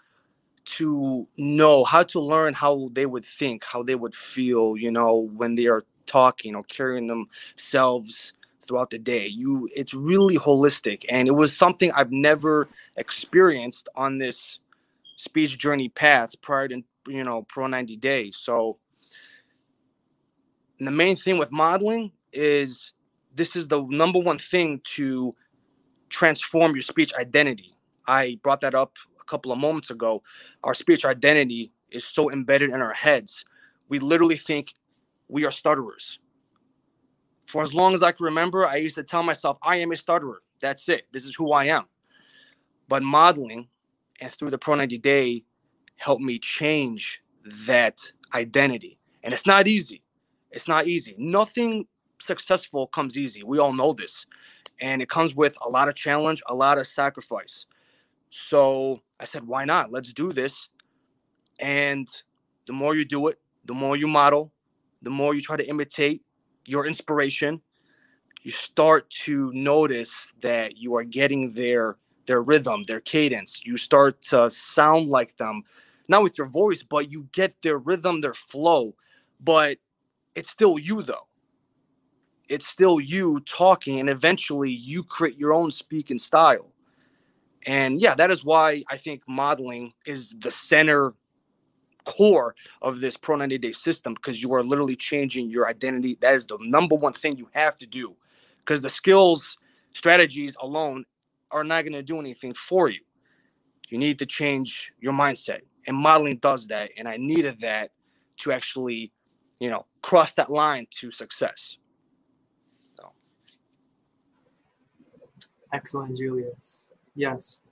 to 0.76 1.26
know 1.37 1.85
how 1.85 2.02
to 2.04 2.20
learn 2.20 2.54
how 2.54 2.90
they 2.92 3.07
would 3.07 3.24
think 3.24 3.64
how 3.64 3.83
they 3.83 3.94
would 3.96 4.14
feel 4.14 4.76
you 4.76 4.90
know 4.90 5.31
when 5.35 5.54
they 5.57 5.66
are 5.66 5.85
talking 6.07 6.54
or 6.57 6.62
carrying 6.64 7.07
themselves 7.07 8.33
throughout 8.66 8.90
the 8.90 8.98
day. 8.98 9.26
You 9.28 9.68
it's 9.74 9.94
really 9.94 10.37
holistic 10.37 11.04
and 11.11 11.28
it 11.28 11.33
was 11.35 11.57
something 11.57 11.92
i've 11.92 12.12
never 12.12 12.68
experienced 12.96 13.88
on 13.96 14.18
this 14.18 14.61
speech 15.16 15.59
journey 15.59 15.88
path 15.88 16.40
prior 16.42 16.68
to 16.68 16.83
you 17.09 17.24
know 17.24 17.42
pro 17.42 17.66
90 17.66 17.96
days 17.96 18.37
so 18.37 18.78
the 20.81 20.90
main 20.90 21.16
thing 21.16 21.38
with 21.38 21.52
modeling 21.52 22.12
is 22.33 22.92
this 23.35 23.57
is 23.57 23.68
the 23.68 23.85
number 23.88 24.18
one 24.18 24.38
thing 24.38 24.81
to 24.85 25.35
transform 26.09 26.74
your 26.74 26.83
speech 26.83 27.12
identity. 27.14 27.74
I 28.07 28.38
brought 28.42 28.61
that 28.62 28.74
up 28.74 28.96
couple 29.29 29.53
of 29.53 29.59
moments 29.59 29.91
ago, 29.91 30.23
our 30.64 30.75
spiritual 30.75 31.11
identity 31.11 31.73
is 31.91 32.05
so 32.05 32.31
embedded 32.31 32.71
in 32.71 32.81
our 32.81 32.93
heads. 32.93 33.45
We 33.88 33.99
literally 33.99 34.37
think 34.37 34.75
we 35.29 35.45
are 35.45 35.51
stutterers. 35.51 36.19
For 37.47 37.62
as 37.62 37.73
long 37.73 37.95
as 37.95 38.03
I 38.03 38.12
can 38.12 38.25
remember, 38.25 38.67
I 38.67 38.77
used 38.77 38.97
to 38.97 39.03
tell 39.03 39.23
myself, 39.23 39.59
I 39.62 39.77
am 39.77 39.93
a 39.93 39.97
stutterer. 39.97 40.43
That's 40.61 40.88
it. 40.88 41.07
This 41.12 41.25
is 41.25 41.35
who 41.35 41.53
I 41.53 41.64
am. 41.64 41.85
But 42.88 43.03
modeling 43.03 43.69
and 44.21 44.33
through 44.33 44.51
the 44.51 44.59
Pro 44.59 44.75
90 44.75 44.99
Day 44.99 45.45
helped 45.97 46.23
me 46.23 46.38
change 46.38 47.23
that 47.67 48.01
identity. 48.35 48.99
And 49.23 49.33
it's 49.33 49.47
not 49.47 49.67
easy. 49.67 50.03
It's 50.51 50.69
not 50.69 50.87
easy. 50.87 51.14
Nothing 51.19 51.87
successful 52.21 52.87
comes 52.88 53.17
easy. 53.17 53.43
We 53.43 53.59
all 53.59 53.73
know 53.73 53.93
this. 53.93 54.27
And 54.81 55.03
it 55.03 55.09
comes 55.09 55.35
with 55.35 55.57
a 55.64 55.69
lot 55.69 55.88
of 55.88 55.95
challenge, 55.95 56.43
a 56.49 56.55
lot 56.55 56.79
of 56.79 56.87
sacrifice. 56.87 57.67
So 58.31 59.01
I 59.20 59.24
said, 59.24 59.46
why 59.46 59.64
not? 59.64 59.90
Let's 59.90 60.12
do 60.12 60.33
this. 60.33 60.68
And 61.59 62.09
the 62.66 62.72
more 62.72 62.94
you 62.94 63.04
do 63.04 63.28
it, 63.28 63.38
the 63.64 63.74
more 63.74 63.96
you 63.96 64.07
model, 64.07 64.52
the 65.02 65.11
more 65.11 65.35
you 65.35 65.42
try 65.42 65.57
to 65.57 65.68
imitate 65.68 66.22
your 66.66 66.87
inspiration, 66.87 67.61
you 68.42 68.50
start 68.50 69.11
to 69.11 69.50
notice 69.52 70.33
that 70.42 70.76
you 70.76 70.94
are 70.96 71.04
getting 71.04 71.52
their 71.52 71.96
their 72.26 72.42
rhythm, 72.42 72.83
their 72.85 73.00
cadence. 73.00 73.62
You 73.64 73.78
start 73.78 74.20
to 74.22 74.50
sound 74.50 75.09
like 75.09 75.37
them, 75.38 75.62
not 76.09 76.22
with 76.22 76.37
your 76.37 76.46
voice, 76.46 76.83
but 76.83 77.11
you 77.11 77.26
get 77.33 77.54
their 77.62 77.78
rhythm, 77.78 78.20
their 78.20 78.35
flow. 78.35 78.94
But 79.40 79.78
it's 80.35 80.50
still 80.50 80.78
you 80.78 81.02
though. 81.02 81.26
It's 82.48 82.66
still 82.66 83.00
you 83.00 83.40
talking, 83.40 83.98
and 84.00 84.09
eventually 84.09 84.70
you 84.70 85.02
create 85.02 85.38
your 85.38 85.52
own 85.52 85.70
speaking 85.70 86.18
style. 86.18 86.72
And 87.68 88.00
yeah, 88.00 88.14
that 88.14 88.31
is 88.31 88.46
why 88.46 88.83
I 88.88 88.96
think 88.96 89.22
modeling 89.28 89.92
is 90.07 90.35
the 90.40 90.50
center 90.50 91.12
core 92.07 92.54
of 92.81 93.00
this 93.00 93.18
Pro 93.18 93.37
90 93.37 93.59
Day 93.59 93.72
system 93.72 94.14
because 94.14 94.42
you 94.42 94.54
are 94.54 94.62
literally 94.62 94.96
changing 94.96 95.50
your 95.50 95.68
identity. 95.68 96.16
That 96.22 96.33
is 96.35 96.46
the 96.46 96.57
number 96.62 96.94
one 96.94 97.12
thing 97.12 97.37
you 97.37 97.50
have 97.52 97.76
to 97.76 97.87
do 97.87 98.16
because 98.61 98.81
the 98.81 98.88
skills, 98.88 99.59
strategies 99.94 100.57
alone 100.62 101.04
are 101.50 101.62
not 101.62 101.85
going 101.85 101.92
to 101.92 102.02
do 102.02 102.18
anything 102.18 102.54
for 102.54 102.88
you. 102.88 103.00
You 103.90 103.98
need 103.98 104.18
to 104.20 104.26
change 104.26 104.94
your 104.98 105.12
mindset, 105.12 105.61
and 105.87 105.94
modeling 105.94 106.38
does 106.38 106.68
that. 106.68 106.90
And 106.96 107.07
I 107.07 107.18
needed 107.18 107.61
that 107.61 107.90
to 108.38 108.52
actually, 108.52 109.12
you 109.61 109.68
know, 109.68 109.83
cross 110.00 110.33
that 110.35 110.50
line 110.50 110.87
to 110.92 111.11
success. 111.11 111.76
So. 112.94 113.12
Excellent, 115.70 116.16
Julius. 116.16 116.94
Yes. 117.18 117.62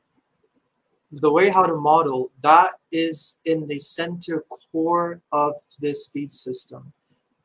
The 1.12 1.32
way 1.32 1.50
how 1.50 1.66
to 1.66 1.76
model, 1.76 2.32
that 2.42 2.72
is 2.90 3.38
in 3.44 3.68
the 3.68 3.78
center 3.78 4.44
core 4.72 5.20
of 5.30 5.54
this 5.80 6.06
speech 6.06 6.32
system. 6.32 6.92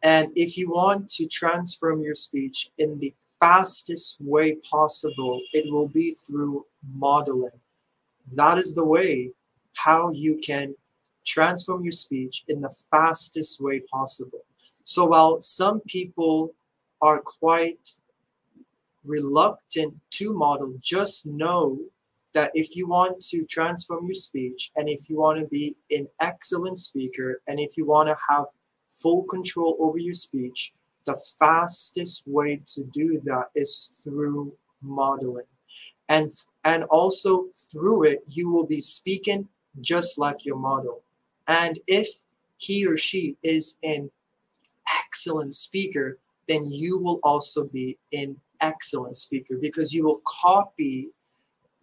And 0.01 0.31
if 0.35 0.57
you 0.57 0.71
want 0.71 1.09
to 1.09 1.27
transform 1.27 2.01
your 2.01 2.15
speech 2.15 2.71
in 2.79 2.97
the 2.97 3.13
fastest 3.39 4.17
way 4.19 4.55
possible, 4.55 5.39
it 5.53 5.71
will 5.71 5.89
be 5.89 6.15
through 6.25 6.65
modeling. 6.91 7.59
That 8.33 8.57
is 8.57 8.73
the 8.73 8.85
way 8.85 9.29
how 9.75 10.09
you 10.11 10.37
can 10.37 10.73
transform 11.23 11.83
your 11.83 11.91
speech 11.91 12.43
in 12.47 12.61
the 12.61 12.75
fastest 12.89 13.61
way 13.61 13.81
possible. 13.81 14.43
So 14.85 15.05
while 15.05 15.39
some 15.39 15.81
people 15.81 16.55
are 16.99 17.21
quite 17.21 18.00
reluctant 19.05 19.95
to 20.11 20.33
model, 20.33 20.75
just 20.81 21.25
know 21.25 21.79
that 22.33 22.51
if 22.53 22.75
you 22.75 22.87
want 22.87 23.19
to 23.19 23.45
transform 23.45 24.05
your 24.05 24.13
speech 24.13 24.71
and 24.75 24.87
if 24.87 25.09
you 25.09 25.17
want 25.17 25.39
to 25.39 25.45
be 25.47 25.75
an 25.91 26.07
excellent 26.19 26.77
speaker 26.77 27.41
and 27.47 27.59
if 27.59 27.77
you 27.77 27.85
want 27.85 28.07
to 28.07 28.17
have 28.29 28.45
full 28.89 29.23
control 29.23 29.75
over 29.79 29.97
your 29.97 30.13
speech, 30.13 30.73
the 31.05 31.19
fastest 31.39 32.23
way 32.27 32.61
to 32.65 32.83
do 32.93 33.13
that 33.23 33.45
is 33.55 34.01
through 34.03 34.53
modeling. 34.81 35.45
And 36.09 36.31
and 36.63 36.83
also 36.85 37.47
through 37.71 38.03
it 38.03 38.23
you 38.27 38.49
will 38.49 38.65
be 38.65 38.81
speaking 38.81 39.47
just 39.79 40.17
like 40.19 40.45
your 40.45 40.57
model. 40.57 41.01
And 41.47 41.79
if 41.87 42.07
he 42.57 42.85
or 42.85 42.97
she 42.97 43.37
is 43.43 43.79
an 43.83 44.11
excellent 45.05 45.53
speaker, 45.53 46.19
then 46.47 46.65
you 46.67 46.99
will 46.99 47.19
also 47.23 47.65
be 47.65 47.97
an 48.13 48.35
excellent 48.61 49.17
speaker 49.17 49.57
because 49.59 49.93
you 49.93 50.03
will 50.03 50.21
copy 50.25 51.09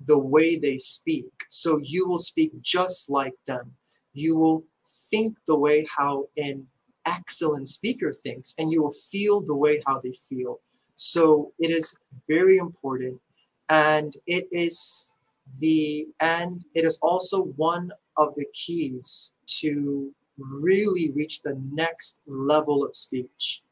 the 0.07 0.19
way 0.19 0.57
they 0.57 0.77
speak. 0.77 1.27
So 1.49 1.79
you 1.83 2.09
will 2.09 2.19
speak 2.19 2.53
just 2.63 3.11
like 3.11 3.35
them. 3.47 3.73
You 4.15 4.37
will 4.37 4.65
think 5.11 5.37
the 5.47 5.59
way 5.59 5.87
how 5.97 6.27
an 6.37 6.67
excellent 7.07 7.69
speaker 7.69 8.13
thinks, 8.13 8.55
and 8.59 8.71
you 8.71 8.83
will 8.83 8.93
feel 9.11 9.41
the 9.41 9.57
way 9.57 9.83
how 9.87 10.01
they 10.01 10.13
feel. 10.13 10.61
So 10.97 11.53
it 11.59 11.71
is 11.71 11.99
very 12.29 12.59
important, 12.59 13.21
and 13.69 14.17
it 14.27 14.47
is 14.51 15.13
the 15.59 16.07
and 16.21 16.65
it 16.75 16.85
is 16.85 16.99
also 17.03 17.45
one 17.57 17.91
of 18.17 18.35
the 18.35 18.47
keys 18.53 19.33
to 19.61 20.13
really 20.39 21.11
reach 21.13 21.43
the 21.43 21.59
next 21.73 22.21
level 22.27 22.85
of 22.85 22.95
speech. 22.95 23.63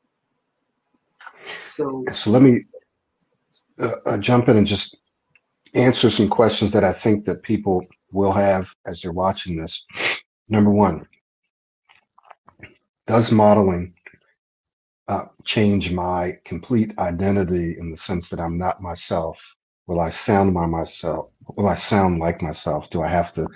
So, 1.60 2.04
so 2.14 2.30
let 2.30 2.42
me 2.42 2.64
uh, 3.80 3.92
uh, 4.06 4.18
jump 4.18 4.48
in 4.48 4.56
and 4.56 4.66
just 4.66 4.98
answer 5.74 6.10
some 6.10 6.28
questions 6.28 6.72
that 6.72 6.84
I 6.84 6.92
think 6.92 7.24
that 7.26 7.42
people 7.42 7.84
will 8.12 8.32
have 8.32 8.68
as 8.86 9.00
they're 9.02 9.12
watching 9.12 9.56
this. 9.56 9.84
Number 10.48 10.70
one, 10.70 11.06
does 13.06 13.30
modeling 13.32 13.94
uh, 15.08 15.26
change 15.44 15.92
my 15.92 16.38
complete 16.44 16.96
identity 16.98 17.76
in 17.78 17.90
the 17.90 17.96
sense 17.96 18.28
that 18.28 18.40
I'm 18.40 18.58
not 18.58 18.82
myself? 18.82 19.38
Will 19.86 20.00
I 20.00 20.10
sound 20.10 20.52
my 20.52 20.66
myself? 20.66 21.30
Will 21.56 21.68
I 21.68 21.76
sound 21.76 22.18
like 22.18 22.42
myself? 22.42 22.90
Do 22.90 23.02
I 23.02 23.08
have 23.08 23.32
to? 23.34 23.46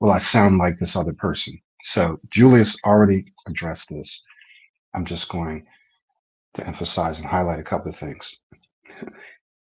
Will 0.00 0.10
I 0.10 0.18
sound 0.18 0.58
like 0.58 0.78
this 0.78 0.96
other 0.96 1.12
person? 1.12 1.60
So 1.82 2.18
Julius 2.30 2.76
already 2.84 3.32
addressed 3.46 3.90
this. 3.90 4.22
I'm 4.94 5.04
just 5.04 5.28
going 5.28 5.64
to 6.54 6.66
emphasize 6.66 7.18
and 7.20 7.28
highlight 7.28 7.60
a 7.60 7.64
couple 7.64 7.90
of 7.90 7.96
things. 7.96 8.34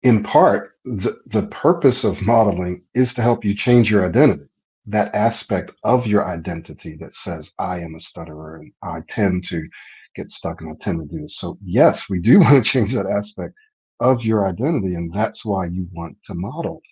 In 0.04 0.22
part, 0.22 0.72
the, 0.84 1.18
the 1.26 1.46
purpose 1.48 2.04
of 2.04 2.20
modeling 2.20 2.84
is 2.94 3.14
to 3.14 3.22
help 3.22 3.44
you 3.44 3.54
change 3.54 3.90
your 3.90 4.06
identity, 4.06 4.50
that 4.86 5.14
aspect 5.14 5.72
of 5.82 6.06
your 6.06 6.28
identity 6.28 6.94
that 7.00 7.14
says, 7.14 7.52
I 7.58 7.80
am 7.80 7.94
a 7.94 8.00
stutterer 8.00 8.56
and 8.56 8.72
I 8.82 9.00
tend 9.08 9.46
to 9.48 9.66
get 10.14 10.30
stuck 10.30 10.60
and 10.60 10.70
I 10.70 10.74
tend 10.78 11.00
to 11.00 11.06
do 11.06 11.22
this. 11.22 11.38
So, 11.38 11.58
yes, 11.64 12.10
we 12.10 12.20
do 12.20 12.38
want 12.40 12.62
to 12.62 12.70
change 12.70 12.92
that 12.92 13.06
aspect 13.06 13.54
of 14.00 14.24
your 14.24 14.46
identity, 14.46 14.94
and 14.94 15.10
that's 15.14 15.44
why 15.44 15.64
you 15.64 15.88
want 15.92 16.18
to 16.26 16.34
model. 16.34 16.82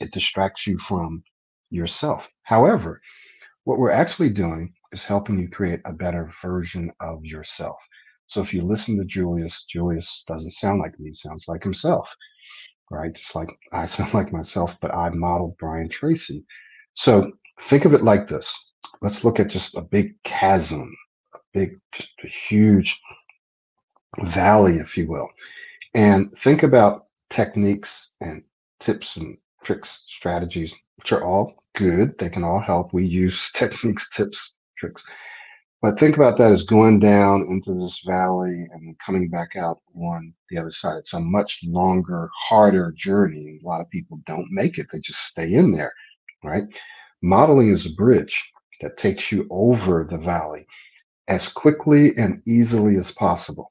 It 0.00 0.12
distracts 0.12 0.66
you 0.66 0.78
from 0.78 1.22
yourself. 1.70 2.30
However, 2.44 3.02
what 3.64 3.78
we're 3.78 3.90
actually 3.90 4.30
doing 4.30 4.72
is 4.92 5.04
helping 5.04 5.38
you 5.38 5.48
create 5.50 5.80
a 5.84 5.92
better 5.92 6.32
version 6.40 6.90
of 7.00 7.24
yourself. 7.24 7.76
So 8.26 8.40
if 8.40 8.54
you 8.54 8.62
listen 8.62 8.96
to 8.98 9.04
Julius, 9.04 9.64
Julius 9.64 10.24
doesn't 10.26 10.52
sound 10.52 10.80
like 10.80 10.98
me, 10.98 11.10
he 11.10 11.14
sounds 11.14 11.44
like 11.48 11.62
himself, 11.62 12.14
right? 12.90 13.14
Just 13.14 13.34
like 13.34 13.48
I 13.72 13.86
sound 13.86 14.14
like 14.14 14.32
myself, 14.32 14.76
but 14.80 14.94
I 14.94 15.10
modeled 15.10 15.56
Brian 15.58 15.88
Tracy. 15.88 16.44
So 16.94 17.32
think 17.62 17.84
of 17.84 17.94
it 17.94 18.02
like 18.02 18.28
this. 18.28 18.72
Let's 19.00 19.24
look 19.24 19.40
at 19.40 19.48
just 19.48 19.76
a 19.76 19.82
big 19.82 20.14
chasm, 20.24 20.94
a 21.34 21.38
big, 21.52 21.80
a 22.22 22.28
huge 22.28 23.00
valley, 24.20 24.76
if 24.76 24.96
you 24.96 25.08
will. 25.08 25.28
And 25.94 26.32
think 26.32 26.62
about 26.62 27.06
techniques 27.30 28.12
and 28.20 28.42
tips 28.80 29.16
and 29.16 29.36
tricks, 29.64 30.04
strategies, 30.08 30.74
which 30.96 31.12
are 31.12 31.24
all 31.24 31.64
good. 31.74 32.16
They 32.18 32.28
can 32.28 32.44
all 32.44 32.60
help. 32.60 32.92
We 32.92 33.04
use 33.04 33.50
techniques, 33.54 34.10
tips, 34.10 34.56
tricks. 34.78 35.04
But 35.82 35.98
think 35.98 36.14
about 36.14 36.38
that 36.38 36.52
as 36.52 36.62
going 36.62 37.00
down 37.00 37.42
into 37.42 37.74
this 37.74 38.02
valley 38.06 38.68
and 38.72 38.96
coming 39.00 39.28
back 39.28 39.56
out 39.56 39.80
on 40.00 40.32
the 40.48 40.56
other 40.56 40.70
side. 40.70 40.98
It's 40.98 41.12
a 41.12 41.18
much 41.18 41.58
longer, 41.64 42.30
harder 42.48 42.92
journey. 42.92 43.58
A 43.60 43.66
lot 43.66 43.80
of 43.80 43.90
people 43.90 44.20
don't 44.26 44.46
make 44.52 44.78
it. 44.78 44.86
They 44.92 45.00
just 45.00 45.26
stay 45.26 45.52
in 45.52 45.72
there, 45.72 45.92
right? 46.44 46.62
Modeling 47.20 47.70
is 47.70 47.84
a 47.84 47.94
bridge 47.94 48.48
that 48.80 48.96
takes 48.96 49.32
you 49.32 49.48
over 49.50 50.06
the 50.08 50.18
valley 50.18 50.66
as 51.26 51.48
quickly 51.48 52.16
and 52.16 52.40
easily 52.46 52.96
as 52.96 53.10
possible. 53.10 53.68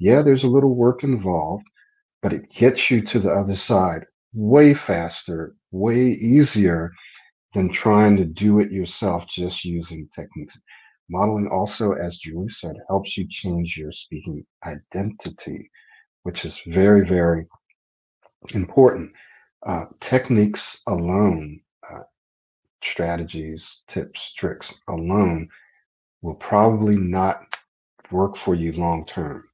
Yeah, 0.00 0.22
there's 0.22 0.44
a 0.44 0.50
little 0.50 0.74
work 0.74 1.04
involved, 1.04 1.66
but 2.22 2.32
it 2.32 2.50
gets 2.50 2.90
you 2.90 3.02
to 3.02 3.20
the 3.20 3.30
other 3.30 3.56
side 3.56 4.04
way 4.34 4.74
faster, 4.74 5.54
way 5.70 5.96
easier 5.96 6.90
than 7.54 7.68
trying 7.70 8.16
to 8.16 8.24
do 8.24 8.58
it 8.58 8.72
yourself 8.72 9.28
just 9.28 9.64
using 9.64 10.08
techniques. 10.12 10.58
Modeling 11.12 11.46
also, 11.48 11.92
as 11.92 12.16
Julius 12.16 12.58
said, 12.58 12.74
helps 12.88 13.18
you 13.18 13.26
change 13.28 13.76
your 13.76 13.92
speaking 13.92 14.46
identity, 14.64 15.70
which 16.22 16.46
is 16.46 16.62
very, 16.66 17.06
very 17.06 17.46
important. 18.54 19.12
Uh, 19.66 19.84
techniques 20.00 20.80
alone, 20.86 21.60
uh, 21.92 22.04
strategies, 22.82 23.84
tips, 23.88 24.32
tricks 24.32 24.72
alone 24.88 25.46
will 26.22 26.36
probably 26.36 26.96
not 26.96 27.58
work 28.10 28.34
for 28.34 28.54
you 28.54 28.72
long 28.72 29.04
term, 29.04 29.44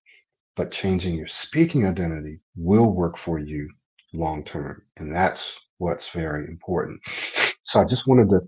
but 0.55 0.71
changing 0.71 1.17
your 1.17 1.27
speaking 1.27 1.85
identity 1.87 2.39
will 2.55 2.95
work 2.95 3.19
for 3.19 3.41
you 3.41 3.69
long 4.13 4.45
term. 4.45 4.81
And 4.99 5.13
that's 5.13 5.59
what's 5.79 6.11
very 6.11 6.47
important. 6.47 7.01
So 7.65 7.81
I 7.81 7.85
just 7.85 8.07
wanted 8.07 8.31
to 8.31 8.47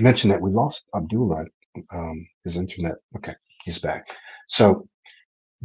mention 0.00 0.30
that 0.30 0.40
we 0.40 0.50
lost 0.50 0.84
Abdullah, 0.94 1.44
um, 1.92 2.26
his 2.44 2.56
internet. 2.56 2.96
Okay, 3.16 3.34
he's 3.64 3.78
back. 3.78 4.06
So 4.48 4.88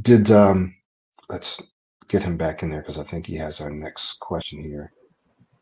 did, 0.02 0.32
um, 0.32 0.76
let's 1.30 1.62
get 2.08 2.24
him 2.24 2.38
back 2.38 2.64
in 2.64 2.70
there 2.70 2.82
because 2.82 2.98
I 2.98 3.04
think 3.04 3.26
he 3.26 3.36
has 3.36 3.62
our 3.62 3.70
next 3.70 4.20
question 4.20 4.62
here. 4.62 4.92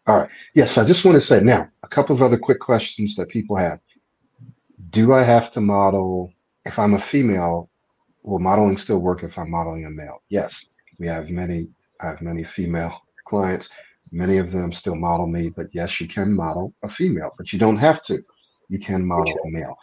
All 0.08 0.18
right. 0.18 0.30
Yes, 0.56 0.78
I 0.78 0.86
just 0.86 1.04
want 1.04 1.16
to 1.16 1.22
say 1.22 1.42
now 1.42 1.68
a 1.84 1.88
couple 1.88 2.16
of 2.16 2.22
other 2.22 2.38
quick 2.38 2.60
questions 2.62 3.16
that 3.16 3.28
people 3.28 3.58
have. 3.58 3.80
Do 4.90 5.14
I 5.14 5.22
have 5.22 5.52
to 5.52 5.62
model 5.62 6.32
if 6.66 6.80
I'm 6.80 6.94
a 6.94 7.00
female? 7.00 7.70
Will 8.24 8.40
modeling 8.40 8.78
still 8.78 9.00
work 9.00 9.24
if 9.24 9.38
I'm 9.38 9.52
modeling 9.52 9.86
a 9.86 9.90
male? 9.90 10.24
Yes, 10.30 10.66
we 11.00 11.08
have 11.08 11.30
many. 11.30 11.68
I 12.02 12.08
have 12.08 12.22
many 12.22 12.44
female 12.44 13.02
clients. 13.26 13.70
Many 14.12 14.38
of 14.38 14.52
them 14.52 14.72
still 14.72 14.96
model 14.96 15.28
me, 15.28 15.50
but 15.50 15.68
yes, 15.74 16.00
you 16.00 16.08
can 16.08 16.34
model 16.34 16.74
a 16.84 16.90
female, 16.90 17.34
but 17.38 17.52
you 17.52 17.60
don't 17.60 17.78
have 17.78 18.02
to. 18.04 18.24
You 18.70 18.80
can 18.80 19.06
model 19.06 19.34
a 19.46 19.52
male. 19.52 19.78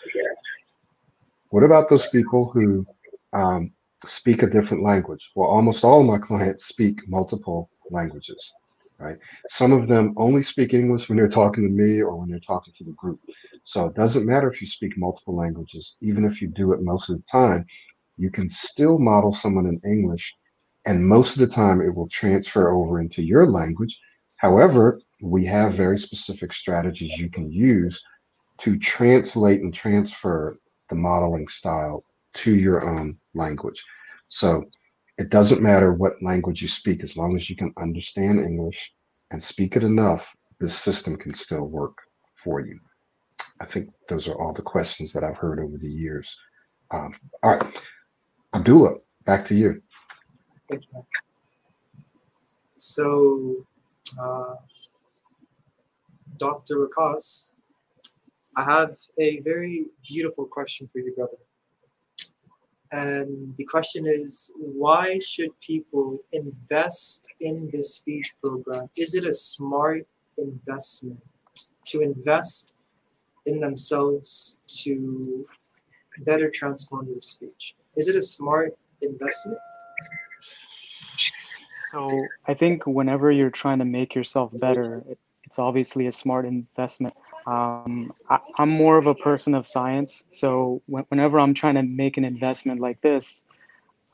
What 1.55 1.63
about 1.63 1.89
those 1.89 2.09
people 2.09 2.51
who 2.51 2.85
um, 3.33 3.73
speak 4.05 4.43
a 4.43 4.51
different 4.51 4.83
language? 4.83 5.31
Well, 5.37 5.49
almost 5.49 5.85
all 5.85 6.01
of 6.01 6.07
my 6.07 6.19
clients 6.19 6.65
speak 6.65 6.99
multiple 7.07 7.71
languages, 7.93 8.53
right? 8.99 9.19
Some 9.51 9.71
of 9.71 9.87
them 9.87 10.15
only 10.17 10.43
speak 10.43 10.75
English 10.75 11.09
when 11.09 11.17
they're 11.17 11.29
talking 11.29 11.63
to 11.63 11.71
me 11.71 12.03
or 12.03 12.17
when 12.17 12.29
they're 12.29 12.41
talking 12.41 12.75
to 12.79 12.83
the 12.83 12.91
group. 12.93 13.21
So 13.63 13.87
it 13.87 13.95
doesn't 13.95 14.27
matter 14.27 14.51
if 14.51 14.61
you 14.61 14.67
speak 14.67 14.99
multiple 14.99 15.37
languages, 15.37 15.95
even 16.03 16.25
if 16.25 16.43
you 16.43 16.49
do 16.49 16.73
it 16.73 16.83
most 16.83 17.09
of 17.09 17.19
the 17.19 17.25
time, 17.31 17.65
you 18.17 18.33
can 18.33 18.51
still 18.51 18.99
model 18.99 19.33
someone 19.33 19.67
in 19.67 19.81
English. 19.89 20.35
And 20.87 21.07
most 21.07 21.37
of 21.37 21.39
the 21.39 21.55
time, 21.55 21.81
it 21.81 21.95
will 21.95 22.09
transfer 22.09 22.73
over 22.73 22.99
into 22.99 23.23
your 23.23 23.47
language 23.47 23.97
However, 24.39 25.01
we 25.23 25.45
have 25.47 25.73
very 25.75 25.99
specific 25.99 26.53
strategies 26.53 27.13
you 27.13 27.31
can 27.31 27.51
use 27.51 28.03
to 28.59 28.77
translate 28.79 29.63
and 29.63 29.73
transfer 29.73 30.59
the 30.89 30.95
modeling 30.95 31.49
style 31.49 32.05
to 32.35 32.55
your 32.55 32.87
own 32.87 33.19
language. 33.35 33.85
So 34.29 34.65
it 35.19 35.31
doesn't 35.31 35.63
matter 35.63 35.93
what 35.93 36.21
language 36.23 36.61
you 36.61 36.69
speak, 36.69 37.03
as 37.05 37.17
long 37.17 37.37
as 37.37 37.49
you 37.49 37.57
can 37.57 37.73
understand 37.79 38.41
English 38.41 38.93
and 39.31 39.43
speak 39.43 39.77
it 39.77 39.85
enough, 39.85 40.35
this 40.61 40.77
system 40.77 41.17
can 41.17 41.35
still 41.35 41.67
work 41.67 41.97
for 42.37 42.61
you. 42.61 42.79
I 43.61 43.67
think 43.67 43.91
those 44.09 44.29
are 44.29 44.41
all 44.41 44.53
the 44.53 44.63
questions 44.63 45.13
that 45.13 45.25
I've 45.25 45.37
heard 45.37 45.61
over 45.61 45.79
the 45.79 45.89
years. 45.89 46.37
Um, 46.91 47.15
all 47.43 47.57
right, 47.57 47.83
Abdullah, 48.55 48.97
back 49.25 49.45
to 49.47 49.55
you. 49.55 49.81
Thank 50.69 50.85
you. 50.93 51.07
So, 52.79 53.67
uh, 54.21 54.55
Dr. 56.39 56.87
Wakas, 56.87 57.53
I 58.57 58.65
have 58.65 58.97
a 59.19 59.41
very 59.41 59.87
beautiful 60.09 60.47
question 60.47 60.87
for 60.87 60.99
you, 60.99 61.13
brother. 61.15 61.37
And 62.93 63.57
the 63.57 63.65
question 63.65 64.07
is 64.07 64.53
why 64.57 65.19
should 65.19 65.59
people 65.61 66.21
invest 66.33 67.27
in 67.41 67.69
this 67.73 67.97
speech 67.97 68.33
program? 68.41 68.89
Is 68.97 69.15
it 69.15 69.25
a 69.25 69.33
smart 69.33 70.07
investment 70.39 71.21
to 71.87 72.01
invest 72.01 72.75
in 73.47 73.61
themselves 73.61 74.59
to 74.83 75.47
better 76.19 76.49
transform 76.51 77.07
their 77.07 77.21
speech? 77.21 77.75
Is 77.97 78.07
it 78.09 78.17
a 78.17 78.23
smart 78.23 78.77
investment? 79.03 79.59
So 81.91 82.09
I 82.47 82.55
think 82.55 82.87
whenever 82.87 83.31
you're 83.31 83.51
trying 83.51 83.79
to 83.79 83.85
make 83.85 84.15
yourself 84.15 84.51
better, 84.59 85.05
it's 85.45 85.59
obviously 85.59 86.07
a 86.07 86.13
smart 86.13 86.47
investment. 86.47 87.15
Um, 87.47 88.13
I, 88.31 88.39
am 88.59 88.71
more 88.71 88.97
of 88.97 89.07
a 89.07 89.15
person 89.15 89.55
of 89.55 89.67
science, 89.67 90.27
so 90.31 90.81
whenever 90.87 91.39
I'm 91.39 91.53
trying 91.53 91.75
to 91.75 91.83
make 91.83 92.17
an 92.17 92.25
investment 92.25 92.81
like 92.81 93.01
this, 93.03 93.45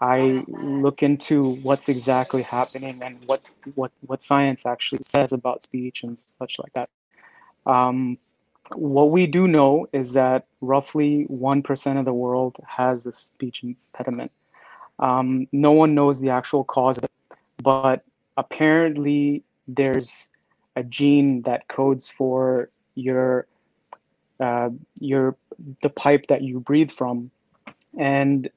I 0.01 0.43
look 0.49 1.03
into 1.03 1.55
what's 1.57 1.89
exactly 1.89 2.43
happening 2.43 3.01
and 3.03 3.19
what 3.27 3.43
what 3.75 3.93
what 4.07 4.23
science 4.23 4.67
actually 4.67 5.03
says 5.03 5.33
about 5.33 5.63
speech 5.63 6.03
and 6.03 6.19
such 6.19 6.59
like 6.59 6.73
that. 6.73 6.89
Um, 7.67 8.19
what 8.75 9.11
we 9.11 9.27
do 9.27 9.47
know 9.47 9.89
is 9.93 10.13
that 10.15 10.47
roughly 10.61 11.25
one 11.25 11.63
percent 11.63 11.99
of 11.99 12.07
the 12.07 12.15
world 12.15 12.57
has 12.67 13.07
a 13.07 13.13
speech 13.13 13.63
impediment. 13.63 14.33
Um, 14.99 15.47
no 15.53 15.73
one 15.73 15.95
knows 15.95 16.21
the 16.21 16.31
actual 16.31 16.65
cause 16.65 16.99
of 16.99 17.05
it, 17.05 17.11
but 17.63 18.05
apparently 18.37 19.45
there's 19.69 20.31
a 20.77 20.83
gene 20.83 21.43
that 21.43 21.69
codes 21.69 22.09
for 22.09 22.71
your 22.95 23.47
uh, 24.41 24.71
your 24.99 25.37
the 25.83 25.91
pipe 25.91 26.27
that 26.29 26.43
you 26.43 26.61
breathe 26.61 26.91
from. 26.91 27.31
And 27.99 28.49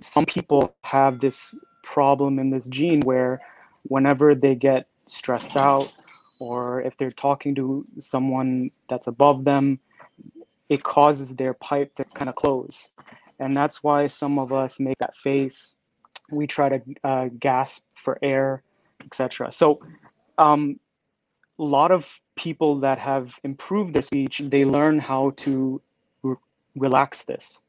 some 0.00 0.24
people 0.24 0.74
have 0.82 1.20
this 1.20 1.58
problem 1.82 2.38
in 2.38 2.50
this 2.50 2.68
gene 2.68 3.00
where 3.00 3.40
whenever 3.84 4.34
they 4.34 4.54
get 4.54 4.86
stressed 5.06 5.56
out 5.56 5.92
or 6.38 6.80
if 6.82 6.96
they're 6.96 7.10
talking 7.10 7.54
to 7.54 7.84
someone 7.98 8.70
that's 8.88 9.06
above 9.06 9.44
them 9.44 9.78
it 10.68 10.82
causes 10.84 11.36
their 11.36 11.52
pipe 11.54 11.94
to 11.96 12.04
kind 12.04 12.28
of 12.28 12.34
close. 12.34 12.92
And 13.40 13.56
that's 13.56 13.82
why 13.82 14.06
some 14.06 14.38
of 14.38 14.52
us 14.52 14.78
make 14.80 14.98
that 14.98 15.16
face. 15.16 15.76
We 16.30 16.46
try 16.46 16.68
to 16.70 16.80
uh, 17.04 17.28
gasp 17.38 17.88
for 17.94 18.18
air 18.22 18.62
etc 19.04 19.50
so 19.50 19.80
um, 20.38 20.78
a 21.62 21.64
lot 21.64 21.92
of 21.92 22.20
people 22.34 22.80
that 22.80 22.98
have 22.98 23.38
improved 23.44 23.94
their 23.94 24.02
speech, 24.02 24.42
they 24.44 24.64
learn 24.64 24.98
how 24.98 25.30
to 25.36 25.80
re- 26.24 26.34
relax 26.74 27.22
this. 27.22 27.62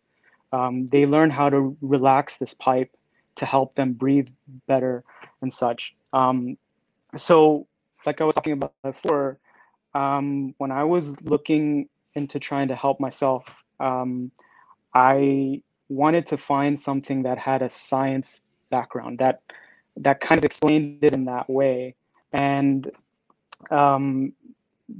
Um, 0.51 0.87
they 0.87 1.05
learn 1.05 1.29
how 1.29 1.49
to 1.49 1.77
relax 1.81 2.37
this 2.37 2.55
pipe 2.55 2.89
to 3.35 3.45
help 3.45 3.75
them 3.75 3.93
breathe 3.93 4.29
better 4.67 5.03
and 5.41 5.53
such. 5.53 5.95
Um, 6.11 6.57
so, 7.15 7.67
like 8.05 8.19
I 8.19 8.23
was 8.23 8.33
talking 8.33 8.53
about 8.53 8.73
before, 8.81 9.37
um, 9.93 10.55
when 10.57 10.71
I 10.71 10.83
was 10.83 11.21
looking 11.21 11.87
into 12.15 12.39
trying 12.39 12.69
to 12.69 12.75
help 12.75 12.99
myself, 12.99 13.63
um, 13.79 14.31
I 14.95 15.61
wanted 15.89 16.25
to 16.27 16.37
find 16.37 16.79
something 16.79 17.23
that 17.23 17.37
had 17.37 17.61
a 17.61 17.69
science 17.69 18.41
background 18.71 19.19
that 19.19 19.41
that 19.97 20.19
kind 20.19 20.39
of 20.39 20.45
explained 20.45 21.03
it 21.03 21.13
in 21.13 21.25
that 21.25 21.47
way. 21.47 21.93
And 22.31 22.91
um, 23.71 24.33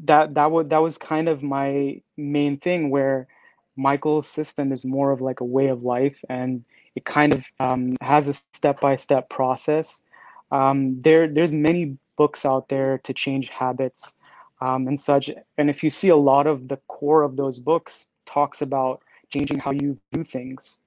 that 0.06 0.34
that 0.36 0.52
was 0.52 0.67
that 0.67 0.82
was 0.82 0.97
kind 0.97 1.28
of 1.30 1.43
my 1.43 2.02
main 2.17 2.58
thing 2.58 2.89
where 2.89 3.28
Michael's 3.76 4.28
system 4.28 4.71
is 4.71 4.86
more 4.86 5.12
of 5.12 5.21
like 5.21 5.39
a 5.39 5.45
way 5.45 5.67
of 5.67 5.84
life 5.84 6.17
and 6.30 6.63
it 6.95 7.06
kind 7.06 7.34
of 7.34 7.43
um, 7.60 7.95
has 8.02 8.28
a 8.28 8.34
step-by-step 8.34 9.30
process. 9.30 10.04
Um, 10.52 10.99
there 11.02 11.28
there's 11.28 11.54
many 11.54 11.97
books 12.15 12.45
out 12.45 12.69
there 12.69 12.99
to 12.99 13.13
change 13.13 13.49
habits 13.49 14.13
um, 14.62 14.88
and 14.88 14.99
such. 14.99 15.30
And 15.58 15.69
if 15.69 15.84
you 15.84 15.89
see 15.89 16.10
a 16.10 16.15
lot 16.15 16.47
of 16.47 16.67
the 16.67 16.78
core 16.88 17.23
of 17.23 17.36
those 17.36 17.60
books 17.60 18.12
talks 18.26 18.62
about 18.62 19.02
changing 19.30 19.60
how 19.60 19.71
you 19.71 19.97
do 20.12 20.23
things. 20.23 20.80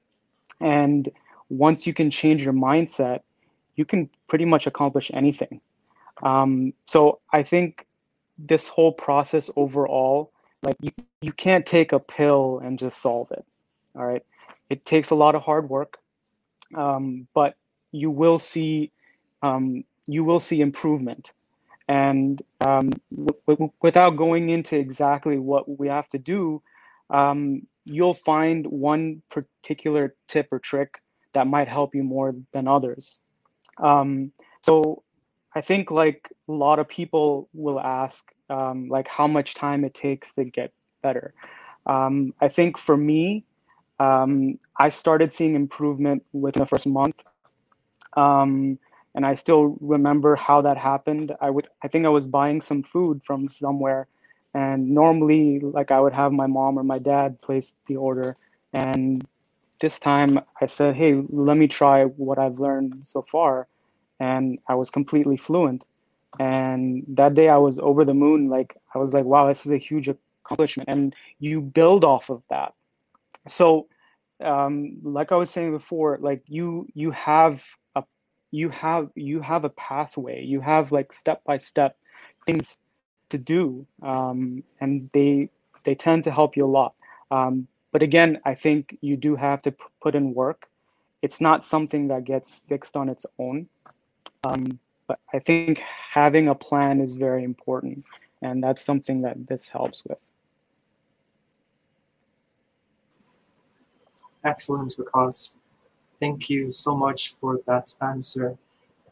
And 0.61 1.09
once 1.51 1.87
you 1.87 1.93
can 1.93 2.11
change 2.11 2.45
your 2.45 2.55
mindset, 2.55 3.21
you 3.75 3.85
can 3.85 4.09
pretty 4.29 4.45
much 4.45 4.67
accomplish 4.67 5.11
anything. 5.13 5.61
Um, 6.23 6.73
so 6.87 7.21
I 7.33 7.43
think 7.43 7.87
this 8.39 8.69
whole 8.69 8.93
process 8.93 9.51
overall, 9.57 10.33
like 10.63 10.77
you, 10.81 10.91
you 11.21 11.33
can't 11.33 11.67
take 11.67 11.93
a 11.93 11.99
pill 11.99 12.61
and 12.65 12.79
just 12.79 13.01
solve 13.01 13.31
it. 13.33 13.45
All 13.95 14.05
right. 14.05 14.25
It 14.69 14.85
takes 14.85 15.11
a 15.11 15.15
lot 15.15 15.35
of 15.35 15.43
hard 15.43 15.69
work, 15.69 15.99
um, 16.75 17.29
but 17.35 17.57
you 17.93 18.11
will 18.11 18.39
see 18.39 18.91
um, 19.43 19.85
you 20.07 20.25
will 20.25 20.41
see 20.41 20.61
improvement. 20.61 21.33
And 21.89 22.43
um, 22.61 22.91
without 23.81 24.17
going 24.17 24.51
into 24.51 24.77
exactly 24.77 25.39
what 25.39 25.79
we 25.79 25.87
have 25.89 26.09
to 26.09 26.19
do, 26.19 26.61
um, 27.11 27.67
you'll 27.85 28.15
find 28.15 28.67
one 28.67 29.23
particular 29.31 30.15
tip 30.27 30.49
or 30.51 30.59
trick 30.59 31.01
that 31.33 31.47
might 31.47 31.69
help 31.69 31.95
you 31.95 32.03
more 32.03 32.35
than 32.53 32.67
others. 32.67 33.21
Um, 33.79 34.33
so 34.63 35.05
I 35.57 35.63
think 35.63 35.91
like 35.91 36.31
a 36.51 36.53
lot 36.53 36.79
of 36.79 36.87
people 36.87 37.49
will 37.55 37.81
ask 37.81 38.31
um, 38.51 38.89
like 38.89 39.09
how 39.09 39.27
much 39.27 39.55
time 39.55 39.87
it 39.87 39.95
takes 39.95 40.35
to 40.35 40.45
get 40.45 40.71
better. 41.03 41.33
Um, 41.87 42.35
I 42.43 42.49
think 42.49 42.77
for 42.77 42.95
me, 42.95 43.47
um, 43.99 44.59
I 44.79 44.91
started 44.91 45.33
seeing 45.33 45.55
improvement 45.55 46.23
within 46.35 46.61
the 46.61 46.67
first 46.67 46.87
month. 46.87 47.25
Um, 48.19 48.79
and 49.15 49.25
I 49.25 49.33
still 49.33 49.79
remember 49.81 50.37
how 50.37 50.61
that 50.61 50.77
happened. 50.77 51.35
I 51.41 51.49
would, 51.49 51.69
I 51.83 51.89
think 51.89 52.05
I 52.05 52.11
was 52.11 52.27
buying 52.27 52.61
some 52.61 52.83
food 52.83 53.23
from 53.25 53.49
somewhere, 53.49 54.09
and 54.53 54.91
normally, 54.91 55.61
like 55.61 55.91
I 55.91 55.99
would 56.01 56.13
have 56.13 56.33
my 56.33 56.47
mom 56.47 56.79
or 56.79 56.83
my 56.83 56.99
dad 56.99 57.41
place 57.41 57.79
the 57.87 57.97
order. 57.97 58.37
And 58.75 59.27
this 59.81 59.99
time, 59.99 60.39
I 60.61 60.67
said, 60.67 60.97
"Hey, 60.97 61.15
let 61.31 61.57
me 61.57 61.67
try 61.67 62.05
what 62.05 62.39
I've 62.39 62.59
learned 62.59 63.07
so 63.07 63.23
far." 63.23 63.69
And 64.21 64.59
I 64.69 64.75
was 64.75 64.91
completely 64.91 65.37
fluent. 65.37 65.85
And 66.39 67.05
that 67.09 67.35
day 67.35 67.49
I 67.49 67.57
was 67.57 67.79
over 67.79 68.05
the 68.05 68.15
moon. 68.15 68.49
Like 68.49 68.77
I 68.95 68.99
was 68.99 69.15
like, 69.15 69.25
wow, 69.25 69.49
this 69.49 69.67
is 69.67 69.73
a 69.73 69.79
huge 69.79 70.09
accomplishment. 70.09 70.89
And 70.89 71.15
you 71.39 71.61
build 71.61 72.05
off 72.05 72.31
of 72.31 72.43
that. 72.51 72.75
So 73.49 73.87
um, 74.45 74.99
like 75.03 75.33
I 75.33 75.37
was 75.37 75.51
saying 75.51 75.73
before, 75.73 76.19
like 76.21 76.43
you 76.47 76.87
you 76.95 77.11
have 77.13 77.65
a 77.95 78.05
you 78.51 78.69
have 78.71 79.11
you 79.15 79.41
have 79.41 79.65
a 79.65 79.71
pathway. 79.71 80.43
You 80.45 80.61
have 80.61 80.93
like 80.93 81.13
step 81.13 81.43
by 81.45 81.59
step 81.59 81.97
things 82.47 82.81
to 83.31 83.39
do, 83.39 83.87
um, 84.03 84.63
and 84.81 85.11
they 85.13 85.49
they 85.85 85.95
tend 85.95 86.25
to 86.25 86.31
help 86.31 86.57
you 86.57 86.65
a 86.65 86.69
lot. 86.79 86.95
Um, 87.31 87.67
but 87.93 88.03
again, 88.03 88.41
I 88.45 88.55
think 88.55 88.99
you 89.01 89.17
do 89.17 89.37
have 89.37 89.63
to 89.63 89.73
p- 89.73 89.85
put 90.03 90.15
in 90.15 90.35
work. 90.35 90.69
It's 91.23 91.41
not 91.41 91.65
something 91.65 92.09
that 92.09 92.25
gets 92.25 92.57
fixed 92.69 92.97
on 92.97 93.09
its 93.09 93.27
own. 93.39 93.69
Um, 94.47 94.79
but 95.07 95.19
I 95.33 95.39
think 95.39 95.79
having 95.79 96.49
a 96.49 96.55
plan 96.55 97.01
is 97.01 97.15
very 97.15 97.45
important, 97.45 98.05
and 98.43 98.63
that's 98.63 98.83
something 98.85 99.23
that 99.23 99.47
this 99.47 99.69
helps 99.69 100.03
with. 100.05 100.19
Excellent, 104.45 104.95
Wakas. 104.97 105.59
Thank 106.21 106.49
you 106.49 106.73
so 106.73 106.97
much 106.97 107.35
for 107.35 107.61
that 107.67 107.93
answer. 108.01 108.57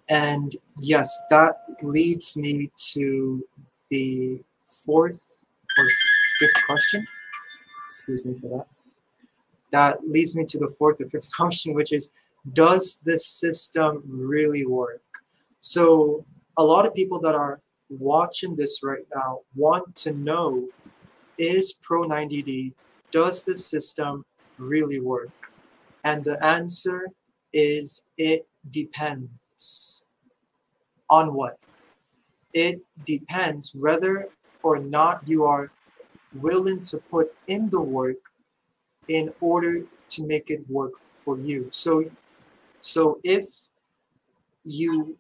And 0.09 0.55
yes, 0.78 1.22
that 1.30 1.64
leads 1.82 2.37
me 2.37 2.70
to 2.93 3.45
the 3.91 4.41
fourth 4.68 5.41
or 5.78 5.87
fifth 6.39 6.62
question. 6.66 7.07
Excuse 7.87 8.24
me 8.24 8.39
for 8.41 8.49
that. 8.49 8.66
That 9.70 10.09
leads 10.09 10.37
me 10.37 10.45
to 10.45 10.59
the 10.59 10.72
fourth 10.78 11.01
or 11.01 11.07
fifth 11.07 11.30
question, 11.37 11.74
which 11.74 11.93
is 11.93 12.12
Does 12.53 12.99
this 13.05 13.26
system 13.26 14.03
really 14.07 14.66
work? 14.66 15.03
So 15.64 16.26
a 16.58 16.62
lot 16.62 16.86
of 16.86 16.94
people 16.94 17.18
that 17.20 17.34
are 17.34 17.58
watching 17.88 18.54
this 18.54 18.82
right 18.84 19.06
now 19.14 19.40
want 19.56 19.96
to 19.96 20.12
know 20.12 20.68
is 21.38 21.78
Pro 21.80 22.02
90D, 22.02 22.74
does 23.10 23.46
this 23.46 23.64
system 23.64 24.26
really 24.58 25.00
work? 25.00 25.30
And 26.04 26.22
the 26.22 26.36
answer 26.44 27.08
is 27.54 28.04
it 28.18 28.46
depends. 28.70 30.06
On 31.08 31.32
what? 31.32 31.58
It 32.52 32.82
depends 33.06 33.74
whether 33.74 34.28
or 34.62 34.80
not 34.80 35.26
you 35.26 35.46
are 35.46 35.70
willing 36.34 36.82
to 36.82 36.98
put 37.10 37.32
in 37.46 37.70
the 37.70 37.80
work 37.80 38.20
in 39.08 39.32
order 39.40 39.86
to 40.10 40.26
make 40.26 40.50
it 40.50 40.60
work 40.68 40.92
for 41.14 41.38
you. 41.38 41.68
So 41.70 42.04
so 42.82 43.18
if 43.24 43.44
you 44.64 45.16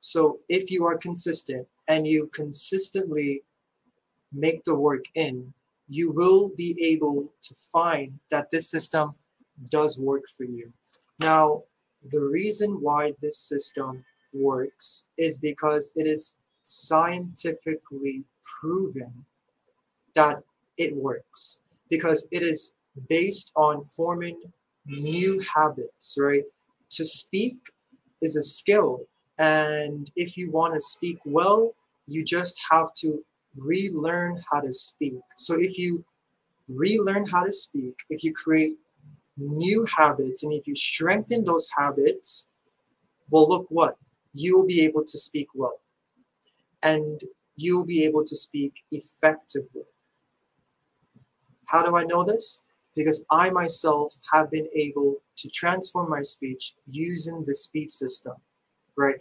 so 0.00 0.40
if 0.48 0.70
you 0.70 0.84
are 0.84 0.96
consistent 0.96 1.66
and 1.88 2.06
you 2.06 2.28
consistently 2.32 3.42
make 4.32 4.64
the 4.64 4.74
work 4.74 5.04
in, 5.14 5.52
you 5.88 6.12
will 6.12 6.50
be 6.56 6.76
able 6.82 7.32
to 7.42 7.54
find 7.54 8.18
that 8.30 8.50
this 8.50 8.70
system 8.70 9.14
does 9.70 9.98
work 9.98 10.24
for 10.28 10.44
you. 10.44 10.72
Now, 11.18 11.64
the 12.10 12.22
reason 12.22 12.80
why 12.80 13.12
this 13.20 13.38
system 13.38 14.04
works 14.32 15.08
is 15.18 15.38
because 15.38 15.92
it 15.96 16.06
is 16.06 16.38
scientifically 16.62 18.24
proven 18.60 19.24
that 20.14 20.42
it 20.78 20.94
works 20.94 21.64
because 21.90 22.28
it 22.30 22.42
is 22.42 22.76
based 23.08 23.52
on 23.56 23.82
forming 23.82 24.40
new 24.86 25.40
habits, 25.54 26.16
right? 26.18 26.44
To 26.90 27.04
speak 27.04 27.56
is 28.22 28.36
a 28.36 28.42
skill. 28.42 29.06
And 29.40 30.10
if 30.16 30.36
you 30.36 30.50
want 30.50 30.74
to 30.74 30.80
speak 30.80 31.18
well, 31.24 31.74
you 32.06 32.22
just 32.22 32.60
have 32.70 32.92
to 32.98 33.24
relearn 33.56 34.42
how 34.52 34.60
to 34.60 34.70
speak. 34.70 35.18
So 35.38 35.54
if 35.58 35.78
you 35.78 36.04
relearn 36.68 37.26
how 37.26 37.44
to 37.44 37.50
speak, 37.50 37.96
if 38.10 38.22
you 38.22 38.34
create 38.34 38.76
new 39.38 39.86
habits 39.86 40.42
and 40.44 40.52
if 40.52 40.68
you 40.68 40.74
strengthen 40.74 41.42
those 41.42 41.66
habits, 41.74 42.50
well, 43.30 43.48
look 43.48 43.66
what? 43.70 43.96
You 44.34 44.58
will 44.58 44.66
be 44.66 44.82
able 44.82 45.04
to 45.06 45.18
speak 45.18 45.48
well. 45.54 45.80
And 46.82 47.22
you'll 47.56 47.86
be 47.86 48.04
able 48.04 48.24
to 48.26 48.36
speak 48.36 48.84
effectively. 48.92 49.84
How 51.64 51.82
do 51.82 51.96
I 51.96 52.04
know 52.04 52.24
this? 52.24 52.62
Because 52.94 53.24
I 53.30 53.48
myself 53.48 54.14
have 54.34 54.50
been 54.50 54.68
able 54.74 55.16
to 55.36 55.48
transform 55.48 56.10
my 56.10 56.20
speech 56.20 56.74
using 56.86 57.44
the 57.46 57.54
speech 57.54 57.90
system, 57.90 58.34
right? 59.00 59.20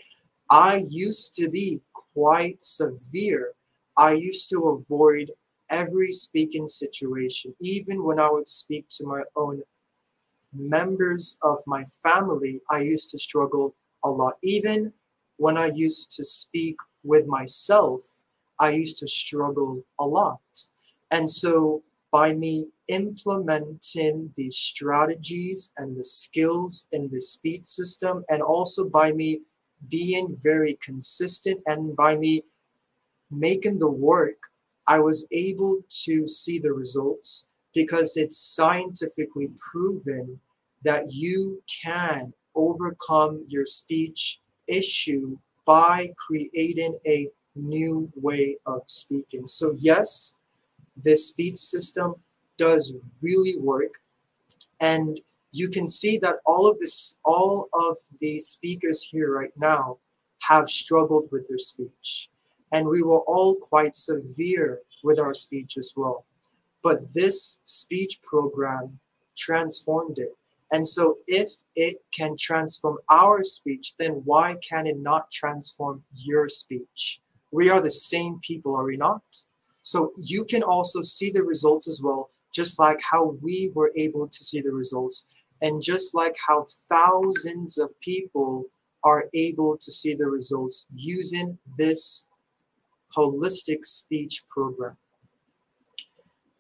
I 0.52 0.82
used 0.90 1.36
to 1.36 1.50
be 1.50 1.82
quite 2.14 2.62
severe. 2.62 3.54
I 3.98 4.12
used 4.14 4.50
to 4.50 4.60
avoid 4.76 5.32
every 5.70 6.12
speaking 6.12 6.68
situation, 6.68 7.54
even 7.62 8.04
when 8.04 8.20
I 8.20 8.30
would 8.32 8.48
speak 8.48 8.86
to 8.98 9.06
my 9.06 9.22
own 9.36 9.62
members 10.54 11.38
of 11.44 11.58
my 11.68 11.86
family, 12.04 12.62
I 12.72 12.80
used 12.80 13.10
to 13.12 13.18
struggle 13.20 13.76
a 14.04 14.10
lot. 14.10 14.36
Even 14.42 14.92
when 15.38 15.58
I 15.58 15.68
used 15.68 16.16
to 16.18 16.24
speak 16.24 16.78
with 17.04 17.28
myself, 17.28 18.02
I 18.60 18.72
used 18.72 18.98
to 19.00 19.08
struggle 19.08 19.84
a 20.00 20.06
lot. 20.06 20.42
And 21.12 21.30
so 21.30 21.84
by 22.12 22.34
me 22.34 22.68
implementing 22.88 24.34
the 24.36 24.50
strategies 24.50 25.72
and 25.78 25.96
the 25.96 26.04
skills 26.04 26.88
in 26.92 27.10
the 27.12 27.20
speech 27.20 27.66
system, 27.66 28.26
and 28.30 28.42
also 28.42 28.90
by 28.90 29.12
me 29.14 29.42
being 29.88 30.38
very 30.42 30.78
consistent 30.84 31.62
and 31.66 31.96
by 31.96 32.18
me 32.18 32.44
making 33.32 33.80
the 33.80 33.90
work, 33.90 34.38
I 34.88 35.00
was 35.00 35.28
able 35.32 35.82
to 36.06 36.28
see 36.28 36.60
the 36.60 36.74
results 36.74 37.50
because 37.74 38.18
it's 38.18 38.38
scientifically 38.38 39.50
proven 39.72 40.40
that 40.84 41.04
you 41.12 41.62
can 41.84 42.34
overcome 42.56 43.46
your 43.48 43.66
speech 43.66 44.42
issue 44.68 45.38
by 45.66 46.10
creating 46.18 46.98
a 47.06 47.30
new 47.56 48.12
way 48.16 48.58
of 48.66 48.82
speaking. 48.88 49.48
So, 49.48 49.76
yes, 49.78 50.36
this 51.04 51.28
speech 51.28 51.58
system 51.58 52.16
does 52.58 52.94
really 53.22 53.58
work. 53.60 53.94
And 54.82 55.20
you 55.52 55.70
can 55.70 55.90
see 55.90 56.18
that 56.20 56.38
all 56.46 56.68
of 56.68 56.78
this, 56.80 57.20
all 57.26 57.70
of 57.74 57.98
the 58.20 58.40
speakers 58.40 59.02
here 59.02 59.34
right 59.34 59.54
now 59.58 59.98
have 60.42 60.70
struggled 60.70 61.30
with 61.32 61.48
their 61.48 61.58
speech. 61.58 62.30
And 62.72 62.88
we 62.88 63.02
were 63.02 63.22
all 63.22 63.56
quite 63.56 63.96
severe 63.96 64.82
with 65.04 65.20
our 65.20 65.34
speech 65.34 65.78
as 65.78 65.94
well. 65.96 66.26
But 66.84 67.14
this 67.14 67.58
speech 67.64 68.20
program 68.22 69.00
transformed 69.38 70.18
it. 70.20 70.36
And 70.72 70.88
so, 70.88 71.18
if 71.26 71.52
it 71.76 71.98
can 72.14 72.36
transform 72.40 73.00
our 73.10 73.44
speech, 73.44 73.96
then 73.98 74.22
why 74.24 74.56
can 74.68 74.86
it 74.86 75.00
not 75.00 75.32
transform 75.32 76.04
your 76.14 76.48
speech? 76.48 77.22
We 77.52 77.72
are 77.72 77.82
the 77.82 77.90
same 77.90 78.40
people, 78.44 78.76
are 78.76 78.86
we 78.86 78.96
not? 78.96 79.24
So, 79.82 80.14
you 80.16 80.46
can 80.46 80.62
also 80.62 81.02
see 81.02 81.32
the 81.32 81.44
results 81.44 81.88
as 81.88 82.02
well, 82.04 82.30
just 82.54 82.78
like 82.78 83.02
how 83.02 83.36
we 83.42 83.72
were 83.74 83.92
able 83.96 84.28
to 84.28 84.44
see 84.44 84.62
the 84.62 84.72
results, 84.72 85.26
and 85.62 85.82
just 85.82 86.16
like 86.16 86.36
how 86.48 86.66
thousands 86.90 87.78
of 87.78 87.92
people 88.02 88.66
are 89.04 89.26
able 89.34 89.78
to 89.78 89.92
see 89.92 90.14
the 90.14 90.30
results 90.30 90.88
using 90.94 91.58
this 91.78 92.28
holistic 93.16 93.84
speech 93.86 94.44
program. 94.50 94.98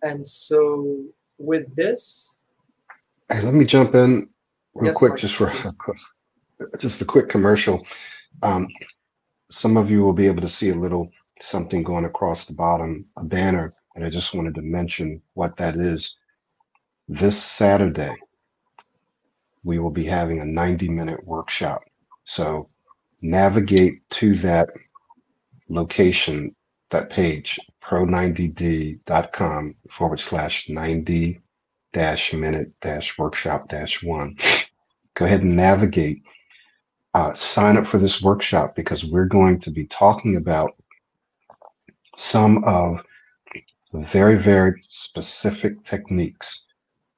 And 0.01 0.25
so, 0.25 1.03
with 1.37 1.75
this, 1.75 2.37
Hey, 3.31 3.41
let 3.41 3.53
me 3.53 3.65
jump 3.65 3.93
in 3.93 4.27
real 4.73 4.87
Yes, 4.87 4.97
quick, 4.97 5.15
just 5.17 5.35
for 5.35 5.53
just 6.79 6.99
a 7.01 7.05
quick 7.05 7.29
commercial. 7.29 7.85
Um, 8.41 8.67
some 9.51 9.77
of 9.77 9.91
you 9.91 10.01
will 10.01 10.13
be 10.13 10.25
able 10.25 10.41
to 10.41 10.49
see 10.49 10.69
a 10.69 10.75
little 10.75 11.11
something 11.41 11.83
going 11.83 12.05
across 12.05 12.45
the 12.45 12.53
bottom, 12.53 13.05
a 13.17 13.23
banner, 13.23 13.75
and 13.95 14.03
I 14.03 14.09
just 14.09 14.33
wanted 14.33 14.55
to 14.55 14.63
mention 14.63 15.21
what 15.35 15.55
that 15.57 15.75
is. 15.75 16.15
This 17.07 17.41
Saturday, 17.41 18.15
we 19.63 19.79
will 19.79 19.91
be 19.91 20.03
having 20.03 20.39
a 20.39 20.45
90 20.45 20.89
minute 20.89 21.25
workshop. 21.25 21.81
So 22.25 22.69
navigate 23.21 24.07
to 24.11 24.35
that 24.35 24.69
location, 25.69 26.55
that 26.89 27.09
page, 27.09 27.59
pro90d.com 27.81 29.75
forward 29.89 30.19
slash 30.19 30.69
90 30.69 31.41
dash 31.91 32.33
minute 32.33 32.71
dash 32.81 33.17
workshop 33.17 33.67
dash 33.67 34.03
one. 34.03 34.37
Go 35.15 35.25
ahead 35.25 35.41
and 35.41 35.55
navigate. 35.55 36.21
Uh, 37.15 37.33
sign 37.33 37.75
up 37.75 37.87
for 37.87 37.97
this 37.97 38.21
workshop 38.21 38.75
because 38.75 39.03
we're 39.03 39.25
going 39.25 39.59
to 39.59 39.71
be 39.71 39.85
talking 39.87 40.35
about 40.35 40.71
some 42.15 42.63
of 42.63 43.03
the 43.91 44.01
very, 44.01 44.35
very 44.35 44.79
specific 44.87 45.83
techniques 45.83 46.65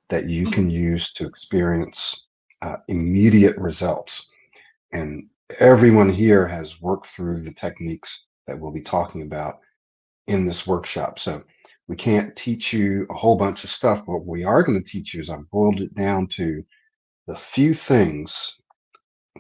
that 0.10 0.30
you 0.30 0.46
can 0.50 0.70
use 0.70 1.12
to 1.14 1.26
experience 1.26 2.28
uh, 2.62 2.78
immediate 2.88 3.58
results. 3.58 4.30
And 4.94 5.28
everyone 5.60 6.10
here 6.10 6.48
has 6.48 6.82
worked 6.82 7.08
through 7.08 7.44
the 7.44 7.54
techniques 7.54 8.26
that 8.48 8.60
we'll 8.60 8.72
be 8.72 8.82
talking 8.82 9.24
about 9.24 9.60
in 10.28 10.46
this 10.46 10.68
workshop. 10.68 11.20
So 11.20 11.44
we 11.88 11.96
can't 11.96 12.36
teach 12.36 12.72
you 12.72 13.06
a 13.10 13.14
whole 13.14 13.36
bunch 13.36 13.64
of 13.64 13.70
stuff. 13.70 14.00
But 14.06 14.14
what 14.14 14.26
we 14.26 14.44
are 14.44 14.64
going 14.64 14.82
to 14.82 14.90
teach 14.90 15.14
you 15.14 15.22
is 15.22 15.30
I've 15.30 15.50
boiled 15.50 15.82
it 15.82 15.94
down 15.96 16.28
to 16.28 16.64
the 17.28 17.36
few 17.36 17.74
things, 17.74 18.60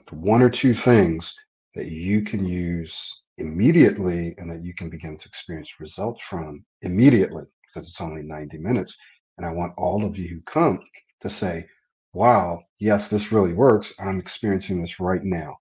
the 0.08 0.16
one 0.16 0.42
or 0.42 0.50
two 0.50 0.74
things 0.74 1.34
that 1.76 1.88
you 1.88 2.22
can 2.22 2.46
use 2.46 3.22
immediately 3.38 4.36
and 4.38 4.50
that 4.52 4.64
you 4.64 4.74
can 4.74 4.90
begin 4.90 5.18
to 5.18 5.28
experience 5.28 5.80
results 5.80 6.22
from 6.24 6.64
immediately 6.82 7.44
because 7.66 7.88
it's 7.88 8.02
only 8.02 8.22
90 8.22 8.58
minutes. 8.58 8.98
And 9.38 9.46
I 9.46 9.52
want 9.52 9.74
all 9.78 10.04
of 10.04 10.18
you 10.18 10.28
who 10.28 10.42
come 10.42 10.80
to 11.22 11.30
say, 11.30 11.66
wow, 12.14 12.64
yes, 12.80 13.08
this 13.08 13.32
really 13.32 13.54
works. 13.54 13.94
I'm 14.00 14.20
experiencing 14.20 14.82
this 14.82 15.00
right 15.00 15.24
now. 15.24 15.58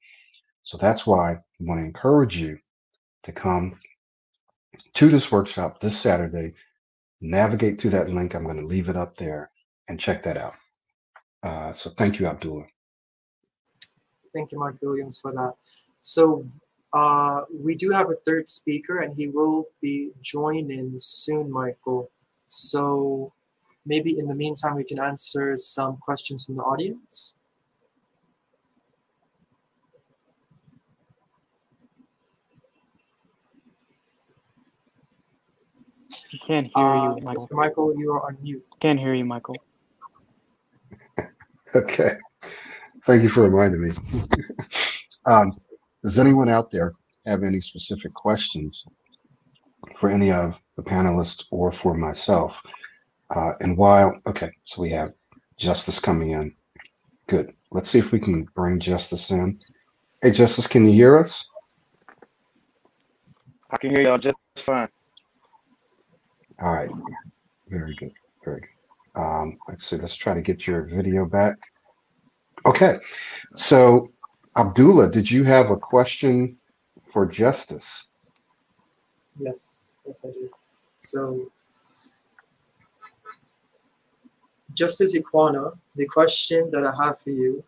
So 0.62 0.78
that's 0.78 1.06
why 1.06 1.32
I 1.32 1.36
want 1.60 1.80
to 1.80 1.84
encourage 1.84 2.38
you 2.38 2.58
to 3.24 3.32
come 3.32 3.78
to 4.94 5.08
this 5.08 5.30
workshop 5.30 5.80
this 5.80 5.98
Saturday. 5.98 6.54
Navigate 7.20 7.78
to 7.80 7.90
that 7.90 8.08
link. 8.10 8.34
I'm 8.34 8.44
going 8.44 8.60
to 8.60 8.66
leave 8.66 8.88
it 8.88 8.96
up 8.96 9.14
there 9.16 9.50
and 9.88 10.00
check 10.00 10.22
that 10.22 10.36
out. 10.36 10.54
Uh, 11.42 11.72
so 11.74 11.90
thank 11.98 12.18
you, 12.18 12.26
Abdullah. 12.26 12.66
Thank 14.34 14.52
you, 14.52 14.58
Mark 14.58 14.76
Williams, 14.80 15.18
for 15.20 15.32
that. 15.32 15.54
So 16.00 16.46
uh, 16.92 17.42
we 17.52 17.74
do 17.74 17.90
have 17.90 18.08
a 18.08 18.16
third 18.26 18.48
speaker, 18.48 18.98
and 18.98 19.14
he 19.14 19.28
will 19.28 19.66
be 19.82 20.12
joining 20.20 20.94
soon, 20.98 21.50
Michael. 21.50 22.10
So 22.46 23.32
maybe 23.86 24.18
in 24.18 24.26
the 24.26 24.34
meantime, 24.34 24.74
we 24.76 24.84
can 24.84 24.98
answer 24.98 25.56
some 25.56 25.96
questions 25.98 26.44
from 26.44 26.56
the 26.56 26.62
audience. 26.62 27.34
I 36.34 36.38
can't 36.46 36.66
hear 36.66 36.72
Uh, 36.76 37.14
you, 37.16 37.22
Michael. 37.22 37.46
Mr. 37.46 37.52
Michael, 37.56 37.98
you 37.98 38.12
are 38.12 38.26
on 38.26 38.36
mute. 38.42 38.64
Can't 38.80 38.98
hear 38.98 39.14
you, 39.14 39.24
Michael. 39.24 39.56
Okay. 41.72 42.16
Thank 43.06 43.22
you 43.22 43.28
for 43.28 43.42
reminding 43.48 43.80
me. 43.80 43.92
um, 45.26 45.52
does 46.02 46.18
anyone 46.18 46.48
out 46.48 46.68
there 46.72 46.94
have 47.26 47.44
any 47.44 47.60
specific 47.60 48.12
questions 48.12 48.84
for 49.96 50.10
any 50.10 50.32
of 50.32 50.58
the 50.76 50.82
panelists 50.82 51.44
or 51.52 51.70
for 51.70 51.94
myself? 51.94 52.60
Uh, 53.34 53.52
and 53.60 53.76
while, 53.76 54.12
okay, 54.26 54.50
so 54.64 54.82
we 54.82 54.90
have 54.90 55.12
Justice 55.56 56.00
coming 56.00 56.30
in. 56.30 56.54
Good. 57.28 57.52
Let's 57.70 57.88
see 57.88 57.98
if 57.98 58.10
we 58.10 58.18
can 58.18 58.42
bring 58.54 58.80
Justice 58.80 59.30
in. 59.30 59.58
Hey, 60.22 60.32
Justice, 60.32 60.66
can 60.66 60.84
you 60.84 60.92
hear 60.92 61.16
us? 61.16 61.48
I 63.70 63.76
can 63.76 63.90
hear 63.90 64.00
y'all 64.00 64.18
just 64.18 64.36
fine. 64.56 64.88
All 66.60 66.72
right. 66.72 66.90
Very 67.68 67.94
good. 67.94 68.12
Very 68.44 68.60
good. 68.60 69.20
Um, 69.20 69.58
let's 69.68 69.86
see. 69.86 69.96
Let's 69.96 70.16
try 70.16 70.34
to 70.34 70.42
get 70.42 70.66
your 70.66 70.82
video 70.82 71.24
back. 71.24 71.56
Okay. 72.66 72.98
So, 73.54 74.10
Abdullah, 74.56 75.10
did 75.10 75.30
you 75.30 75.44
have 75.44 75.70
a 75.70 75.76
question 75.76 76.56
for 77.12 77.26
Justice? 77.26 78.08
Yes, 79.38 79.98
yes, 80.04 80.22
I 80.24 80.32
do. 80.32 80.50
So, 80.96 81.50
Justice 84.74 85.18
Equana, 85.18 85.76
the 85.96 86.06
question 86.06 86.70
that 86.72 86.86
I 86.86 86.92
have 87.04 87.18
for 87.20 87.30
you 87.30 87.64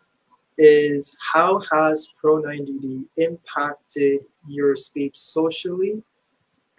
is 0.57 1.15
how 1.33 1.61
has 1.71 2.09
Pro 2.19 2.41
90D 2.41 3.05
impacted 3.17 4.21
your 4.47 4.75
speech 4.75 5.15
socially 5.15 6.03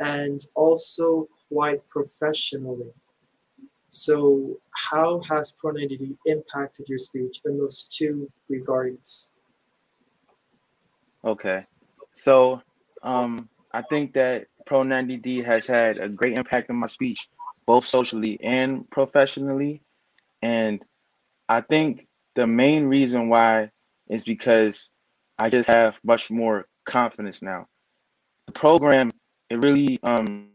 and 0.00 0.40
also 0.54 1.28
quite 1.48 1.86
professionally? 1.86 2.92
So, 3.88 4.58
how 4.72 5.22
has 5.30 5.52
Pro 5.52 5.72
90D 5.72 6.16
impacted 6.26 6.88
your 6.88 6.98
speech 6.98 7.40
in 7.44 7.58
those 7.58 7.84
two 7.84 8.30
regards? 8.48 9.30
Okay. 11.24 11.64
So, 12.16 12.60
um, 13.02 13.48
I 13.72 13.82
think 13.82 14.14
that 14.14 14.46
Pro 14.66 14.82
90D 14.82 15.44
has 15.44 15.66
had 15.66 15.98
a 15.98 16.08
great 16.08 16.36
impact 16.36 16.70
on 16.70 16.76
my 16.76 16.88
speech, 16.88 17.28
both 17.66 17.86
socially 17.86 18.38
and 18.42 18.88
professionally. 18.90 19.80
And 20.44 20.84
I 21.48 21.62
think 21.62 22.06
the 22.34 22.46
main 22.46 22.84
reason 22.84 23.30
why 23.30 23.70
is 24.08 24.26
because 24.26 24.90
I 25.38 25.48
just 25.48 25.66
have 25.68 25.98
much 26.04 26.30
more 26.30 26.66
confidence 26.84 27.40
now. 27.40 27.66
The 28.46 28.52
program, 28.52 29.10
it 29.48 29.56
really 29.56 29.98
um, 30.02 30.50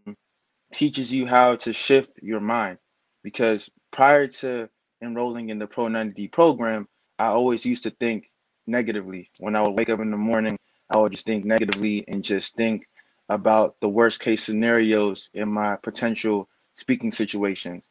teaches 0.72 1.12
you 1.12 1.26
how 1.26 1.56
to 1.56 1.74
shift 1.74 2.12
your 2.22 2.40
mind 2.40 2.78
because 3.24 3.68
prior 3.90 4.28
to 4.28 4.70
enrolling 5.02 5.50
in 5.50 5.58
the 5.58 5.66
Pro 5.66 5.88
90D 5.88 6.32
program, 6.32 6.88
I 7.18 7.30
always 7.30 7.66
used 7.66 7.82
to 7.84 7.90
think 7.90 8.30
negatively. 8.68 9.32
When 9.40 9.56
I 9.56 9.64
would 9.64 9.76
wake 9.76 9.90
up 9.90 10.02
in 10.02 10.12
the 10.12 10.18
morning, 10.18 10.60
I 10.92 10.98
would 10.98 11.14
just 11.14 11.26
think 11.26 11.46
negatively 11.46 12.08
and 12.08 12.24
just 12.24 12.56
think 12.56 12.88
about 13.28 13.76
the 13.82 13.90
worst 13.90 14.20
case 14.20 14.44
scenarios 14.44 15.32
in 15.34 15.52
my 15.52 15.78
potential 15.82 16.48
speaking 16.76 17.12
situations. 17.12 17.90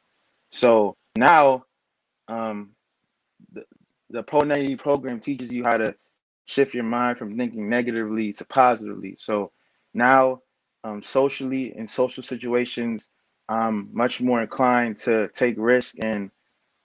So 0.53 0.96
now 1.16 1.64
um, 2.28 2.70
the, 3.52 3.64
the 4.10 4.22
Pro 4.22 4.42
90 4.42 4.76
program 4.76 5.20
teaches 5.20 5.52
you 5.52 5.64
how 5.64 5.76
to 5.76 5.94
shift 6.44 6.74
your 6.74 6.84
mind 6.84 7.18
from 7.18 7.36
thinking 7.36 7.68
negatively 7.68 8.32
to 8.34 8.44
positively. 8.44 9.16
So 9.18 9.52
now, 9.94 10.42
um, 10.84 11.02
socially 11.02 11.76
in 11.76 11.86
social 11.86 12.22
situations, 12.22 13.10
I'm 13.48 13.88
much 13.92 14.20
more 14.20 14.42
inclined 14.42 14.98
to 14.98 15.28
take 15.28 15.56
risk 15.58 15.96
and 16.00 16.30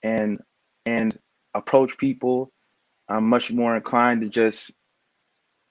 and 0.02 0.40
and 0.86 1.18
approach 1.54 1.96
people. 1.98 2.52
I'm 3.08 3.28
much 3.28 3.52
more 3.52 3.76
inclined 3.76 4.22
to 4.22 4.28
just 4.28 4.74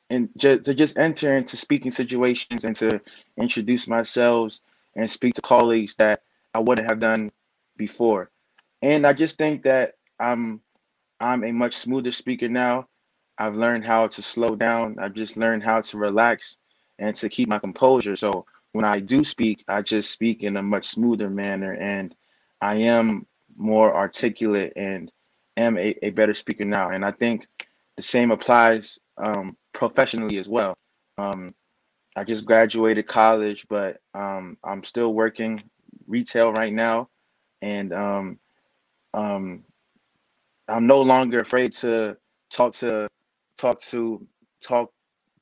and 0.09 0.29
just 0.37 0.65
to 0.65 0.73
just 0.73 0.97
enter 0.97 1.35
into 1.35 1.57
speaking 1.57 1.91
situations 1.91 2.63
and 2.65 2.75
to 2.77 3.01
introduce 3.37 3.87
myself 3.87 4.59
and 4.95 5.09
speak 5.09 5.33
to 5.35 5.41
colleagues 5.41 5.95
that 5.95 6.21
I 6.53 6.59
wouldn't 6.59 6.87
have 6.87 6.99
done 6.99 7.31
before. 7.77 8.29
And 8.83 9.07
I 9.07 9.13
just 9.13 9.39
think 9.39 9.63
that 9.65 9.95
I'm 10.19 10.61
I'm 11.21 11.45
a 11.45 11.53
much 11.53 11.75
smoother 11.75 12.13
speaker 12.13 12.49
now. 12.49 12.89
I've 13.39 13.55
learned 13.55 13.85
how 13.85 14.07
to 14.09 14.23
slow 14.23 14.55
down. 14.57 14.97
I've 14.99 15.15
just 15.15 15.37
learned 15.37 15.63
how 15.63 15.81
to 15.81 15.99
relax 15.99 16.59
and 16.99 17.15
to 17.17 17.29
keep 17.29 17.49
my 17.49 17.59
composure. 17.59 18.17
So 18.17 18.45
when 18.73 18.85
I 18.85 19.01
do 19.01 19.25
speak, 19.25 19.65
I 19.69 19.83
just 19.83 20.11
speak 20.11 20.43
in 20.43 20.57
a 20.57 20.63
much 20.63 20.87
smoother 20.89 21.31
manner 21.31 21.75
and 21.75 22.15
I 22.61 22.77
am 22.77 23.27
more 23.57 23.95
articulate 23.95 24.73
and 24.77 25.11
am 25.57 25.77
a, 25.79 25.95
a 26.03 26.11
better 26.11 26.35
speaker 26.35 26.65
now. 26.65 26.89
And 26.91 27.05
I 27.05 27.13
think 27.13 27.47
the 27.97 28.03
same 28.03 28.31
applies 28.31 28.99
um, 29.17 29.57
professionally 29.73 30.39
as 30.39 30.49
well. 30.49 30.75
Um, 31.19 31.55
I 32.15 32.23
just 32.25 32.45
graduated 32.45 33.07
college, 33.07 33.65
but 33.69 33.99
um, 34.15 34.57
I'm 34.63 34.83
still 34.83 35.13
working 35.13 35.63
retail 36.07 36.53
right 36.53 36.73
now. 36.73 37.09
And 37.61 37.93
um, 39.13 39.63
I'm 40.67 40.87
no 40.87 41.01
longer 41.01 41.39
afraid 41.39 41.73
to 41.73 42.17
talk 42.51 42.73
to 42.75 43.07
talk 43.57 43.79
to 43.81 44.25
talk 44.61 44.91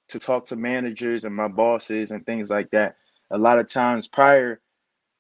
to 0.10 0.20
talk 0.20 0.46
to 0.48 0.56
managers 0.56 1.26
and 1.26 1.36
my 1.36 1.48
bosses 1.48 2.12
and 2.12 2.26
things 2.26 2.50
like 2.50 2.70
that. 2.72 2.98
A 3.32 3.38
lot 3.38 3.60
of 3.60 3.68
times 3.68 4.08
prior 4.08 4.62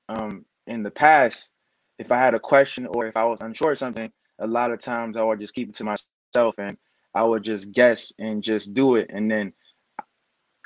um, 0.10 0.46
in 0.68 0.84
the 0.84 0.92
past, 0.92 1.52
if 2.00 2.12
I 2.12 2.18
had 2.18 2.34
a 2.34 2.40
question 2.40 2.88
or 2.88 3.06
if 3.06 3.16
I 3.16 3.24
was 3.24 3.42
unsure 3.42 3.74
of 3.74 3.78
something, 3.78 4.12
a 4.40 4.48
lot 4.48 4.72
of 4.72 4.80
times 4.80 5.18
I 5.18 5.24
would 5.24 5.40
just 5.40 5.54
keep 5.54 5.70
it 5.70 5.76
to 5.76 5.84
myself 5.84 6.56
and 6.58 6.78
I 7.14 7.24
would 7.24 7.44
just 7.44 7.72
guess 7.72 8.12
and 8.20 8.44
just 8.44 8.74
do 8.74 8.96
it, 8.96 9.12
and 9.12 9.30
then 9.30 9.54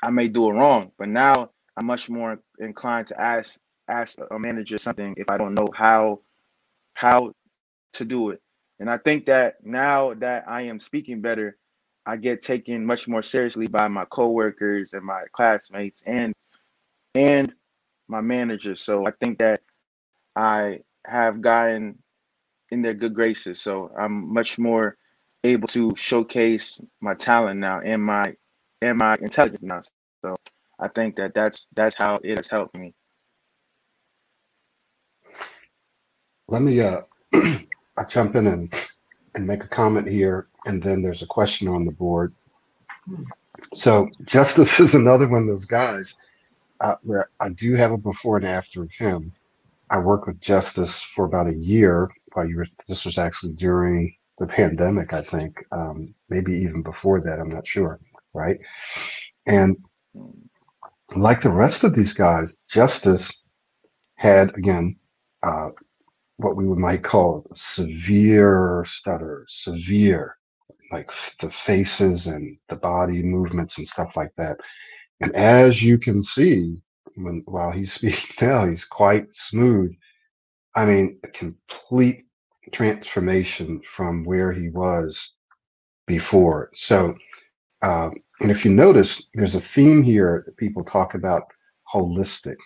I 0.02 0.10
may 0.10 0.28
do 0.28 0.48
it 0.50 0.54
wrong. 0.54 0.92
But 0.98 1.08
now 1.08 1.50
I'm 1.76 1.86
much 1.86 2.08
more 2.08 2.40
inclined 2.58 3.08
to 3.08 3.20
ask 3.20 3.58
ask 3.88 4.18
a 4.30 4.38
manager 4.38 4.78
something 4.78 5.14
if 5.16 5.30
I 5.30 5.38
don't 5.38 5.54
know 5.54 5.68
how 5.74 6.20
how 6.94 7.32
to 7.96 8.04
do 8.04 8.30
it. 8.30 8.40
And 8.78 8.90
I 8.90 8.98
think 8.98 9.26
that 9.26 9.64
now 9.64 10.14
that 10.14 10.44
I 10.48 10.62
am 10.62 10.80
speaking 10.80 11.20
better, 11.20 11.56
I 12.04 12.16
get 12.16 12.42
taken 12.42 12.86
much 12.86 13.08
more 13.08 13.22
seriously 13.22 13.66
by 13.66 13.88
my 13.88 14.04
coworkers 14.04 14.92
and 14.92 15.04
my 15.04 15.24
classmates 15.32 16.02
and 16.06 16.32
and 17.14 17.54
my 18.08 18.20
managers. 18.20 18.82
So 18.82 19.06
I 19.06 19.12
think 19.12 19.38
that 19.38 19.62
I 20.36 20.80
have 21.06 21.40
gotten 21.40 21.98
in 22.70 22.82
their 22.82 22.94
good 22.94 23.14
graces. 23.14 23.60
So 23.60 23.90
I'm 23.98 24.32
much 24.32 24.58
more 24.58 24.96
able 25.44 25.68
to 25.68 25.94
showcase 25.96 26.80
my 27.00 27.14
talent 27.14 27.60
now 27.60 27.80
and 27.80 28.02
my 28.02 28.34
and 28.82 28.98
my 28.98 29.16
intelligence 29.20 29.62
now. 29.62 29.82
So 30.22 30.36
I 30.78 30.88
think 30.88 31.16
that 31.16 31.34
that's 31.34 31.68
that's 31.74 31.96
how 31.96 32.20
it 32.22 32.36
has 32.36 32.48
helped 32.48 32.76
me. 32.76 32.94
Let 36.48 36.62
me 36.62 36.80
uh, 36.80 37.02
I 37.96 38.04
jump 38.04 38.36
in 38.36 38.46
and 38.46 38.74
and 39.34 39.46
make 39.46 39.62
a 39.62 39.68
comment 39.68 40.08
here, 40.08 40.48
and 40.64 40.82
then 40.82 41.02
there's 41.02 41.22
a 41.22 41.26
question 41.26 41.68
on 41.68 41.84
the 41.84 41.92
board. 41.92 42.34
So 43.74 44.08
Justice 44.24 44.80
is 44.80 44.94
another 44.94 45.28
one 45.28 45.42
of 45.42 45.48
those 45.48 45.66
guys 45.66 46.16
uh, 46.80 46.96
where 47.02 47.30
I 47.40 47.50
do 47.50 47.74
have 47.74 47.92
a 47.92 47.98
before 47.98 48.36
and 48.36 48.46
after 48.46 48.82
of 48.82 48.90
him. 48.92 49.32
I 49.90 49.98
worked 49.98 50.26
with 50.26 50.40
Justice 50.40 51.00
for 51.00 51.26
about 51.26 51.48
a 51.48 51.54
year 51.54 52.10
while 52.32 52.48
you 52.48 52.56
were. 52.56 52.66
This 52.88 53.04
was 53.04 53.18
actually 53.18 53.52
during 53.52 54.14
the 54.38 54.46
pandemic, 54.46 55.12
I 55.12 55.22
think, 55.22 55.64
um, 55.72 56.14
maybe 56.28 56.52
even 56.54 56.82
before 56.82 57.20
that. 57.20 57.38
I'm 57.38 57.48
not 57.48 57.66
sure, 57.66 58.00
right? 58.34 58.58
And 59.46 59.76
like 61.14 61.40
the 61.40 61.50
rest 61.50 61.84
of 61.84 61.94
these 61.94 62.12
guys, 62.12 62.56
Justice 62.68 63.42
had 64.16 64.54
again 64.56 64.96
uh, 65.42 65.68
what 66.38 66.56
we 66.56 66.64
might 66.64 67.02
call 67.02 67.46
severe 67.54 68.84
stutter, 68.86 69.44
severe, 69.48 70.36
like 70.92 71.10
the 71.40 71.50
faces 71.50 72.26
and 72.26 72.58
the 72.68 72.76
body 72.76 73.22
movements 73.22 73.78
and 73.78 73.88
stuff 73.88 74.16
like 74.16 74.34
that. 74.36 74.58
And 75.20 75.34
as 75.34 75.82
you 75.82 75.98
can 75.98 76.22
see, 76.22 76.76
when 77.16 77.42
while 77.46 77.70
he's 77.70 77.92
speaking 77.94 78.34
now, 78.40 78.66
he's 78.66 78.84
quite 78.84 79.34
smooth. 79.34 79.94
I 80.74 80.84
mean, 80.84 81.18
a 81.24 81.28
complete 81.28 82.26
transformation 82.72 83.80
from 83.88 84.24
where 84.24 84.52
he 84.52 84.68
was 84.68 85.32
before. 86.06 86.70
So, 86.74 87.16
um, 87.82 88.14
and 88.40 88.50
if 88.50 88.64
you 88.64 88.70
notice, 88.70 89.28
there's 89.34 89.54
a 89.54 89.60
theme 89.60 90.02
here 90.02 90.42
that 90.46 90.56
people 90.58 90.84
talk 90.84 91.14
about 91.14 91.44
holistic 91.92 92.56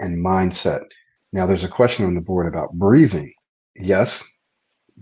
and 0.00 0.18
mindset. 0.22 0.84
Now, 1.32 1.46
there's 1.46 1.64
a 1.64 1.68
question 1.68 2.06
on 2.06 2.14
the 2.14 2.20
board 2.20 2.46
about 2.46 2.72
breathing. 2.72 3.32
Yes, 3.76 4.24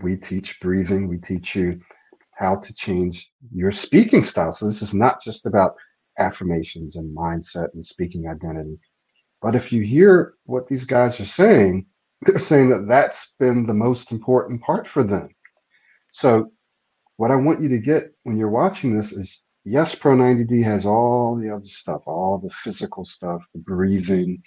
we 0.01 0.17
teach 0.17 0.59
breathing. 0.59 1.07
We 1.07 1.17
teach 1.17 1.55
you 1.55 1.79
how 2.33 2.57
to 2.57 2.73
change 2.73 3.31
your 3.53 3.71
speaking 3.71 4.23
style. 4.23 4.51
So, 4.51 4.65
this 4.65 4.81
is 4.81 4.93
not 4.93 5.21
just 5.21 5.45
about 5.45 5.75
affirmations 6.17 6.95
and 6.95 7.15
mindset 7.15 7.73
and 7.73 7.85
speaking 7.85 8.27
identity. 8.27 8.79
But 9.41 9.55
if 9.55 9.71
you 9.71 9.81
hear 9.83 10.33
what 10.45 10.67
these 10.67 10.85
guys 10.85 11.19
are 11.19 11.25
saying, 11.25 11.85
they're 12.21 12.39
saying 12.39 12.69
that 12.69 12.87
that's 12.87 13.35
been 13.39 13.65
the 13.65 13.73
most 13.73 14.11
important 14.11 14.61
part 14.61 14.87
for 14.87 15.03
them. 15.03 15.29
So 16.11 16.51
what 17.17 17.31
I 17.31 17.35
want 17.35 17.61
you 17.61 17.69
to 17.69 17.77
get 17.77 18.15
when 18.23 18.37
you're 18.37 18.49
watching 18.49 18.95
this 18.95 19.11
is 19.11 19.43
yes, 19.65 19.95
Pro 19.95 20.15
90D 20.15 20.63
has 20.63 20.85
all 20.85 21.35
the 21.35 21.49
other 21.49 21.65
stuff, 21.65 22.03
all 22.05 22.37
the 22.37 22.49
physical 22.51 23.03
stuff, 23.03 23.45
the 23.53 23.59
breathing, 23.59 24.41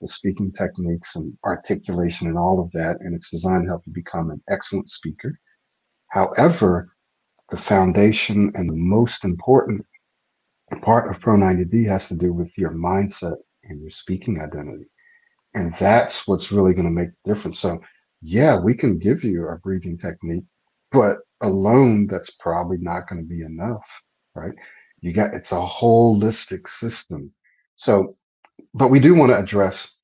the 0.00 0.08
speaking 0.08 0.50
techniques 0.50 1.16
and 1.16 1.36
articulation 1.44 2.28
and 2.28 2.38
all 2.38 2.60
of 2.60 2.72
that. 2.72 2.96
And 3.00 3.14
it's 3.14 3.30
designed 3.30 3.64
to 3.64 3.68
help 3.68 3.82
you 3.86 3.92
become 3.92 4.30
an 4.30 4.42
excellent 4.48 4.90
speaker. 4.90 5.38
However, 6.08 6.90
the 7.50 7.56
foundation 7.56 8.50
and 8.54 8.68
the 8.68 8.76
most 8.76 9.24
important 9.24 9.84
part 10.82 11.10
of 11.10 11.20
Pro 11.20 11.34
90D 11.36 11.86
has 11.86 12.08
to 12.08 12.16
do 12.16 12.32
with 12.32 12.56
your 12.56 12.72
mindset 12.72 13.36
and 13.64 13.80
your 13.80 13.90
speaking 13.90 14.40
identity. 14.40 14.86
And 15.54 15.74
that's 15.78 16.26
what's 16.26 16.50
really 16.50 16.72
going 16.72 16.86
to 16.86 16.90
make 16.90 17.10
the 17.10 17.34
difference. 17.34 17.60
So, 17.60 17.78
yeah, 18.22 18.58
we 18.58 18.74
can 18.74 18.98
give 18.98 19.22
you 19.22 19.46
a 19.46 19.58
breathing 19.58 19.98
technique, 19.98 20.46
but 20.90 21.18
alone, 21.42 22.06
that's 22.06 22.30
probably 22.40 22.78
not 22.78 23.08
going 23.08 23.22
to 23.22 23.28
be 23.28 23.42
enough 23.42 24.02
right? 24.34 24.54
You 25.00 25.12
got 25.12 25.34
it's 25.34 25.52
a 25.52 25.56
holistic 25.56 26.68
system. 26.68 27.32
So, 27.76 28.16
but 28.72 28.88
we 28.88 29.00
do 29.00 29.14
want 29.14 29.30
to 29.30 29.38
address 29.38 29.96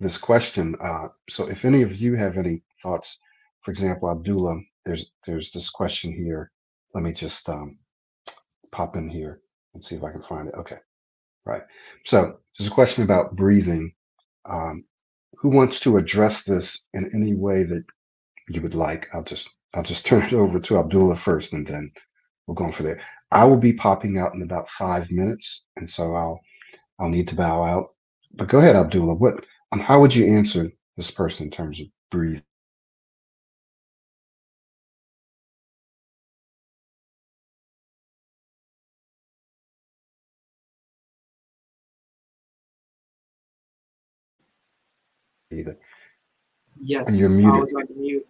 this 0.00 0.18
question. 0.18 0.74
Uh, 0.80 1.08
so, 1.30 1.48
if 1.48 1.64
any 1.64 1.82
of 1.82 1.96
you 1.96 2.14
have 2.14 2.36
any 2.36 2.62
thoughts, 2.82 3.18
for 3.62 3.70
example, 3.70 4.10
Abdullah, 4.10 4.60
there's 4.84 5.12
there's 5.26 5.50
this 5.52 5.70
question 5.70 6.12
here. 6.12 6.50
Let 6.94 7.04
me 7.04 7.12
just 7.12 7.48
um, 7.48 7.78
pop 8.72 8.96
in 8.96 9.08
here 9.08 9.40
and 9.74 9.82
see 9.82 9.96
if 9.96 10.04
I 10.04 10.12
can 10.12 10.22
find 10.22 10.48
it. 10.48 10.54
Okay, 10.54 10.78
right. 11.44 11.62
So, 12.04 12.38
there's 12.58 12.68
a 12.68 12.74
question 12.74 13.04
about 13.04 13.36
breathing. 13.36 13.92
Um, 14.44 14.84
who 15.36 15.48
wants 15.48 15.80
to 15.80 15.96
address 15.96 16.42
this 16.42 16.86
in 16.94 17.10
any 17.14 17.34
way 17.34 17.64
that 17.64 17.84
you 18.48 18.60
would 18.60 18.74
like? 18.74 19.08
I'll 19.14 19.24
just 19.24 19.48
I'll 19.74 19.82
just 19.82 20.04
turn 20.04 20.22
it 20.22 20.34
over 20.34 20.60
to 20.60 20.78
Abdullah 20.78 21.16
first, 21.16 21.52
and 21.52 21.66
then 21.66 21.90
we'll 22.46 22.54
go 22.54 22.64
on 22.64 22.72
for 22.72 22.82
there. 22.82 23.00
I 23.32 23.44
will 23.44 23.56
be 23.56 23.72
popping 23.72 24.18
out 24.18 24.34
in 24.34 24.42
about 24.42 24.68
five 24.70 25.10
minutes, 25.10 25.64
and 25.76 25.88
so 25.88 26.14
I'll 26.14 26.40
I'll 27.00 27.08
need 27.08 27.28
to 27.28 27.34
bow 27.34 27.64
out. 27.64 27.94
But 28.34 28.48
go 28.48 28.58
ahead, 28.58 28.76
Abdullah. 28.76 29.14
What? 29.14 29.44
Um, 29.72 29.80
how 29.80 30.00
would 30.00 30.14
you 30.14 30.26
answer 30.26 30.70
this 30.96 31.10
person 31.10 31.46
in 31.46 31.50
terms 31.50 31.80
of 31.80 31.86
breathing? 32.10 32.42
Either. 45.50 45.78
Yes, 46.80 47.42
I 47.42 47.50
was 47.50 47.72
on 47.74 47.84
mute. 47.96 48.26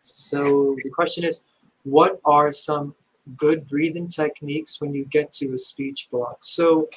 So 0.00 0.76
the 0.84 0.90
question 0.90 1.24
is, 1.24 1.44
what 1.84 2.20
are 2.24 2.52
some 2.52 2.94
good 3.36 3.66
breathing 3.66 4.08
techniques 4.08 4.80
when 4.80 4.94
you 4.94 5.04
get 5.06 5.32
to 5.34 5.52
a 5.52 5.58
speech 5.58 6.08
block? 6.10 6.38
So 6.40 6.88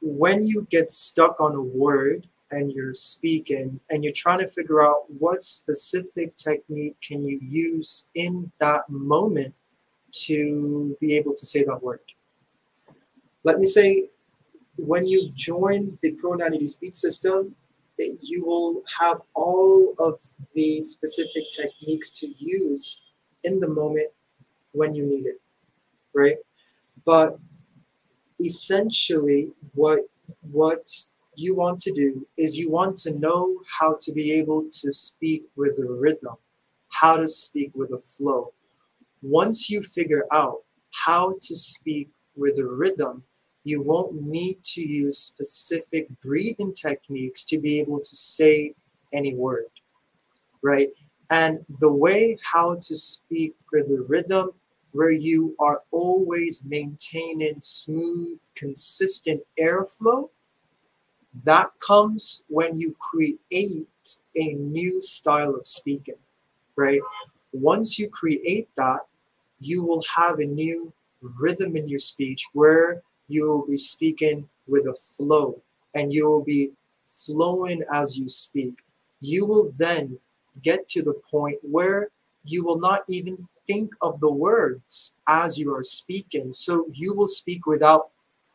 when 0.00 0.44
you 0.44 0.66
get 0.70 0.90
stuck 0.90 1.40
on 1.40 1.54
a 1.54 1.62
word 1.62 2.26
and 2.50 2.72
you're 2.72 2.94
speaking 2.94 3.80
and 3.90 4.04
you're 4.04 4.12
trying 4.12 4.38
to 4.38 4.48
figure 4.48 4.82
out 4.82 5.04
what 5.18 5.42
specific 5.42 6.36
technique 6.36 6.96
can 7.00 7.24
you 7.24 7.38
use 7.42 8.08
in 8.14 8.50
that 8.60 8.88
moment 8.88 9.54
to 10.12 10.96
be 11.00 11.16
able 11.16 11.34
to 11.34 11.44
say 11.44 11.64
that 11.64 11.82
word. 11.82 12.00
Let 13.44 13.58
me 13.58 13.66
say, 13.66 14.06
when 14.76 15.06
you 15.06 15.30
join 15.34 15.98
the 16.02 16.12
Pro 16.12 16.34
90 16.34 16.68
speech 16.68 16.94
system, 16.94 17.54
you 17.98 18.44
will 18.44 18.82
have 18.98 19.20
all 19.34 19.94
of 19.98 20.20
the 20.54 20.80
specific 20.80 21.44
techniques 21.50 22.18
to 22.20 22.26
use 22.38 23.02
in 23.46 23.58
the 23.60 23.68
moment 23.68 24.10
when 24.72 24.92
you 24.94 25.06
need 25.06 25.26
it, 25.26 25.40
right? 26.14 26.36
But 27.04 27.38
essentially, 28.40 29.50
what 29.74 30.00
what 30.50 30.86
you 31.36 31.54
want 31.54 31.78
to 31.80 31.92
do 31.92 32.26
is 32.36 32.58
you 32.58 32.70
want 32.70 32.96
to 32.98 33.12
know 33.18 33.56
how 33.78 33.96
to 34.00 34.12
be 34.12 34.32
able 34.32 34.64
to 34.72 34.92
speak 34.92 35.44
with 35.56 35.78
a 35.78 35.86
rhythm, 35.86 36.36
how 36.88 37.16
to 37.16 37.28
speak 37.28 37.70
with 37.74 37.92
a 37.92 37.98
flow. 37.98 38.52
Once 39.22 39.70
you 39.70 39.80
figure 39.82 40.24
out 40.32 40.58
how 40.90 41.34
to 41.42 41.54
speak 41.54 42.08
with 42.36 42.58
a 42.58 42.66
rhythm, 42.66 43.22
you 43.64 43.82
won't 43.82 44.14
need 44.22 44.62
to 44.62 44.80
use 44.80 45.18
specific 45.18 46.08
breathing 46.22 46.72
techniques 46.72 47.44
to 47.44 47.58
be 47.58 47.80
able 47.80 47.98
to 47.98 48.16
say 48.16 48.72
any 49.12 49.34
word, 49.34 49.66
right? 50.62 50.90
And 51.30 51.64
the 51.80 51.92
way 51.92 52.36
how 52.42 52.76
to 52.76 52.96
speak 52.96 53.54
with 53.72 53.90
a 53.90 54.04
rhythm 54.08 54.50
where 54.92 55.10
you 55.10 55.54
are 55.58 55.82
always 55.90 56.64
maintaining 56.64 57.60
smooth, 57.60 58.40
consistent 58.54 59.42
airflow, 59.60 60.30
that 61.44 61.70
comes 61.86 62.44
when 62.48 62.78
you 62.78 62.96
create 62.98 63.38
a 63.50 64.54
new 64.54 65.00
style 65.02 65.54
of 65.54 65.66
speaking, 65.66 66.16
right? 66.76 67.00
Once 67.52 67.98
you 67.98 68.08
create 68.08 68.68
that, 68.76 69.00
you 69.60 69.84
will 69.84 70.02
have 70.14 70.38
a 70.38 70.46
new 70.46 70.92
rhythm 71.20 71.76
in 71.76 71.88
your 71.88 71.98
speech 71.98 72.46
where 72.52 73.02
you 73.28 73.44
will 73.44 73.66
be 73.66 73.76
speaking 73.76 74.48
with 74.66 74.86
a 74.86 74.94
flow 74.94 75.60
and 75.94 76.12
you 76.12 76.24
will 76.28 76.44
be 76.44 76.70
flowing 77.06 77.82
as 77.92 78.16
you 78.16 78.28
speak. 78.28 78.82
You 79.20 79.46
will 79.46 79.72
then 79.76 80.18
get 80.62 80.88
to 80.88 81.02
the 81.02 81.14
point 81.30 81.58
where 81.62 82.10
you 82.44 82.64
will 82.64 82.78
not 82.78 83.02
even 83.08 83.46
think 83.66 83.92
of 84.02 84.20
the 84.20 84.30
words 84.30 85.18
as 85.28 85.58
you 85.58 85.74
are 85.74 85.82
speaking. 85.82 86.52
So 86.52 86.86
you 86.92 87.14
will 87.14 87.26
speak 87.26 87.66
without 87.66 88.10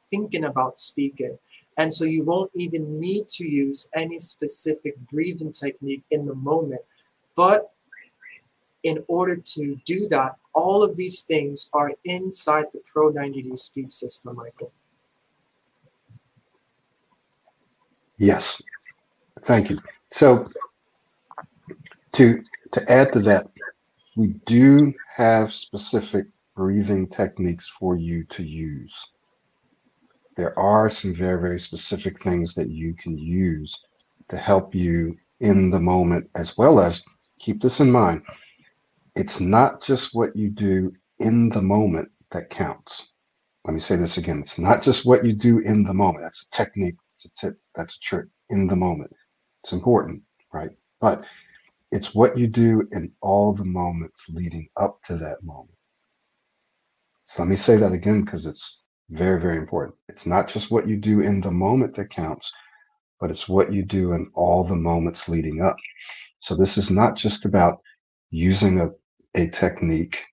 thinking 0.09 0.45
about 0.45 0.79
speaking. 0.79 1.37
And 1.77 1.93
so 1.93 2.05
you 2.05 2.23
won't 2.23 2.51
even 2.53 2.99
need 2.99 3.27
to 3.29 3.47
use 3.47 3.89
any 3.95 4.19
specific 4.19 4.95
breathing 5.11 5.51
technique 5.51 6.03
in 6.11 6.25
the 6.25 6.35
moment. 6.35 6.81
But 7.35 7.71
in 8.83 9.03
order 9.07 9.35
to 9.35 9.75
do 9.85 10.07
that, 10.09 10.35
all 10.53 10.83
of 10.83 10.97
these 10.97 11.21
things 11.23 11.69
are 11.73 11.91
inside 12.05 12.65
the 12.73 12.81
Pro 12.85 13.11
90D 13.11 13.57
speech 13.57 13.91
system, 13.91 14.35
Michael. 14.35 14.71
Yes. 18.17 18.61
Thank 19.43 19.69
you. 19.69 19.79
So 20.11 20.47
to 22.13 22.43
to 22.73 22.91
add 22.91 23.11
to 23.13 23.19
that, 23.21 23.47
we 24.15 24.27
do 24.45 24.93
have 25.15 25.53
specific 25.53 26.25
breathing 26.55 27.07
techniques 27.07 27.67
for 27.67 27.95
you 27.95 28.23
to 28.25 28.43
use. 28.43 29.07
There 30.37 30.57
are 30.57 30.89
some 30.89 31.13
very, 31.13 31.39
very 31.41 31.59
specific 31.59 32.21
things 32.21 32.53
that 32.55 32.69
you 32.69 32.93
can 32.93 33.17
use 33.17 33.79
to 34.29 34.37
help 34.37 34.73
you 34.73 35.17
in 35.41 35.69
the 35.69 35.79
moment, 35.79 36.29
as 36.35 36.57
well 36.57 36.79
as 36.79 37.03
keep 37.39 37.61
this 37.61 37.79
in 37.79 37.91
mind. 37.91 38.21
It's 39.15 39.39
not 39.39 39.83
just 39.83 40.15
what 40.15 40.35
you 40.35 40.49
do 40.49 40.93
in 41.19 41.49
the 41.49 41.61
moment 41.61 42.09
that 42.31 42.49
counts. 42.49 43.11
Let 43.65 43.73
me 43.73 43.79
say 43.79 43.95
this 43.95 44.17
again. 44.17 44.39
It's 44.39 44.57
not 44.57 44.81
just 44.81 45.05
what 45.05 45.25
you 45.25 45.33
do 45.33 45.59
in 45.59 45.83
the 45.83 45.93
moment. 45.93 46.23
That's 46.23 46.47
a 46.47 46.55
technique, 46.55 46.95
it's 47.13 47.25
a 47.25 47.29
tip, 47.29 47.59
that's 47.75 47.97
a 47.97 47.99
trick 47.99 48.25
in 48.49 48.67
the 48.67 48.75
moment. 48.75 49.11
It's 49.63 49.73
important, 49.73 50.23
right? 50.53 50.71
But 50.99 51.25
it's 51.91 52.15
what 52.15 52.37
you 52.37 52.47
do 52.47 52.87
in 52.91 53.11
all 53.21 53.53
the 53.53 53.65
moments 53.65 54.25
leading 54.29 54.67
up 54.77 55.01
to 55.03 55.17
that 55.17 55.37
moment. 55.43 55.75
So 57.25 57.43
let 57.43 57.49
me 57.49 57.55
say 57.55 57.77
that 57.77 57.91
again 57.93 58.23
because 58.23 58.45
it's 58.45 58.79
very, 59.09 59.39
very 59.39 59.57
important. 59.57 59.95
It's 60.07 60.25
not 60.25 60.47
just 60.47 60.71
what 60.71 60.87
you 60.87 60.97
do 60.97 61.21
in 61.21 61.41
the 61.41 61.51
moment 61.51 61.95
that 61.95 62.09
counts, 62.09 62.51
but 63.19 63.29
it's 63.29 63.47
what 63.47 63.71
you 63.71 63.83
do 63.83 64.13
in 64.13 64.29
all 64.33 64.63
the 64.63 64.75
moments 64.75 65.29
leading 65.29 65.61
up. 65.61 65.75
So 66.39 66.55
this 66.55 66.77
is 66.77 66.89
not 66.89 67.15
just 67.15 67.45
about 67.45 67.79
using 68.31 68.79
a, 68.79 68.89
a 69.35 69.49
technique 69.49 70.23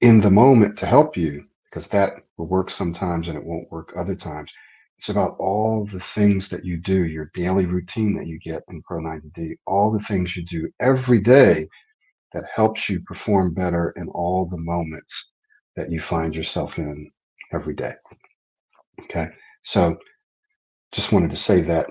in 0.00 0.20
the 0.20 0.30
moment 0.30 0.78
to 0.78 0.86
help 0.86 1.16
you, 1.16 1.44
because 1.70 1.88
that 1.88 2.14
will 2.36 2.46
work 2.46 2.70
sometimes 2.70 3.28
and 3.28 3.36
it 3.36 3.44
won't 3.44 3.70
work 3.70 3.92
other 3.96 4.14
times. 4.14 4.52
It's 5.02 5.08
about 5.08 5.34
all 5.40 5.84
the 5.84 5.98
things 5.98 6.48
that 6.50 6.64
you 6.64 6.76
do, 6.76 7.06
your 7.06 7.32
daily 7.34 7.66
routine 7.66 8.14
that 8.14 8.28
you 8.28 8.38
get 8.38 8.62
in 8.68 8.80
Pro 8.82 9.00
90D, 9.00 9.56
all 9.66 9.90
the 9.90 9.98
things 9.98 10.36
you 10.36 10.44
do 10.44 10.70
every 10.78 11.20
day 11.20 11.66
that 12.32 12.44
helps 12.54 12.88
you 12.88 13.00
perform 13.00 13.52
better 13.52 13.92
in 13.96 14.08
all 14.10 14.46
the 14.46 14.60
moments 14.60 15.32
that 15.74 15.90
you 15.90 16.00
find 16.00 16.36
yourself 16.36 16.78
in 16.78 17.10
every 17.52 17.74
day. 17.74 17.94
Okay. 19.00 19.26
So 19.64 19.98
just 20.92 21.10
wanted 21.10 21.30
to 21.30 21.36
say 21.36 21.62
that. 21.62 21.86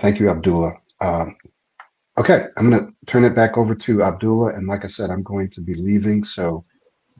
Thank 0.00 0.18
you, 0.18 0.28
Abdullah. 0.28 0.72
Um, 1.00 1.36
okay. 2.18 2.46
I'm 2.56 2.68
going 2.68 2.84
to 2.84 2.92
turn 3.06 3.22
it 3.22 3.36
back 3.36 3.56
over 3.56 3.76
to 3.76 4.02
Abdullah. 4.02 4.54
And 4.54 4.66
like 4.66 4.84
I 4.84 4.88
said, 4.88 5.10
I'm 5.10 5.22
going 5.22 5.50
to 5.50 5.60
be 5.60 5.74
leaving. 5.74 6.24
So 6.24 6.64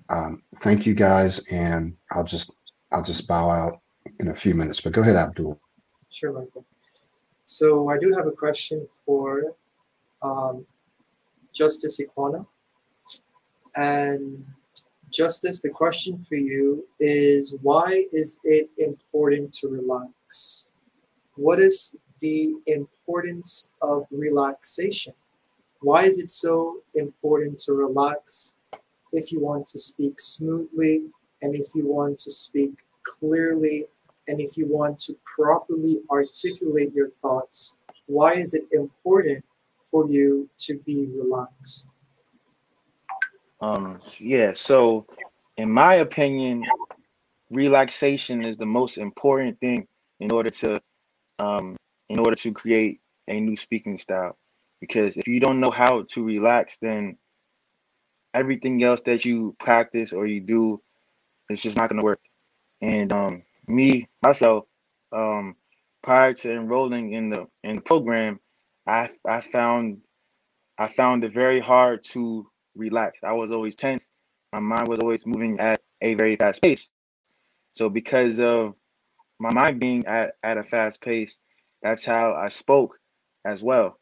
um, 0.09 0.43
thank 0.61 0.87
you 0.87 0.95
guys. 0.95 1.39
And 1.53 1.95
I'll 2.11 2.25
just, 2.25 2.53
I'll 2.91 3.05
just 3.05 3.29
bow 3.29 3.49
out 3.49 3.79
in 4.21 4.29
a 4.29 4.35
few 4.35 4.55
minutes, 4.55 4.81
but 4.81 4.93
go 4.93 5.03
ahead, 5.03 5.17
Abdul. 5.17 5.61
Sure, 6.11 6.33
Michael. 6.33 6.65
So 7.45 7.89
I 7.89 7.99
do 7.99 8.13
have 8.17 8.27
a 8.27 8.33
question 8.33 8.87
for 8.87 9.55
um, 10.23 10.67
Justice 11.53 12.01
Equana. 12.01 12.47
And 13.77 14.45
Justice, 15.11 15.61
the 15.61 15.71
question 15.71 16.19
for 16.19 16.37
you 16.37 16.87
is 17.01 17.55
why 17.63 18.05
is 18.13 18.39
it 18.45 18.69
important 18.79 19.53
to 19.55 19.69
relax? 19.69 20.73
What 21.37 21.59
is 21.59 21.97
the 22.21 22.55
importance 22.67 23.71
of 23.81 24.07
relaxation? 24.11 25.15
Why 25.81 26.03
is 26.03 26.23
it 26.23 26.31
so 26.31 26.83
important 26.95 27.59
to 27.61 27.73
relax 27.73 28.59
if 29.13 29.33
you 29.33 29.41
want 29.41 29.67
to 29.69 29.79
speak 29.79 30.21
smoothly 30.21 31.05
and 31.41 31.55
if 31.55 31.69
you 31.75 31.87
want 31.87 32.19
to 32.19 32.31
speak 32.31 32.73
clearly 33.05 33.87
and 34.29 34.41
if 34.41 34.57
you 34.57 34.67
want 34.69 34.99
to 35.01 35.15
properly 35.25 35.99
articulate 36.11 36.93
your 36.95 37.09
thoughts? 37.09 37.77
Why 38.07 38.35
is 38.35 38.55
it 38.55 38.65
important 38.73 39.45
for 39.83 40.07
you 40.09 40.49
to 40.59 40.79
be 40.87 41.09
relaxed? 41.15 41.89
Um, 43.61 44.01
yeah, 44.21 44.53
so 44.53 45.07
in 45.57 45.71
my 45.71 45.95
opinion, 45.95 46.65
relaxation 47.51 48.45
is 48.45 48.57
the 48.57 48.67
most 48.67 48.99
important 48.99 49.59
thing 49.61 49.87
in 50.21 50.31
order 50.31 50.51
to 50.51 50.81
um, 51.39 51.77
in 52.09 52.19
order 52.19 52.37
to 52.37 52.53
create 52.53 53.01
a 53.27 53.41
new 53.41 53.57
speaking 53.57 53.99
style. 53.99 54.37
Because 54.81 55.17
if 55.17 55.27
you 55.27 55.41
don't 55.41 55.61
know 55.61 55.71
how 55.71 56.05
to 56.11 56.25
relax, 56.25 56.79
then 56.81 57.17
everything 58.35 58.83
else 58.85 59.03
that 59.03 59.25
you 59.25 59.57
practice 59.59 60.13
or 60.13 60.27
you 60.27 60.41
do 60.41 60.81
is 61.51 61.61
just 61.61 61.77
not 61.77 61.89
gonna 61.89 62.03
work. 62.03 62.21
And 62.81 63.13
um, 63.13 63.43
me 63.69 64.09
myself, 64.23 64.67
um, 65.13 65.57
prior 66.03 66.35
to 66.35 66.53
enrolling 66.55 67.13
in 67.13 67.31
the 67.31 67.47
in 67.65 67.77
the 67.77 67.83
program, 67.83 68.41
I 68.87 69.11
I 69.27 69.43
found 69.43 69.99
I 70.79 70.89
found 70.89 71.25
it 71.25 71.33
very 71.33 71.61
hard 71.61 72.03
to 72.13 72.49
relax. 72.77 73.21
I 73.23 73.33
was 73.35 73.51
always 73.51 73.77
tense. 73.77 74.11
My 74.53 74.61
mind 74.61 74.89
was 74.89 74.99
always 75.01 75.27
moving 75.27 75.61
at 75.61 75.83
a 76.03 76.15
very 76.15 76.37
fast 76.37 76.63
pace. 76.63 76.91
So 77.75 77.89
because 77.91 78.41
of 78.41 78.75
my 79.41 79.53
mind 79.53 79.81
being 79.81 80.07
at, 80.07 80.35
at 80.45 80.59
a 80.59 80.65
fast 80.65 81.03
pace, 81.03 81.41
that's 81.83 82.05
how 82.05 82.35
I 82.35 82.49
spoke 82.49 82.99
as 83.45 83.63
well. 83.65 83.99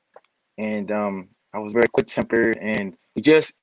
And 0.58 0.90
um, 0.92 1.28
I 1.54 1.58
was 1.60 1.72
very 1.72 1.88
quick 1.88 2.06
tempered 2.06 2.58
and 2.58 2.96
just 3.20 3.54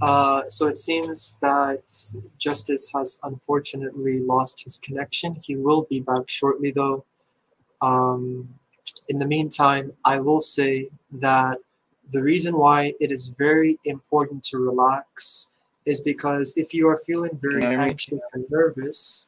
Uh, 0.00 0.42
so 0.48 0.68
it 0.68 0.78
seems 0.78 1.38
that 1.42 1.82
Justice 2.38 2.90
has 2.94 3.18
unfortunately 3.22 4.20
lost 4.20 4.62
his 4.62 4.78
connection. 4.78 5.36
He 5.42 5.56
will 5.56 5.86
be 5.90 6.00
back 6.00 6.28
shortly, 6.28 6.70
though. 6.70 7.04
Um, 7.80 8.48
in 9.08 9.18
the 9.18 9.26
meantime, 9.26 9.92
I 10.04 10.18
will 10.20 10.40
say 10.40 10.88
that 11.12 11.58
the 12.10 12.22
reason 12.22 12.56
why 12.56 12.94
it 13.00 13.10
is 13.10 13.28
very 13.28 13.78
important 13.84 14.42
to 14.44 14.58
relax 14.58 15.50
is 15.84 16.00
because 16.00 16.54
if 16.56 16.74
you 16.74 16.86
are 16.88 16.98
feeling 17.06 17.38
very 17.42 17.64
anxious 17.64 18.20
and 18.34 18.44
nervous, 18.50 19.26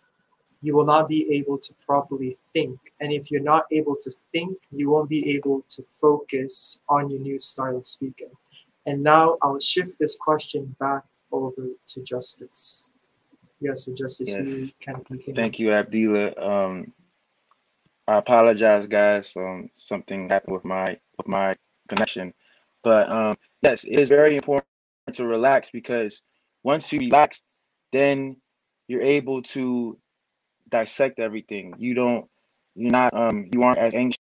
you 0.63 0.77
will 0.77 0.85
not 0.85 1.09
be 1.09 1.31
able 1.33 1.59
to 1.59 1.75
properly 1.87 2.37
think. 2.53 2.79
And 3.01 3.13
if 3.13 3.31
you're 3.31 3.43
not 3.43 3.65
able 3.73 3.97
to 4.01 4.11
think, 4.33 4.59
you 4.71 4.91
won't 4.91 5.09
be 5.09 5.35
able 5.35 5.65
to 5.71 5.83
focus 5.83 6.83
on 6.89 7.11
your 7.11 7.21
new 7.21 7.39
style 7.39 7.79
of 7.79 7.87
speaking. 7.87 8.31
And 8.87 9.03
now 9.03 9.37
I'll 9.43 9.61
shift 9.61 9.99
this 9.99 10.17
question 10.17 10.75
back 10.81 11.03
over 11.33 11.69
to 11.87 12.03
Justice. 12.03 12.91
Yes, 13.61 13.87
Justice, 13.87 14.35
yes. 14.35 14.49
you 14.49 14.69
can 14.81 15.05
continue. 15.05 15.37
Thank 15.37 15.59
you, 15.59 15.73
Abdullah. 15.73 16.33
Um, 16.39 16.87
I 18.09 18.17
apologize, 18.17 18.87
guys. 18.87 19.37
Um, 19.37 19.69
something 19.75 20.31
happened 20.31 20.55
with 20.55 20.65
my 20.65 20.99
with 21.19 21.29
my 21.29 21.57
connection, 21.89 22.33
but 22.83 23.11
um, 23.11 23.37
yes, 23.63 23.85
it 23.85 24.01
is 24.01 24.09
very 24.09 24.35
important 24.35 24.67
to 25.13 25.27
relax 25.27 25.71
because 25.71 26.23
once 26.63 26.93
you 26.93 27.01
relax, 27.01 27.43
then 27.93 28.37
you're 28.89 29.03
able 29.03 29.43
to 29.43 29.99
dissect 30.69 31.19
everything. 31.19 31.75
You 31.79 31.95
don't, 31.95 32.27
you're 32.75 32.91
not, 32.91 33.15
um, 33.15 33.49
you 33.53 33.63
aren't 33.63 33.79
as 33.79 33.95
anxious. 33.95 34.20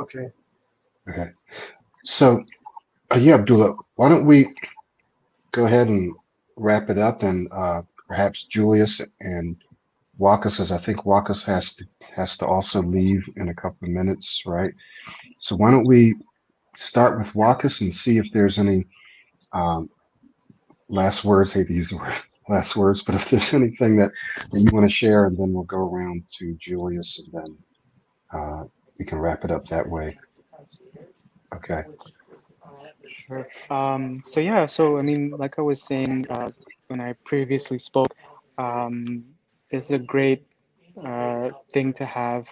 Okay. 0.00 0.30
Okay. 1.08 1.30
So, 2.04 2.44
uh, 3.12 3.18
yeah, 3.18 3.34
Abdullah, 3.34 3.76
why 3.96 4.08
don't 4.08 4.26
we 4.26 4.50
go 5.52 5.66
ahead 5.66 5.88
and 5.88 6.14
wrap 6.56 6.90
it 6.90 6.98
up 6.98 7.22
and 7.22 7.48
uh, 7.52 7.82
perhaps 8.08 8.44
Julius 8.44 9.00
and 9.20 9.56
Wakas, 10.18 10.60
as 10.60 10.70
I 10.70 10.78
think 10.78 11.00
Wakas 11.00 11.44
has 11.46 11.74
to 11.74 11.86
has 12.14 12.36
to 12.38 12.46
also 12.46 12.82
leave 12.82 13.26
in 13.36 13.48
a 13.48 13.54
couple 13.54 13.86
of 13.86 13.90
minutes, 13.90 14.42
right? 14.46 14.72
So 15.38 15.56
why 15.56 15.70
don't 15.70 15.88
we 15.88 16.14
start 16.76 17.18
with 17.18 17.32
Wakas 17.32 17.80
and 17.80 17.94
see 17.94 18.18
if 18.18 18.30
there's 18.30 18.58
any 18.58 18.86
um, 19.52 19.88
last 20.88 21.24
words. 21.24 21.52
Hey, 21.52 21.62
these 21.62 21.92
word 21.92 22.14
last 22.48 22.76
words, 22.76 23.02
but 23.02 23.14
if 23.14 23.30
there's 23.30 23.54
anything 23.54 23.96
that, 23.96 24.12
that 24.52 24.60
you 24.60 24.70
want 24.70 24.88
to 24.88 24.94
share, 24.94 25.26
and 25.26 25.38
then 25.38 25.52
we'll 25.52 25.64
go 25.64 25.78
around 25.78 26.24
to 26.38 26.54
Julius, 26.60 27.20
and 27.20 27.32
then 27.32 27.58
uh, 28.38 28.64
we 29.00 29.06
can 29.06 29.18
wrap 29.18 29.44
it 29.46 29.50
up 29.50 29.66
that 29.68 29.88
way. 29.88 30.18
Okay. 31.54 31.84
Sure. 33.08 33.48
Um, 33.70 34.20
so 34.26 34.40
yeah, 34.40 34.66
so 34.66 34.98
I 34.98 35.02
mean, 35.02 35.30
like 35.38 35.58
I 35.58 35.62
was 35.62 35.82
saying, 35.82 36.26
uh, 36.28 36.50
when 36.88 37.00
I 37.00 37.14
previously 37.24 37.78
spoke, 37.78 38.14
um, 38.58 39.24
is 39.70 39.90
a 39.90 39.98
great 39.98 40.44
uh, 41.02 41.48
thing 41.72 41.94
to 41.94 42.04
have. 42.04 42.46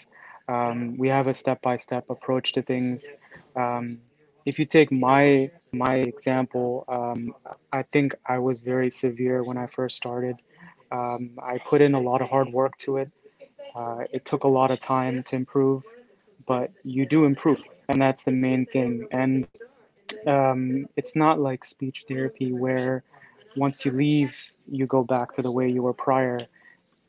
Um, 0.49 0.97
we 0.97 1.09
have 1.09 1.27
a 1.27 1.35
step-by-step 1.35 2.07
approach 2.09 2.53
to 2.55 2.63
things. 2.63 3.07
Um, 3.55 3.99
if 4.47 4.59
you 4.59 4.65
take 4.65 4.91
my 4.91 5.51
my 5.75 5.97
example, 5.97 6.85
um, 6.89 7.35
I 7.73 7.83
think 7.93 8.15
I 8.25 8.39
was 8.39 8.63
very 8.63 8.91
severe 8.91 9.45
when 9.45 9.59
I 9.59 9.67
first 9.67 9.97
started. 9.99 10.37
Um, 10.91 11.33
I 11.43 11.59
put 11.59 11.83
in 11.83 11.95
a 11.95 12.01
lot 12.01 12.23
of 12.23 12.31
hard 12.31 12.49
work 12.51 12.79
to 12.79 12.97
it. 12.97 13.11
Uh, 13.75 14.05
it 14.13 14.25
took 14.25 14.45
a 14.45 14.49
lot 14.49 14.71
of 14.71 14.81
time 14.81 15.23
to 15.25 15.37
improve, 15.37 15.83
but 16.49 16.71
you 16.85 17.07
do 17.07 17.27
improve, 17.27 17.63
and 17.91 18.03
that's 18.03 18.25
the 18.25 18.33
main 18.33 18.67
thing. 18.67 19.09
And 19.23 19.49
um, 20.27 20.87
it's 20.97 21.17
not 21.17 21.41
like 21.41 21.65
speech 21.65 22.05
therapy 22.09 22.53
where 22.53 23.05
once 23.57 23.85
you 23.87 23.93
leave, 23.93 24.37
you 24.67 24.87
go 24.87 25.05
back 25.05 25.35
to 25.37 25.43
the 25.43 25.53
way 25.53 25.69
you 25.69 25.83
were 25.83 25.95
prior. 25.95 26.41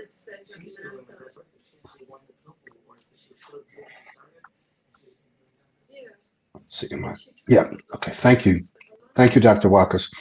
See. 6.67 6.87
Yeah. 7.47 7.71
Okay. 7.95 8.11
Thank 8.11 8.45
you. 8.45 8.65
Thank 9.15 9.35
you, 9.35 9.41
Dr. 9.41 9.69
Wakas. 9.69 10.11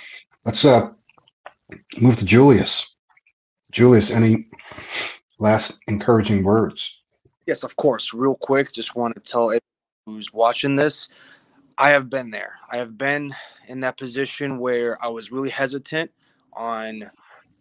Let's 0.45 0.65
uh, 0.65 0.91
move 2.01 2.17
to 2.17 2.25
Julius. 2.25 2.95
Julius, 3.71 4.11
any 4.11 4.47
last 5.39 5.79
encouraging 5.89 6.43
words? 6.43 7.03
Yes, 7.49 7.63
of 7.63 7.77
course. 7.77 8.13
Real 8.13 8.35
quick, 8.35 8.73
just 8.73 8.95
want 8.95 9.15
to 9.15 9.23
tell 9.23 9.51
who's 10.05 10.35
watching 10.35 10.77
this 10.77 11.09
I 11.79 11.89
have 11.89 12.11
been 12.11 12.31
there. 12.31 12.57
I 12.71 12.77
have 12.77 12.99
been 12.99 13.35
in 13.69 13.81
that 13.81 13.97
position 13.97 14.59
where 14.59 15.03
I 15.03 15.09
was 15.09 15.33
really 15.33 15.49
hesitant 15.49 16.11
on 16.53 17.11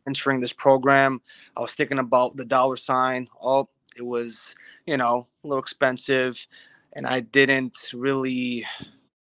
entering 0.05 0.41
this 0.41 0.51
program. 0.51 1.21
I 1.55 1.61
was 1.61 1.73
thinking 1.73 1.99
about 1.99 2.35
the 2.35 2.43
dollar 2.43 2.75
sign. 2.75 3.29
Oh, 3.41 3.69
it 3.95 4.05
was, 4.05 4.57
you 4.85 4.97
know, 4.97 5.25
a 5.45 5.47
little 5.47 5.61
expensive. 5.61 6.45
And 6.91 7.07
I 7.07 7.21
didn't 7.21 7.77
really 7.93 8.65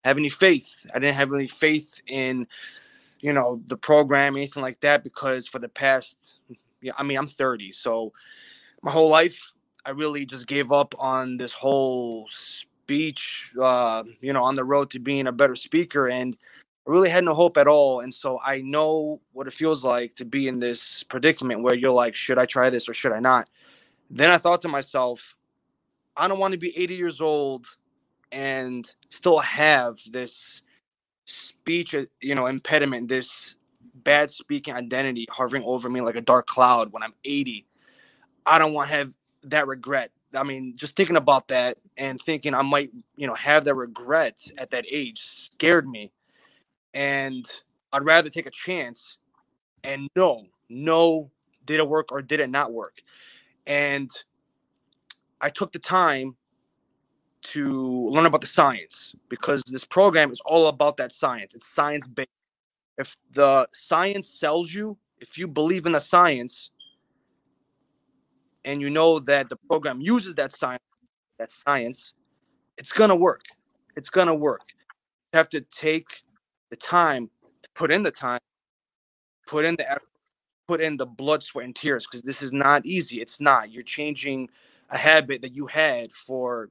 have 0.03 0.19
any 0.19 0.29
faith. 0.29 0.85
I 0.93 0.99
didn't 0.99 1.15
have 1.15 1.33
any 1.33 1.47
faith 1.47 1.99
in, 2.05 2.45
you 3.21 3.33
know, 3.33 3.59
the 3.65 3.77
program, 3.77 4.35
anything 4.35 4.61
like 4.61 4.81
that, 4.81 5.03
because 5.03 5.47
for 5.47 5.57
the 5.57 5.69
past, 5.69 6.35
yeah, 6.79 6.91
I 6.95 7.01
mean, 7.01 7.17
I'm 7.17 7.27
30. 7.27 7.71
So 7.71 8.13
my 8.83 8.91
whole 8.91 9.09
life, 9.09 9.51
I 9.85 9.91
really 9.91 10.25
just 10.25 10.47
gave 10.47 10.71
up 10.71 10.93
on 10.99 11.37
this 11.37 11.51
whole 11.51 12.27
speech, 12.29 13.51
uh, 13.61 14.03
you 14.21 14.33
know, 14.33 14.43
on 14.43 14.55
the 14.55 14.63
road 14.63 14.89
to 14.91 14.99
being 14.99 15.27
a 15.27 15.31
better 15.31 15.55
speaker, 15.55 16.09
and 16.09 16.37
I 16.87 16.91
really 16.91 17.09
had 17.09 17.23
no 17.23 17.33
hope 17.33 17.57
at 17.57 17.67
all. 17.67 18.01
And 18.01 18.13
so 18.13 18.39
I 18.45 18.61
know 18.61 19.21
what 19.33 19.47
it 19.47 19.53
feels 19.53 19.83
like 19.83 20.15
to 20.15 20.25
be 20.25 20.47
in 20.47 20.59
this 20.59 21.03
predicament 21.03 21.63
where 21.63 21.75
you're 21.75 21.91
like, 21.91 22.15
should 22.15 22.37
I 22.37 22.45
try 22.45 22.69
this 22.69 22.87
or 22.89 22.93
should 22.93 23.13
I 23.13 23.19
not? 23.19 23.49
then 24.09 24.29
I 24.29 24.37
thought 24.37 24.61
to 24.61 24.67
myself, 24.67 25.35
I 26.15 26.27
don't 26.27 26.39
want 26.39 26.51
to 26.51 26.57
be 26.57 26.77
80 26.77 26.95
years 26.95 27.21
old 27.21 27.65
and 28.31 28.89
still 29.09 29.39
have 29.39 29.97
this 30.11 30.61
speech, 31.25 31.95
uh, 31.95 32.05
you 32.21 32.35
know, 32.35 32.45
impediment, 32.45 33.07
this 33.07 33.55
bad 33.95 34.29
speaking 34.29 34.73
identity 34.73 35.27
hovering 35.31 35.63
over 35.65 35.89
me 35.89 36.01
like 36.01 36.15
a 36.15 36.21
dark 36.21 36.45
cloud 36.45 36.91
when 36.91 37.01
I'm 37.01 37.13
80. 37.25 37.65
I 38.45 38.59
don't 38.59 38.73
want 38.73 38.89
to 38.89 38.95
have 38.95 39.15
that 39.45 39.67
regret. 39.67 40.11
I 40.35 40.43
mean, 40.43 40.73
just 40.75 40.95
thinking 40.95 41.15
about 41.15 41.47
that 41.49 41.77
and 41.97 42.19
thinking 42.21 42.53
I 42.53 42.61
might, 42.61 42.91
you 43.15 43.27
know, 43.27 43.35
have 43.35 43.65
that 43.65 43.75
regret 43.75 44.39
at 44.57 44.71
that 44.71 44.85
age 44.91 45.21
scared 45.21 45.87
me. 45.87 46.11
And 46.93 47.49
I'd 47.91 48.05
rather 48.05 48.29
take 48.29 48.47
a 48.47 48.51
chance 48.51 49.17
and 49.83 50.09
know, 50.15 50.47
know, 50.69 51.29
did 51.65 51.79
it 51.79 51.87
work 51.87 52.11
or 52.11 52.21
did 52.21 52.39
it 52.39 52.49
not 52.49 52.71
work? 52.71 53.01
And 53.67 54.09
I 55.41 55.49
took 55.49 55.71
the 55.71 55.79
time 55.79 56.35
to 57.43 57.69
learn 58.09 58.25
about 58.25 58.41
the 58.41 58.47
science 58.47 59.13
because 59.29 59.61
this 59.67 59.83
program 59.83 60.31
is 60.31 60.39
all 60.45 60.67
about 60.67 60.97
that 60.97 61.11
science. 61.11 61.53
It's 61.53 61.67
science 61.67 62.07
based. 62.07 62.29
If 62.97 63.17
the 63.31 63.67
science 63.73 64.29
sells 64.29 64.73
you, 64.73 64.97
if 65.19 65.37
you 65.37 65.47
believe 65.47 65.85
in 65.85 65.93
the 65.93 65.99
science 65.99 66.69
and 68.65 68.81
you 68.81 68.89
know 68.89 69.19
that 69.19 69.49
the 69.49 69.57
program 69.69 70.01
uses 70.01 70.35
that 70.35 70.51
science, 70.51 70.83
that 71.39 71.51
science, 71.51 72.13
it's 72.77 72.91
gonna 72.91 73.15
work. 73.15 73.45
It's 73.95 74.09
gonna 74.09 74.35
work. 74.35 74.73
You 75.33 75.37
have 75.37 75.49
to 75.49 75.61
take 75.61 76.23
the 76.69 76.75
time 76.75 77.29
to 77.61 77.69
put 77.75 77.91
in 77.91 78.03
the 78.03 78.11
time, 78.11 78.39
put 79.47 79.65
in 79.65 79.75
the 79.75 79.89
effort, 79.89 80.07
put 80.67 80.81
in 80.81 80.97
the 80.97 81.05
blood, 81.05 81.43
sweat, 81.43 81.65
and 81.65 81.75
tears 81.75 82.05
because 82.07 82.21
this 82.21 82.41
is 82.41 82.53
not 82.53 82.85
easy. 82.85 83.21
It's 83.21 83.39
not. 83.41 83.71
You're 83.71 83.83
changing 83.83 84.49
a 84.89 84.97
habit 84.97 85.41
that 85.41 85.55
you 85.55 85.67
had 85.67 86.11
for, 86.13 86.69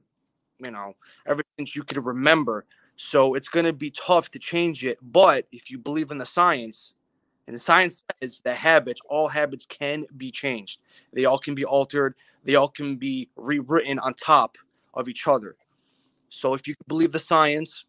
you 0.59 0.71
know, 0.71 0.95
ever 1.27 1.41
since 1.57 1.75
you 1.75 1.83
could 1.83 2.05
remember. 2.05 2.65
So 2.95 3.33
it's 3.33 3.49
to 3.65 3.73
be 3.73 3.91
tough 3.91 4.31
to 4.31 4.39
change 4.39 4.85
it. 4.85 4.97
But 5.01 5.47
if 5.51 5.69
you 5.71 5.77
believe 5.77 6.11
in 6.11 6.17
the 6.17 6.25
science, 6.25 6.93
and 7.47 7.55
the 7.55 7.59
science 7.59 8.03
says 8.19 8.41
that 8.45 8.55
habits, 8.55 9.01
all 9.09 9.27
habits 9.27 9.65
can 9.65 10.05
be 10.17 10.31
changed. 10.31 10.81
They 11.11 11.25
all 11.25 11.39
can 11.39 11.55
be 11.55 11.65
altered. 11.65 12.15
They 12.43 12.55
all 12.55 12.69
can 12.69 12.95
be 12.95 13.29
rewritten 13.35 13.99
on 13.99 14.13
top 14.13 14.57
of 14.93 15.09
each 15.09 15.27
other. 15.27 15.55
So 16.29 16.53
if 16.53 16.67
you 16.67 16.75
believe 16.87 17.11
the 17.11 17.19
science 17.19 17.85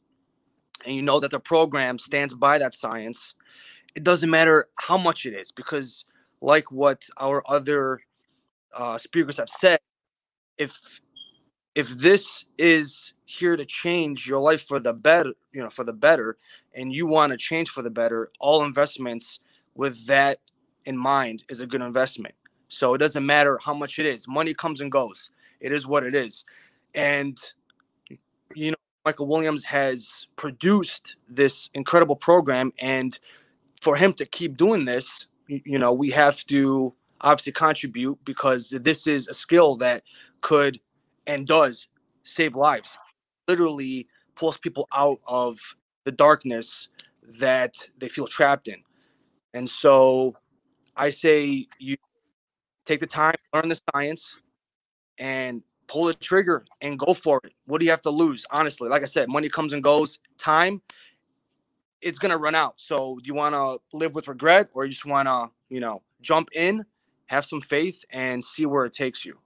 and 0.85 0.95
you 0.95 1.03
know 1.03 1.21
that 1.21 1.31
the 1.31 1.41
program 1.41 1.99
stands 1.99 2.35
by 2.35 2.59
that 2.59 2.75
science, 2.75 3.35
it 3.95 4.03
doesn't 4.03 4.29
matter 4.29 4.67
how 4.79 4.99
much 4.99 5.25
it 5.25 5.35
is 5.35 5.53
because 5.53 6.05
like 6.41 6.71
what 6.73 7.05
our 7.19 7.43
other 7.47 8.01
uh, 8.75 8.99
speakers 8.99 9.37
have 9.37 9.49
said 9.49 9.79
if 10.59 11.01
if 11.75 11.89
this 11.91 12.45
is 12.59 13.13
here 13.25 13.57
to 13.57 13.65
change 13.65 14.27
your 14.27 14.41
life 14.41 14.63
for 14.63 14.79
the 14.79 14.93
better 14.93 15.33
you 15.53 15.63
know 15.63 15.71
for 15.71 15.85
the 15.85 15.93
better 15.93 16.37
and 16.75 16.93
you 16.93 17.07
want 17.07 17.31
to 17.31 17.37
change 17.37 17.71
for 17.71 17.83
the 17.83 17.91
better 17.91 18.31
all 18.39 18.65
investments 18.65 19.41
with 19.75 20.07
that 20.07 20.39
in 20.85 20.97
mind 20.97 21.45
is 21.49 21.61
a 21.61 21.67
good 21.67 21.81
investment. 21.81 22.35
So 22.69 22.95
it 22.95 22.99
doesn't 22.99 23.25
matter 23.25 23.59
how 23.65 23.73
much 23.73 23.99
it 23.99 24.07
is. 24.07 24.29
Money 24.29 24.53
comes 24.53 24.81
and 24.81 24.93
goes. 24.93 25.31
It 25.61 25.73
is 25.73 25.87
what 25.87 26.05
it 26.05 26.15
is. 26.15 26.45
And 26.95 27.39
you 28.55 28.71
know 28.71 28.77
michael 29.05 29.27
williams 29.27 29.65
has 29.65 30.27
produced 30.37 31.17
this 31.29 31.69
incredible 31.75 32.15
program 32.15 32.73
and 32.79 33.19
for 33.85 33.97
him 33.97 34.15
to 34.15 34.25
keep 34.25 34.57
doing 34.57 34.87
this, 34.87 35.27
you, 35.47 35.79
know, 35.79 35.93
we 35.93 36.09
have 36.09 36.45
to 36.47 36.95
obviously 37.21 37.53
contribute 37.53 38.19
because 38.25 38.71
this 38.71 39.07
is 39.07 39.29
a 39.29 39.35
skill 39.35 39.77
that 39.77 40.03
could 40.41 40.81
and 41.27 41.47
does 41.47 41.89
save 42.23 42.55
lives. 42.55 42.97
Literally 43.49 44.07
pulls 44.35 44.59
people 44.59 44.89
out 44.95 45.21
of 45.27 45.59
the 46.05 46.13
darkness 46.13 46.89
that 47.41 47.75
they 47.99 48.09
feel 48.09 48.27
trapped 48.27 48.69
in. 48.69 48.83
And 49.55 49.69
so 49.69 50.35
I 50.97 51.11
say 51.11 51.67
you 51.79 51.97
take 52.85 53.01
the 53.01 53.07
time, 53.07 53.35
learn 53.55 53.69
the 53.69 53.81
science, 53.95 54.37
and 55.19 55.63
pull 55.87 56.05
the 56.07 56.15
trigger 56.15 56.65
and 56.81 56.99
go 56.99 57.15
for 57.15 57.41
it. 57.45 57.55
What 57.67 57.79
do 57.79 57.85
you 57.85 57.91
have 57.91 58.03
to 58.03 58.11
lose? 58.11 58.45
Honestly, 58.51 58.89
like 58.89 59.03
I 59.03 59.07
said, 59.07 59.29
money 59.29 59.49
comes 59.49 59.73
and 59.73 59.83
goes. 59.83 60.19
Time 60.39 60.81
it's 62.05 62.19
gonna 62.19 62.37
run 62.37 62.55
out. 62.55 62.75
So 62.77 63.17
do 63.17 63.27
you 63.27 63.35
want 63.35 63.55
to 63.55 63.97
live 63.97 64.15
with 64.15 64.29
regret, 64.29 64.69
or 64.75 64.85
you 64.85 64.91
just 64.91 65.07
want 65.07 65.27
to, 65.27 65.51
you 65.71 65.81
know, 65.81 66.03
jump 66.21 66.51
in, 66.53 66.85
have 67.27 67.47
some 67.47 67.63
faith, 67.63 68.05
and 68.11 68.45
see 68.45 68.67
where 68.67 68.85
it 68.85 68.93
takes 68.93 69.25
you? 69.25 69.39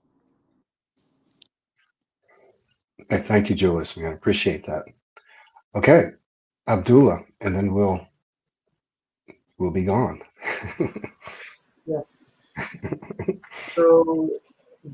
Thank 3.09 3.49
you, 3.49 3.55
Julius. 3.55 3.97
Man, 3.97 4.13
appreciate 4.13 4.65
that. 4.65 4.83
Okay, 5.75 6.11
Abdullah, 6.67 7.23
and 7.41 7.55
then 7.55 7.73
we'll 7.73 8.05
we'll 9.57 9.71
be 9.71 9.83
gone. 9.85 10.21
yes. 11.85 12.25
So 13.73 14.29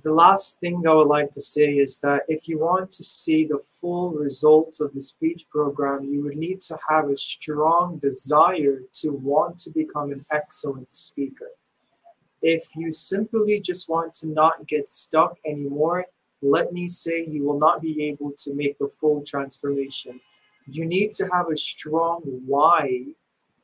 the 0.01 0.13
last 0.13 0.59
thing 0.59 0.87
I 0.87 0.93
would 0.93 1.07
like 1.07 1.31
to 1.31 1.41
say 1.41 1.75
is 1.77 1.99
that 1.99 2.23
if 2.27 2.47
you 2.47 2.59
want 2.59 2.91
to 2.93 3.03
see 3.03 3.45
the 3.45 3.63
full 3.79 4.11
results 4.11 4.81
of 4.81 4.93
the 4.93 5.01
speech 5.01 5.45
program, 5.49 6.05
you 6.05 6.23
would 6.23 6.37
need 6.37 6.61
to 6.61 6.77
have 6.89 7.09
a 7.09 7.17
strong 7.17 7.99
desire 7.99 8.81
to 8.93 9.11
want 9.11 9.59
to 9.59 9.71
become 9.71 10.11
an 10.11 10.21
excellent 10.31 10.91
speaker. 10.93 11.49
If 12.41 12.63
you 12.75 12.91
simply 12.91 13.59
just 13.61 13.89
want 13.89 14.13
to 14.15 14.27
not 14.27 14.67
get 14.67 14.89
stuck 14.89 15.37
anymore, 15.45 16.05
let 16.41 16.73
me 16.73 16.87
say 16.87 17.25
you 17.25 17.43
will 17.43 17.59
not 17.59 17.81
be 17.81 18.07
able 18.07 18.33
to 18.37 18.53
make 18.53 18.77
the 18.77 18.87
full 18.87 19.23
transformation. 19.23 20.19
You 20.67 20.85
need 20.85 21.13
to 21.13 21.27
have 21.31 21.47
a 21.49 21.55
strong 21.55 22.21
why. 22.45 23.05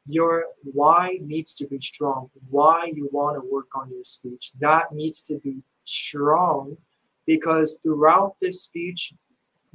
Your 0.05 0.45
why 0.63 1.19
needs 1.22 1.53
to 1.55 1.67
be 1.67 1.80
strong. 1.80 2.30
Why 2.49 2.89
you 2.93 3.09
want 3.11 3.41
to 3.41 3.51
work 3.51 3.76
on 3.76 3.89
your 3.91 4.03
speech. 4.03 4.53
That 4.59 4.91
needs 4.91 5.22
to 5.24 5.36
be 5.39 5.61
strong 5.84 6.78
because 7.26 7.80
throughout 7.84 8.36
this 8.39 8.61
speech 8.63 9.13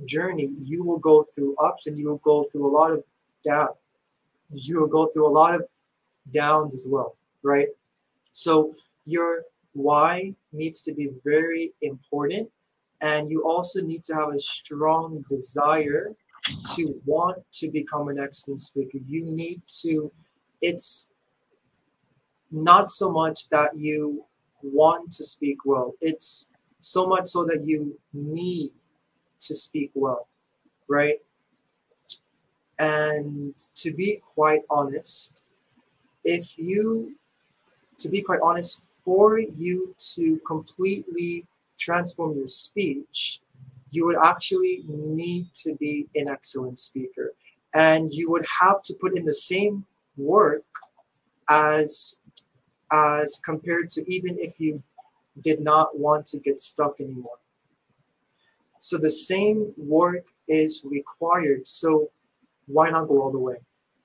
journey, 0.04 0.50
you 0.58 0.84
will 0.84 0.98
go 0.98 1.26
through 1.34 1.56
ups 1.56 1.86
and 1.86 1.98
you 1.98 2.08
will 2.08 2.18
go 2.18 2.44
through 2.44 2.66
a 2.66 2.74
lot 2.76 2.92
of 2.92 3.04
down. 3.44 3.68
You 4.52 4.80
will 4.80 4.88
go 4.88 5.06
through 5.06 5.26
a 5.26 5.36
lot 5.42 5.54
of 5.54 5.62
downs 6.32 6.74
as 6.74 6.86
well, 6.90 7.16
right? 7.42 7.68
So 8.32 8.74
your 9.04 9.44
why 9.72 10.34
needs 10.52 10.80
to 10.82 10.94
be 10.94 11.10
very 11.24 11.72
important. 11.82 12.48
And 13.00 13.28
you 13.28 13.42
also 13.42 13.82
need 13.82 14.02
to 14.04 14.14
have 14.14 14.30
a 14.30 14.38
strong 14.38 15.24
desire 15.28 16.14
to 16.74 17.00
want 17.04 17.38
to 17.52 17.70
become 17.70 18.08
an 18.08 18.18
excellent 18.18 18.60
speaker. 18.60 18.98
You 19.06 19.24
need 19.24 19.62
to, 19.82 20.10
it's 20.62 21.10
not 22.50 22.90
so 22.90 23.10
much 23.10 23.48
that 23.50 23.76
you 23.76 24.24
want 24.62 25.10
to 25.12 25.24
speak 25.24 25.58
well. 25.64 25.94
It's 26.00 26.48
so 26.80 27.06
much 27.06 27.26
so 27.26 27.44
that 27.44 27.66
you 27.66 27.98
need 28.12 28.70
to 29.40 29.54
speak 29.54 29.90
well, 29.94 30.28
right? 30.88 31.18
And 32.78 33.54
to 33.76 33.92
be 33.92 34.20
quite 34.22 34.62
honest, 34.70 35.42
if 36.24 36.58
you, 36.58 37.14
to 37.98 38.08
be 38.08 38.22
quite 38.22 38.40
honest, 38.42 39.02
for 39.04 39.38
you 39.38 39.94
to 40.14 40.40
completely 40.46 41.46
transform 41.78 42.36
your 42.36 42.48
speech, 42.48 43.40
you 43.90 44.04
would 44.06 44.16
actually 44.22 44.84
need 44.88 45.52
to 45.54 45.74
be 45.76 46.08
an 46.14 46.28
excellent 46.28 46.78
speaker. 46.78 47.34
And 47.74 48.12
you 48.12 48.30
would 48.30 48.46
have 48.60 48.82
to 48.82 48.94
put 48.94 49.16
in 49.16 49.24
the 49.24 49.34
same 49.34 49.84
work 50.16 50.64
as 51.48 52.20
as 52.92 53.40
compared 53.44 53.90
to 53.90 54.04
even 54.10 54.38
if 54.38 54.60
you 54.60 54.82
did 55.40 55.60
not 55.60 55.98
want 55.98 56.24
to 56.26 56.38
get 56.38 56.60
stuck 56.60 57.00
anymore. 57.00 57.38
So 58.78 58.96
the 58.96 59.10
same 59.10 59.72
work 59.76 60.26
is 60.48 60.82
required. 60.84 61.66
So 61.66 62.10
why 62.66 62.90
not 62.90 63.08
go 63.08 63.22
all 63.22 63.32
the 63.32 63.38
way, 63.38 63.56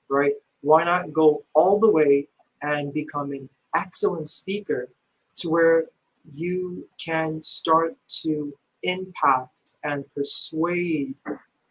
right? 0.09 0.34
Why 0.61 0.84
not 0.84 1.13
go 1.13 1.43
all 1.53 1.80
the 1.80 1.91
way 1.91 2.28
and 2.61 2.93
become 2.93 3.32
an 3.32 3.49
excellent 3.76 4.30
speaker 4.30 4.89
to 5.38 5.49
where 5.49 5.86
you 6.30 6.88
can 7.03 7.41
start 7.43 7.95
to 8.24 8.53
impact 8.84 9.74
and 9.84 10.03
persuade 10.15 11.15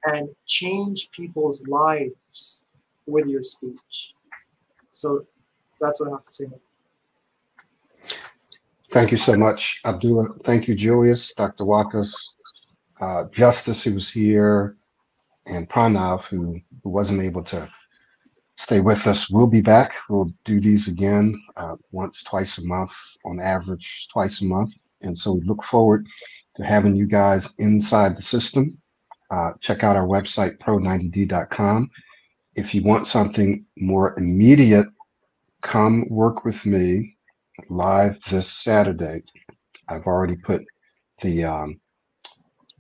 and 0.07 0.29
change 0.47 1.11
people's 1.13 1.67
lives 1.67 2.67
with 3.07 3.27
your 3.27 3.43
speech. 3.43 4.15
So 4.91 5.25
that's 5.81 6.01
what 6.01 6.09
I 6.09 6.13
have 6.13 6.25
to 6.25 6.33
say. 6.33 6.47
Thank 8.91 9.13
you 9.13 9.19
so 9.19 9.35
much, 9.37 9.81
Abdullah. 9.85 10.29
Thank 10.45 10.67
you, 10.67 10.75
Julius, 10.75 11.33
Dr. 11.35 11.65
Wakas, 11.65 12.13
uh, 13.01 13.25
Justice, 13.31 13.85
who 13.85 13.95
was 13.95 14.11
here, 14.11 14.77
and 15.47 15.69
Pranav, 15.69 16.25
who, 16.25 16.61
who 16.83 16.91
wasn't 16.91 17.23
able 17.23 17.45
to 17.45 17.69
stay 18.61 18.81
with 18.81 19.07
us. 19.07 19.31
We'll 19.31 19.47
be 19.47 19.63
back. 19.63 19.95
We'll 20.11 20.31
do 20.45 20.61
these 20.61 20.87
again 20.87 21.35
uh, 21.57 21.77
once, 21.93 22.23
twice 22.23 22.59
a 22.59 22.67
month, 22.67 22.93
on 23.25 23.41
average, 23.41 24.07
twice 24.13 24.43
a 24.43 24.45
month. 24.45 24.75
And 25.01 25.17
so 25.17 25.33
we 25.33 25.41
look 25.43 25.65
forward 25.65 26.07
to 26.57 26.65
having 26.65 26.95
you 26.95 27.07
guys 27.07 27.55
inside 27.59 28.17
the 28.17 28.23
system. 28.23 28.71
Uh, 29.31 29.53
check 29.61 29.83
out 29.83 29.97
our 29.97 30.07
website, 30.07 30.59
pro90d.com. 30.59 31.91
If 32.55 32.75
you 32.75 32.83
want 32.83 33.07
something 33.07 33.65
more 33.79 34.15
immediate, 34.19 34.87
come 35.63 36.07
work 36.11 36.45
with 36.45 36.67
me 36.67 37.17
live 37.71 38.23
this 38.25 38.51
Saturday. 38.51 39.23
I've 39.89 40.07
already 40.07 40.37
put 40.37 40.63
the 41.23 41.45
um, 41.45 41.81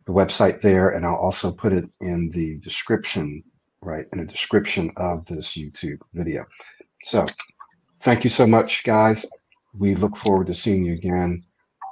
the 0.06 0.12
website 0.12 0.60
there, 0.60 0.90
and 0.90 1.06
I'll 1.06 1.16
also 1.16 1.52
put 1.52 1.72
it 1.72 1.84
in 2.00 2.30
the 2.30 2.58
description, 2.58 3.42
right, 3.82 4.06
in 4.12 4.18
the 4.18 4.26
description 4.26 4.90
of 4.96 5.24
this 5.26 5.56
YouTube 5.56 6.00
video. 6.14 6.44
So, 7.02 7.26
thank 8.00 8.24
you 8.24 8.30
so 8.30 8.46
much, 8.46 8.84
guys. 8.84 9.26
We 9.78 9.94
look 9.94 10.16
forward 10.16 10.48
to 10.48 10.54
seeing 10.54 10.84
you 10.84 10.94
again. 10.94 11.44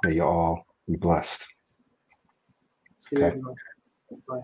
May 0.03 0.15
you 0.15 0.23
all 0.23 0.65
be 0.87 0.95
blessed. 0.97 1.45
See 2.99 3.17
you 3.17 3.23
everyone. 3.23 3.55
Bye. 4.27 4.41